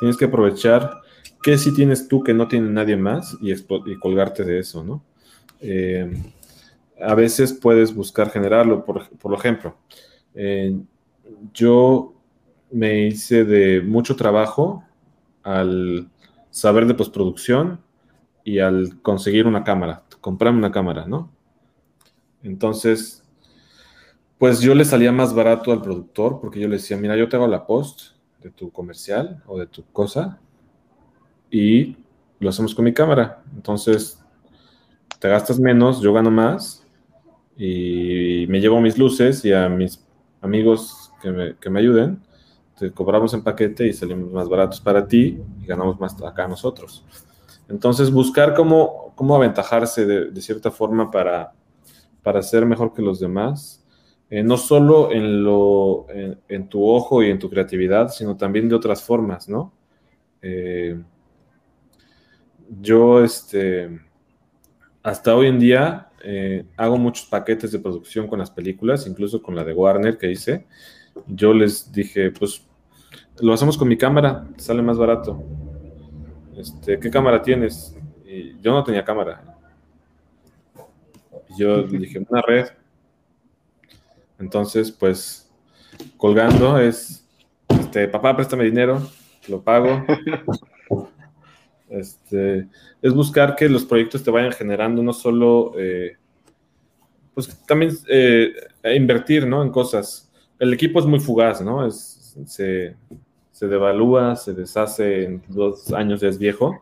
[0.02, 1.02] Tienes que aprovechar
[1.42, 3.56] qué si tienes tú que no tiene nadie más y,
[3.98, 5.04] colgarte de eso, ¿no?
[5.62, 6.12] Eh,
[7.02, 9.76] a veces puedes buscar generarlo, por, ejemplo,
[10.36, 10.78] eh,
[11.54, 12.14] yo
[12.72, 14.84] me hice de mucho trabajo
[15.44, 16.10] al
[16.52, 17.80] saber de postproducción
[18.44, 21.32] y al conseguir una cámara, comprarme una cámara, ¿no?
[22.44, 23.24] Entonces,
[24.38, 27.36] pues yo le salía más barato al productor porque yo le decía, mira, yo te
[27.36, 30.40] hago la post de tu comercial o de tu cosa
[31.52, 31.96] y
[32.40, 33.44] lo hacemos con mi cámara.
[33.56, 34.20] Entonces,
[35.20, 36.86] te gastas menos, yo gano más
[37.56, 40.04] y me llevo mis luces y a mis
[40.42, 42.20] amigos que me, que me ayuden,
[42.80, 47.06] te cobramos en paquete y salimos más baratos para ti y ganamos más acá nosotros.
[47.72, 51.54] Entonces, buscar cómo, cómo aventajarse de, cierta forma para,
[52.22, 53.82] para ser mejor que los demás
[54.34, 58.76] eh, no solo en, lo, en, tu ojo y en tu creatividad, sino también de
[58.76, 59.74] otras formas, ¿no?
[60.42, 60.98] Eh,
[62.80, 64.00] yo, este,
[65.04, 69.54] hasta hoy en día, eh, hago muchos paquetes de producción con las películas, incluso con
[69.54, 70.66] la de Warner que hice.
[71.28, 72.66] Yo les dije, pues,
[73.42, 75.44] lo hacemos con mi cámara, sale más barato.
[76.56, 77.96] Este, ¿Qué cámara tienes?
[78.26, 79.58] Y yo no tenía cámara.
[81.58, 82.68] yo dije, una red
[84.42, 85.50] entonces, pues,
[86.18, 87.30] colgando es,
[87.70, 89.00] este, papá, préstame dinero,
[89.48, 90.04] lo pago.
[91.90, 92.68] este,
[93.04, 96.18] es buscar que los proyectos te vayan generando no solo, eh,
[97.36, 98.52] pues también eh,
[98.96, 99.62] invertir, ¿no?
[99.62, 100.32] En cosas.
[100.58, 101.86] El equipo es muy fugaz, ¿no?
[101.86, 102.96] Es, se,
[103.62, 106.82] se devalúa, se deshace en dos años, ya es viejo.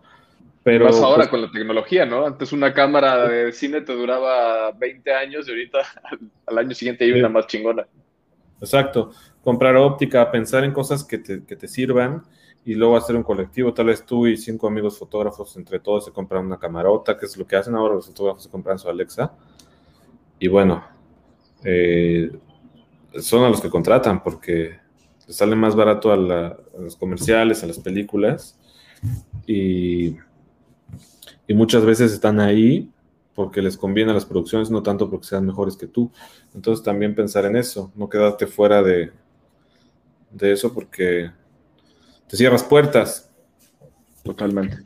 [0.63, 2.25] Pero, Más ahora pues con la tecnología, ¿no?
[2.25, 5.79] Antes una cámara de cine te duraba 20 años y ahorita
[6.47, 7.85] al, año siguiente hay una más chingona.
[8.61, 9.11] Exacto.
[9.43, 12.23] Comprar óptica, pensar en cosas que te, que te, sirvan
[12.63, 13.73] y luego hacer un colectivo.
[13.73, 17.35] Tal vez tú y cinco amigos fotógrafos, entre todos, se compran una camarota, que es
[17.35, 19.33] lo que hacen ahora los fotógrafos, se compran su Alexa.
[20.39, 20.81] Y bueno,
[21.61, 22.31] eh,
[23.19, 24.79] son a los que contratan porque
[25.29, 28.59] les sale más barato a los comerciales, a las películas.
[29.47, 30.17] Y
[31.49, 32.91] y muchas veces están ahí
[33.33, 36.11] porque les conviene a las producciones, no tanto porque sean mejores que tú.
[36.53, 39.11] Entonces también pensar en eso, no quedarte fuera de,
[40.29, 41.31] de eso porque
[42.27, 43.33] te cierras puertas.
[44.23, 44.77] Totalmente.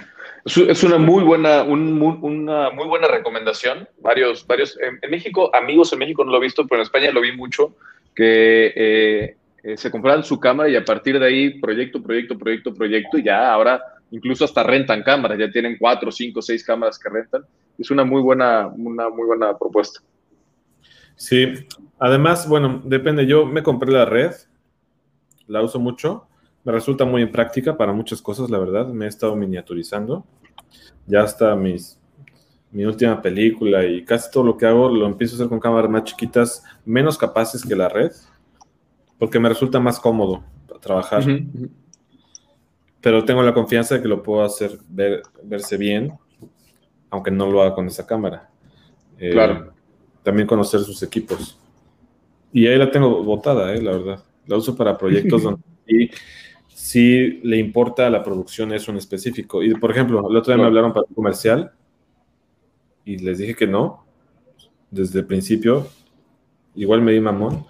[0.46, 3.90] Es una muy buena, una muy buena recomendación.
[4.00, 4.80] Varios, varios.
[4.80, 7.76] En, México, amigos en México no lo he visto, pero en España lo vi mucho,
[8.16, 12.74] que eh, eh, se compraron su cámara y a partir de ahí, proyecto, proyecto, proyecto,
[12.74, 13.82] proyecto, y ya ahora
[14.12, 17.44] incluso hasta rentan cámaras, ya tienen cuatro, cinco, seis cámaras que rentan.
[17.80, 20.02] Es una muy buena, una muy buena propuesta.
[21.16, 21.54] Sí,
[21.98, 24.34] además, bueno, depende, yo me compré la red,
[25.48, 26.28] la uso mucho,
[26.64, 30.26] me resulta muy en práctica para muchas cosas, la verdad, me he estado miniaturizando,
[31.08, 32.00] ya hasta mis,
[32.72, 35.90] mi última película y casi todo lo que hago lo empiezo a hacer con cámaras
[35.90, 38.12] más chiquitas, menos capaces que la red,
[39.24, 40.44] porque me resulta más cómodo
[40.82, 41.24] trabajar
[43.00, 46.12] pero tengo la confianza de que lo puedo hacer verse bien,
[47.10, 48.50] aunque no lo haga con esa cámara.
[49.18, 49.72] Eh, claro.
[50.24, 51.58] También conocer sus equipos.
[52.52, 54.24] Y ahí la tengo botada, eh, la verdad.
[54.46, 55.64] La uso para proyectos donde
[56.68, 59.64] sí, le importa a la producción eso en específico.
[59.64, 61.72] Y, por ejemplo, el otro día me hablaron para un comercial
[63.06, 64.06] y les dije que no,
[64.92, 65.88] desde el principio.
[66.76, 67.66] Igual me di mamón,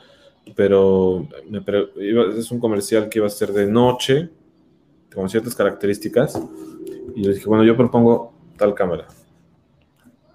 [0.56, 1.28] pero
[2.00, 4.30] es un comercial que iba a ser de noche,
[5.14, 6.42] con ciertas características.
[7.16, 9.08] Y les dije, bueno, yo propongo tal cámara,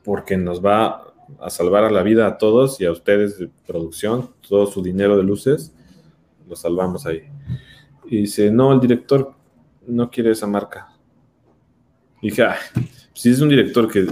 [0.05, 1.09] porque nos va,
[1.40, 5.16] a salvar a la vida a todos y a ustedes de producción, todo su dinero
[5.16, 5.74] de luces,
[6.48, 7.22] lo salvamos ahí.
[8.06, 9.35] Y dice, no, el director
[9.86, 10.89] no quiere esa marca.
[12.22, 12.44] Dije,
[13.12, 14.06] si es un director que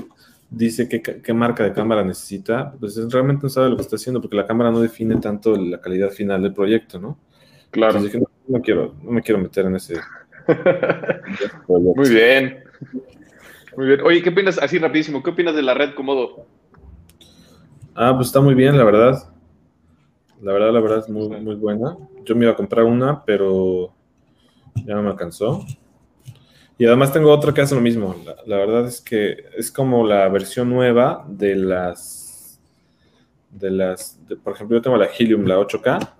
[0.56, 4.36] dice qué, marca de cámara necesita, pues realmente no sabe lo que está haciendo, porque
[4.36, 7.18] la cámara no define tanto la calidad final del proyecto, ¿no?
[7.70, 7.98] Claro.
[7.98, 9.96] Entonces dije, no, quiero, no me quiero meter en ese.
[11.68, 12.64] Muy bien.
[13.76, 14.00] Muy bien.
[14.02, 16.46] Oye, ¿qué opinas, así rapidísimo, qué opinas de la red Comodo?
[17.94, 19.30] Ah, pues está muy bien, la verdad.
[20.40, 21.96] La verdad, la verdad es muy, muy buena.
[22.24, 23.92] Yo me iba a comprar una, pero
[24.74, 25.64] ya no me alcanzó.
[26.78, 28.14] Y además tengo otra que hace lo mismo.
[28.44, 32.60] La, verdad es que es como la versión nueva de las,
[33.50, 36.12] de las, por ejemplo, yo tengo la Helium, la 8K.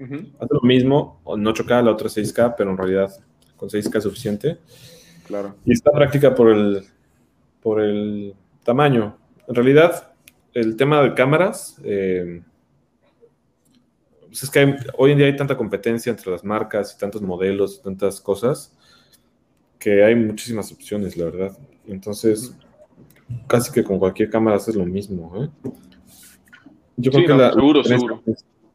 [0.00, 3.10] Hace lo mismo, en 8K, la otra 6K, pero en realidad
[3.56, 4.58] con 6K es suficiente.
[5.26, 5.56] Claro.
[5.64, 6.84] Y está práctica por el,
[7.60, 9.18] por el tamaño.
[9.48, 10.12] En realidad,
[10.54, 12.42] el tema de cámaras, eh,
[14.28, 17.78] pues es que hoy en día hay tanta competencia entre las marcas y tantos modelos
[17.80, 18.76] y tantas cosas
[19.80, 21.58] que hay muchísimas opciones, la verdad.
[21.86, 22.54] Entonces,
[23.48, 25.42] casi que con cualquier cámara haces lo mismo.
[25.42, 25.48] ¿eh?
[26.96, 28.22] Yo creo que la, seguro, seguro.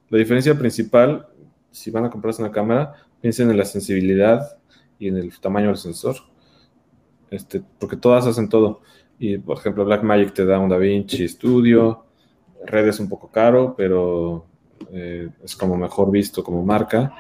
[0.10, 1.28] la diferencia principal,
[1.72, 4.58] si van a comprarse una cámara, piensen en la sensibilidad
[4.98, 6.16] y en el tamaño del sensor.
[7.30, 8.82] Este, porque todas hacen todo.
[9.20, 12.04] Y por ejemplo, Blackmagic te da un DaVinci Studio,
[12.66, 14.48] Red es un poco caro, pero
[14.92, 17.14] eh, es como mejor visto como marca.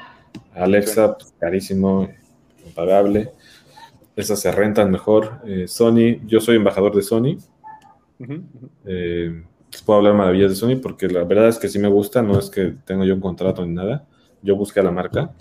[0.55, 2.09] Alexa, pues, carísimo,
[2.65, 3.31] impagable
[4.15, 5.41] esas se rentan mejor.
[5.45, 7.37] Eh, Sony, yo soy embajador de Sony.
[8.85, 9.43] Eh,
[9.85, 12.49] puedo hablar maravillas de Sony porque la verdad es que sí me gusta, no es
[12.49, 14.07] que tenga yo un contrato ni nada.
[14.41, 15.33] Yo busqué a la marca.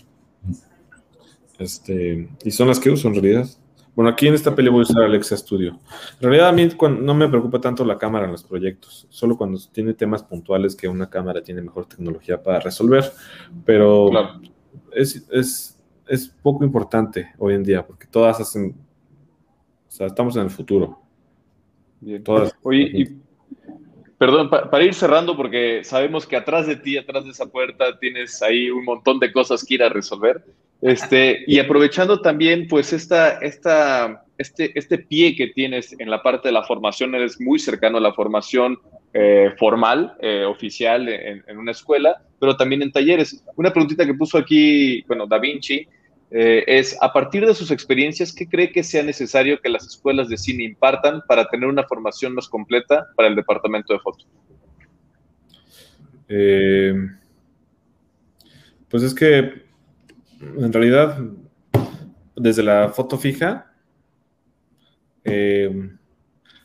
[1.59, 3.47] Este, y son las que uso en realidad.
[3.95, 5.79] Bueno, aquí en esta peli voy a usar Alexa Studio.
[6.21, 6.69] En realidad a mí
[7.01, 10.89] no me preocupa tanto la cámara en los proyectos, solo cuando tiene temas puntuales que
[10.89, 13.05] una cámara tiene mejor tecnología para resolver.
[13.65, 14.11] Pero
[14.93, 15.74] es, es
[16.09, 18.75] es poco importante hoy en día, porque todas hacen,
[19.89, 20.99] o sea, estamos en el futuro.
[22.01, 22.23] Bien.
[22.23, 22.55] Todas.
[22.63, 23.19] Oye, y,
[24.19, 28.43] perdón, para ir cerrando, porque sabemos que atrás de ti, atrás de esa puerta, tienes
[28.43, 30.45] ahí un montón de cosas que ir a resolver.
[30.83, 36.49] Este, y aprovechando también, pues, esta, esta, este, este pie que tienes en la parte
[36.49, 38.79] de la formación, eres muy cercano a la formación
[39.17, 43.45] eh, formal, eh, oficial en, una escuela, pero también en talleres.
[43.55, 45.87] Una preguntita que puso aquí, bueno, Da Vinci,
[46.33, 50.29] eh, es, a partir de sus experiencias, ¿qué cree que sea necesario que las escuelas
[50.29, 54.25] de cine impartan para tener una formación más completa para el departamento de foto?
[58.89, 59.63] Pues es que,
[60.41, 61.21] en realidad,
[62.35, 63.73] desde la foto fija,
[65.23, 65.89] eh,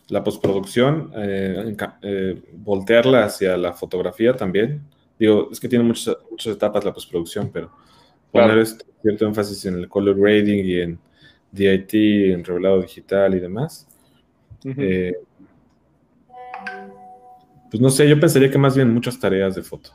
[0.09, 1.11] la postproducción,
[2.53, 4.81] voltearla hacia la fotografía también.
[5.17, 7.71] Digo, es que tiene muchas, muchas etapas la postproducción, pero
[8.31, 10.99] poner este cierto énfasis en el color grading y en
[11.51, 11.93] DIT,
[12.33, 13.87] en revelado digital y demás.
[14.63, 15.13] Eh,
[17.69, 19.91] pues no sé, yo pensaría que más bien muchas tareas de foto.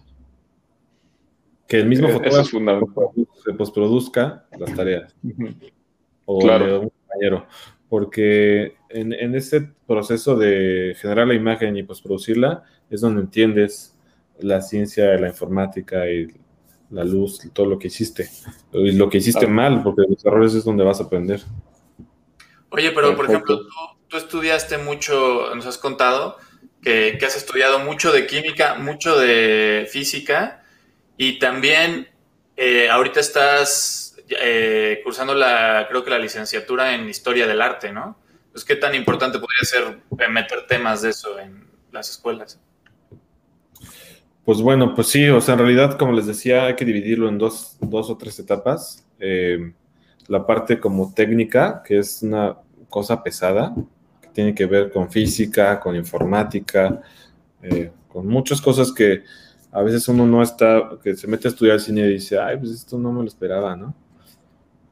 [1.66, 3.14] Que el mismo eh, fotógrafo
[3.44, 5.14] se postproduzca las tareas.
[6.26, 7.46] O de un compañero.
[7.88, 13.96] Porque en, en ese proceso de generar la imagen y postproducirla es donde entiendes
[14.40, 16.28] la ciencia de la informática y
[16.90, 18.28] la luz, todo lo que hiciste.
[18.72, 21.42] Y lo que hiciste mal, porque los errores es donde vas a aprender.
[22.70, 23.60] Oye, pero por ejemplo,
[24.08, 26.36] tú, estudiaste mucho, nos has contado
[26.82, 30.62] que, has estudiado mucho de química, mucho de física
[31.16, 32.08] y también
[32.56, 34.03] eh, ahorita estás
[34.40, 38.18] eh, cursando la, creo que la licenciatura en historia del arte, ¿no?
[38.52, 42.60] Pues, ¿qué tan importante podría ser eh, meter temas de eso en las escuelas?
[44.44, 47.38] Pues bueno, pues sí, o sea, en realidad, como les decía, hay que dividirlo en
[47.38, 49.06] dos, o tres etapas.
[49.18, 49.72] Eh,
[50.28, 52.58] la parte como técnica, que es una
[52.88, 53.74] cosa pesada,
[54.20, 57.00] que tiene que ver con física, con informática,
[57.62, 59.24] eh, con muchas cosas que
[59.72, 62.70] a veces uno no está, que se mete a estudiar cine y dice, ay, pues
[62.70, 63.94] esto no me lo esperaba, ¿no?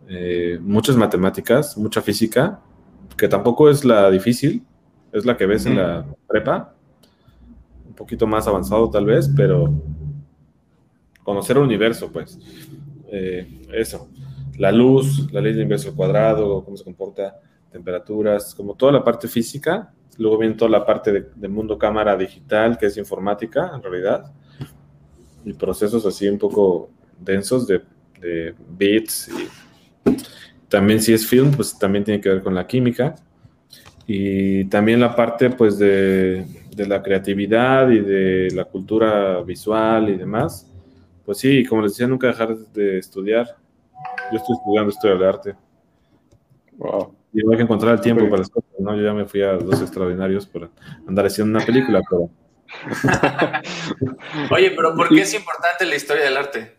[0.09, 2.61] Eh, muchas matemáticas, mucha física,
[3.17, 4.65] que tampoco es la difícil,
[5.13, 6.75] es la que ves en la prepa,
[7.87, 9.73] un poquito más avanzado tal vez, pero
[11.23, 12.39] conocer el universo, pues.
[13.09, 14.09] Eh, eso.
[14.59, 17.39] La luz, la ley del inverso al cuadrado, cómo se comporta,
[17.71, 19.93] temperaturas, como toda la parte física.
[20.19, 24.33] Luego viene toda la parte de, mundo cámara digital, que es informática, en realidad.
[25.45, 27.83] Y procesos así un poco densos de,
[28.21, 29.29] de bits.
[29.29, 29.49] Y
[30.69, 33.15] también si es film, pues también tiene que ver con la química.
[34.07, 40.17] Y también la parte, pues, de de la creatividad y de la cultura visual y
[40.17, 40.67] demás,
[41.25, 43.47] pues sí, como les decía, nunca dejar de estudiar.
[44.31, 45.55] Yo estoy estudiando historia del arte.
[46.73, 47.15] Wow.
[47.33, 48.97] Y hay que encontrar el tiempo para las cosas, ¿no?
[48.97, 50.71] Yo ya me fui a dos extraordinarios para
[51.07, 52.31] andar haciendo una película, pero...
[54.51, 56.77] Oye, pero ¿por qué es importante la historia del arte?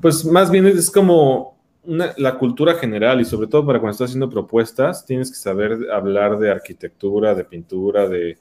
[0.00, 1.57] Pues más bien es como
[1.88, 6.38] la cultura general y sobre todo para cuando estás haciendo propuestas, tienes que saber hablar
[6.38, 8.36] de arquitectura, de pintura, de,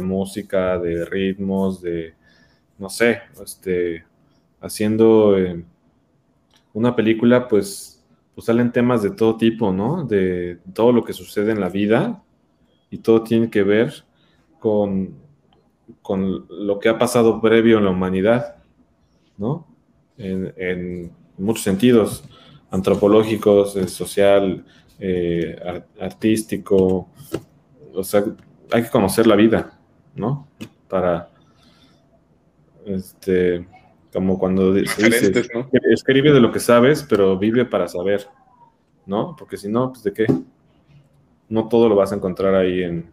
[0.00, 2.14] música, de ritmos, de,
[2.76, 4.04] no sé, este,
[4.60, 5.64] haciendo eh,
[6.72, 8.04] una película, pues,
[8.34, 10.04] pues salen temas de todo tipo, ¿no?
[10.04, 12.22] De todo lo que sucede en la vida
[12.90, 14.04] y todo tiene que ver
[14.58, 15.14] con,
[16.02, 18.56] con lo que ha pasado previo en la humanidad,
[19.36, 19.66] ¿no?
[20.16, 22.24] En, muchos sentidos,
[22.70, 24.64] antropológicos, eh, social,
[24.98, 25.56] eh,
[26.00, 27.08] artístico,
[27.94, 28.24] o sea,
[28.70, 29.78] hay que conocer la vida,
[30.14, 30.48] ¿no?
[30.88, 31.30] Para,
[32.84, 33.66] este,
[34.12, 35.32] como cuando dice,
[35.90, 38.26] escribe de lo que sabes, pero vive para saber,
[39.06, 39.34] ¿no?
[39.38, 40.26] Porque si no, pues de qué?
[41.48, 43.10] No todo lo vas a encontrar ahí en,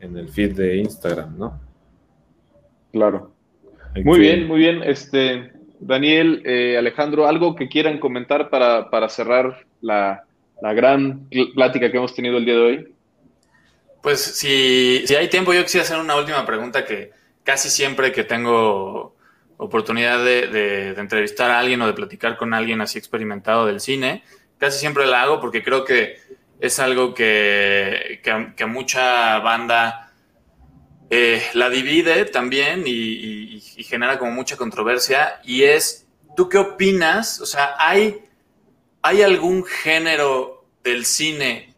[0.00, 1.60] en el feed de Instagram, ¿no?
[2.92, 3.32] Claro.
[4.04, 4.82] muy bien, muy bien.
[4.82, 10.24] Este, Daniel, eh, Alejandro, ¿algo que quieran comentar para, cerrar la,
[10.60, 12.94] gran plática que hemos tenido el día de hoy?
[14.02, 17.10] Pues si, si hay tiempo, yo quisiera hacer una última pregunta que
[17.44, 19.16] casi siempre que tengo
[19.56, 24.22] oportunidad de, entrevistar a alguien o de platicar con alguien así experimentado del cine,
[24.58, 26.16] casi siempre la hago porque creo que
[26.60, 30.09] es algo que, que, mucha banda
[31.12, 35.40] eh, la divide también y, genera como mucha controversia.
[35.44, 36.06] Y es,
[36.36, 37.40] ¿tú qué opinas?
[37.40, 38.24] O sea, ¿hay,
[39.02, 41.74] ¿hay algún género del cine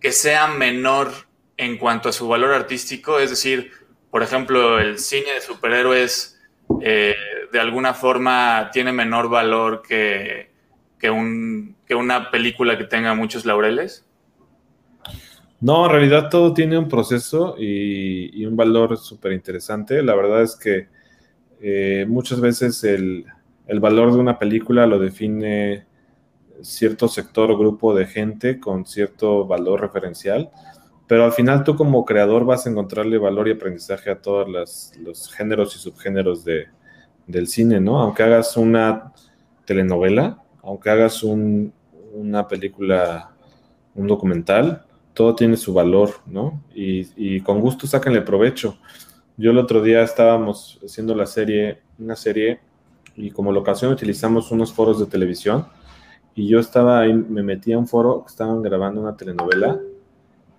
[0.00, 1.12] que sea menor
[1.56, 3.18] en cuanto a su valor artístico?
[3.18, 3.72] Es decir,
[4.10, 6.40] por ejemplo, el cine de superhéroes
[6.80, 7.16] eh,
[7.50, 10.52] de alguna forma tiene menor valor que,
[11.00, 14.04] que, un, que una película que tenga muchos laureles.
[15.60, 20.02] No, en realidad todo tiene un proceso y, un valor súper interesante.
[20.02, 20.88] La verdad es que
[21.60, 23.26] eh, muchas veces el,
[23.80, 25.86] valor de una película lo define
[26.62, 30.50] cierto sector o grupo de gente con cierto valor referencial,
[31.06, 35.34] pero al final tú como creador vas a encontrarle valor y aprendizaje a todos los
[35.34, 36.66] géneros y subgéneros de,
[37.26, 38.00] del cine, ¿no?
[38.00, 39.12] Aunque hagas una
[39.64, 43.30] telenovela, aunque hagas una película,
[43.94, 44.87] un documental,
[45.18, 46.62] todo tiene su valor, ¿no?
[46.72, 48.78] Y, con gusto sáquenle provecho.
[49.36, 52.60] Yo el otro día estábamos haciendo la serie, una serie,
[53.16, 55.66] y como locación utilizamos unos foros de televisión,
[56.36, 59.80] y yo estaba ahí, me metí a un foro estaban grabando una telenovela,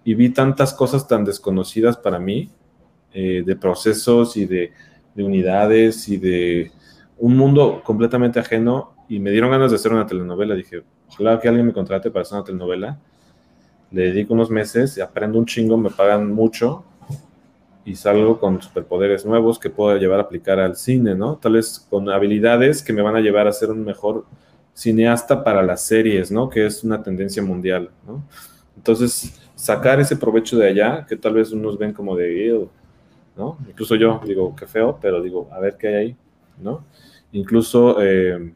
[0.04, 2.50] y vi tantas cosas tan desconocidas para mí,
[3.14, 4.74] eh, de procesos y de,
[5.16, 6.74] de unidades y de
[7.18, 10.54] un mundo completamente ajeno, y me dieron ganas de hacer una telenovela.
[10.54, 13.00] Dije, ojalá que alguien me contrate para hacer una telenovela
[13.92, 16.84] le dedico unos meses y aprendo un chingo, me pagan mucho
[17.86, 21.38] y salgo con superpoderes nuevos que puedo llevar a aplicar al cine, ¿no?
[21.38, 24.26] Tal vez con habilidades que me van a llevar a ser un mejor
[24.74, 26.50] cineasta para las series, ¿no?
[26.50, 28.24] Que es una tendencia mundial, ¿no?
[28.78, 32.68] Entonces, sacar ese provecho de allá, que tal vez unos ven como de,
[33.36, 33.58] ¿no?
[33.68, 36.16] Incluso yo digo, qué feo, pero digo, a ver qué hay ahí,
[36.62, 36.86] ¿no?
[37.32, 38.54] Incluso eh,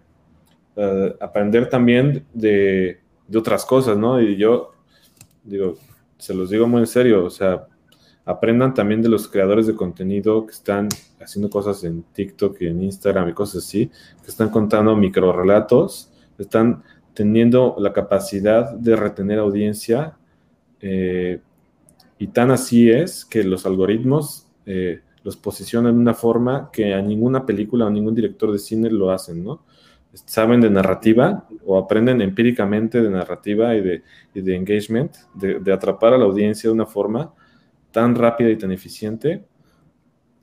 [0.76, 4.22] eh, aprender también de, de otras cosas, ¿no?
[4.22, 4.72] Y yo
[5.44, 5.78] digo,
[6.18, 7.68] se los digo muy en serio, o sea,
[8.26, 10.88] aprendan también de los creadores de contenido que están
[11.20, 13.91] haciendo cosas en TikTok y en Instagram y cosas así,
[14.24, 16.84] que están contando micro relatos, están
[17.14, 20.18] teniendo la capacidad de retener audiencia
[20.80, 21.41] eh,
[22.18, 27.02] y tan así es que los algoritmos eh, los posicionan de una forma que a
[27.02, 29.61] ninguna película o ningún director de cine lo hacen, ¿no?
[30.14, 34.03] Saben de narrativa o aprenden empíricamente de narrativa y de,
[34.34, 37.34] de engagement, de, atrapar a la audiencia de una forma
[37.91, 39.44] tan rápida y tan eficiente.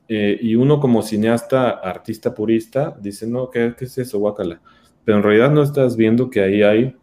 [0.09, 4.61] Eh, y uno como cineasta, artista purista, dice, no, ¿qué, es eso, guacala?
[5.05, 6.97] Pero en realidad no estás viendo que ahí hay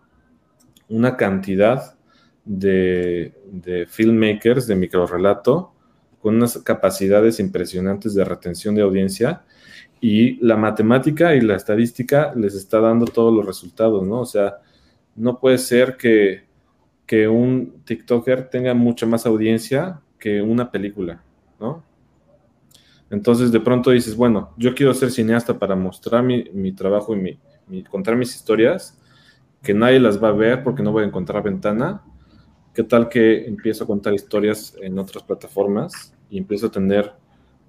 [0.90, 1.96] una cantidad
[2.44, 5.74] de, de filmmakers de microrelato
[6.22, 9.44] con unas capacidades impresionantes de retención de audiencia
[10.00, 14.22] y la matemática y la estadística les está dando todos los resultados, ¿no?
[14.22, 14.58] O sea,
[15.16, 16.46] no puede ser que,
[17.30, 21.24] un TikToker tenga mucha más audiencia que una película,
[21.60, 21.84] ¿no?
[23.10, 27.84] Entonces de pronto dices, bueno, yo quiero ser cineasta para mostrar mi, trabajo y mi,
[27.84, 29.00] contar mis historias,
[29.64, 32.04] que nadie las va a ver porque no voy a encontrar ventana.
[32.74, 37.14] ¿Qué tal que empiezo a contar historias en otras plataformas y empiezo a tener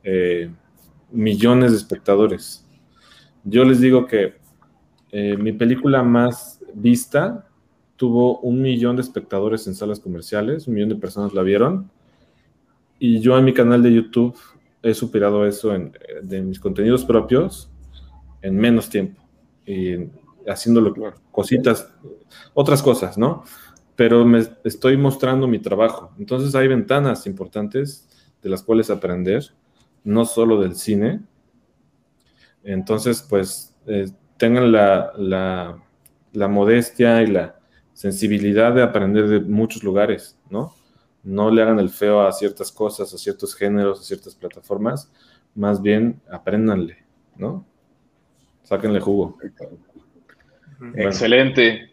[0.03, 0.51] eh,
[1.11, 2.65] millones de espectadores.
[3.45, 4.35] Yo les digo que
[5.11, 7.47] eh, mi película más vista
[7.97, 11.91] tuvo un millón de espectadores en salas comerciales, un millón de personas la vieron.
[12.99, 14.37] Y yo en mi canal de YouTube
[14.83, 17.71] he superado eso en, de mis contenidos propios
[18.43, 19.21] en menos tiempo.
[19.67, 20.09] Y
[20.47, 20.95] haciéndolo
[21.31, 21.93] cositas,
[22.55, 23.45] otras cosas, ¿no?
[23.97, 26.13] Pero me estoy mostrando mi trabajo.
[26.19, 28.09] Entonces hay ventanas importantes
[28.43, 29.45] de las cuales aprender,
[30.05, 31.21] no solo del cine.
[32.63, 34.07] Entonces, pues, eh,
[34.37, 35.83] tengan la, la,
[36.33, 37.59] la modestia y la
[37.93, 40.75] sensibilidad de aprender de muchos lugares, ¿no?
[41.25, 45.13] No le hagan el feo a ciertas cosas, a ciertos géneros, a ciertas plataformas,
[45.55, 46.99] más bien apréndanle,
[47.37, 47.67] ¿no?
[48.63, 49.37] Sáquenle jugo.
[50.95, 51.91] Excelente.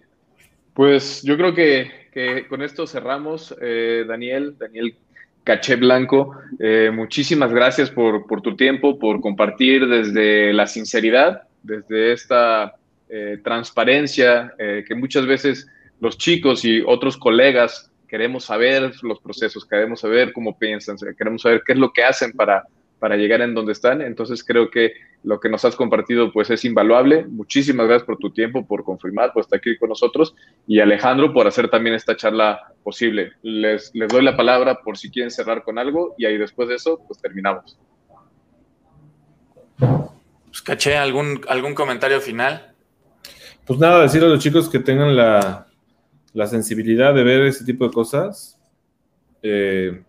[0.74, 4.98] Pues yo creo que, con esto cerramos, eh, Daniel, Daniel
[5.46, 6.36] Caché Blanco.
[6.60, 12.76] Eh, muchísimas gracias por, tu tiempo, por compartir desde la sinceridad, desde esta
[13.08, 15.68] eh, transparencia que muchas veces
[16.02, 21.64] los chicos y otros colegas queremos saber los procesos, queremos saber cómo piensan, queremos saber
[21.66, 22.66] qué es lo que hacen para,
[23.00, 24.02] para llegar en donde están.
[24.02, 24.94] Entonces creo que
[25.24, 27.26] lo que nos has compartido pues es invaluable.
[27.26, 30.36] Muchísimas gracias por tu tiempo, por confirmar, por estar aquí con nosotros
[30.68, 33.34] y Alejandro por hacer también esta charla posible.
[33.42, 36.76] Les, les doy la palabra por si quieren cerrar con algo y ahí después de
[36.76, 37.78] eso pues terminamos.
[39.78, 42.74] Pues caché, ¿algún, algún comentario final?
[43.66, 45.68] Pues nada, decir a los chicos que tengan la,
[46.34, 48.60] la sensibilidad de ver ese tipo de cosas,
[49.42, 50.04] eh,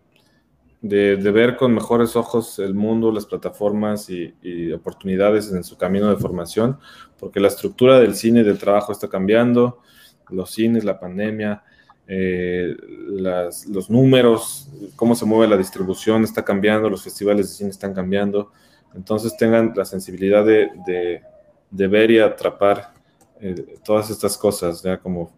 [0.83, 6.17] de, ver con mejores ojos el mundo, las plataformas y, oportunidades en su camino de
[6.17, 6.79] formación,
[7.19, 9.81] porque la estructura del cine y del trabajo está cambiando,
[10.29, 11.63] los cines, la pandemia,
[12.09, 12.77] eh,
[13.19, 18.53] los números, cómo se mueve la distribución está cambiando, los festivales de cine están cambiando,
[18.95, 21.23] entonces tengan la sensibilidad de,
[21.71, 22.95] ver y atrapar
[23.41, 25.33] eh, todas estas cosas, ya como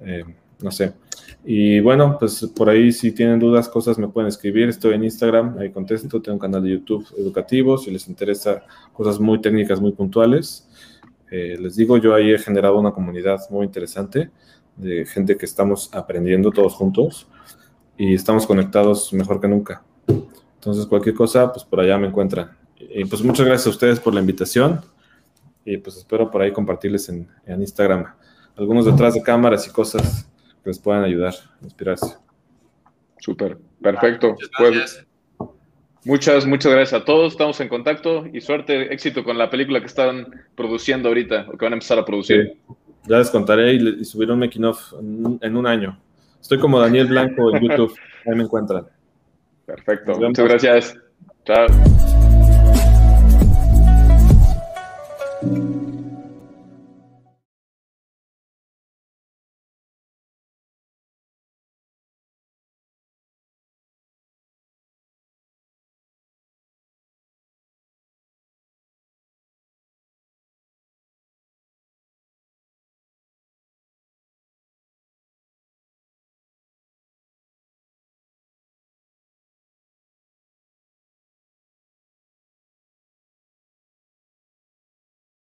[0.00, 0.24] eh,
[0.62, 0.92] no sé.
[1.44, 4.68] Y bueno, pues por ahí si tienen dudas, cosas me pueden escribir.
[4.68, 6.20] Estoy en Instagram, ahí contesto.
[6.20, 7.78] Tengo un canal de YouTube educativo.
[7.78, 8.62] Si les interesa
[8.92, 10.68] cosas muy técnicas, muy puntuales.
[11.30, 14.30] Eh, les digo, yo ahí he generado una comunidad muy interesante
[14.76, 17.26] de gente que estamos aprendiendo todos juntos
[17.96, 19.82] y estamos conectados mejor que nunca.
[20.54, 22.50] Entonces, cualquier cosa, pues por allá me encuentran.
[22.78, 24.80] Y pues muchas gracias a ustedes por la invitación
[25.64, 28.06] y pues espero por ahí compartirles en, en Instagram
[28.56, 30.29] algunos detrás de cámaras y cosas
[30.62, 32.16] que les puedan ayudar, inspirarse.
[33.18, 34.36] Súper, perfecto.
[34.58, 35.06] Pues,
[36.04, 37.32] muchas, muchas gracias a todos.
[37.32, 41.64] Estamos en contacto y suerte, éxito con la película que están produciendo ahorita o que
[41.64, 42.56] van a empezar a producir.
[43.06, 44.92] Ya les contaré y, subiré un making of
[45.40, 45.98] en, un año.
[46.40, 47.94] Estoy como Daniel Blanco en YouTube.
[48.26, 48.86] Ahí me encuentran.
[49.66, 50.18] Perfecto.
[50.18, 50.96] Muchas gracias.
[51.44, 52.09] Chao.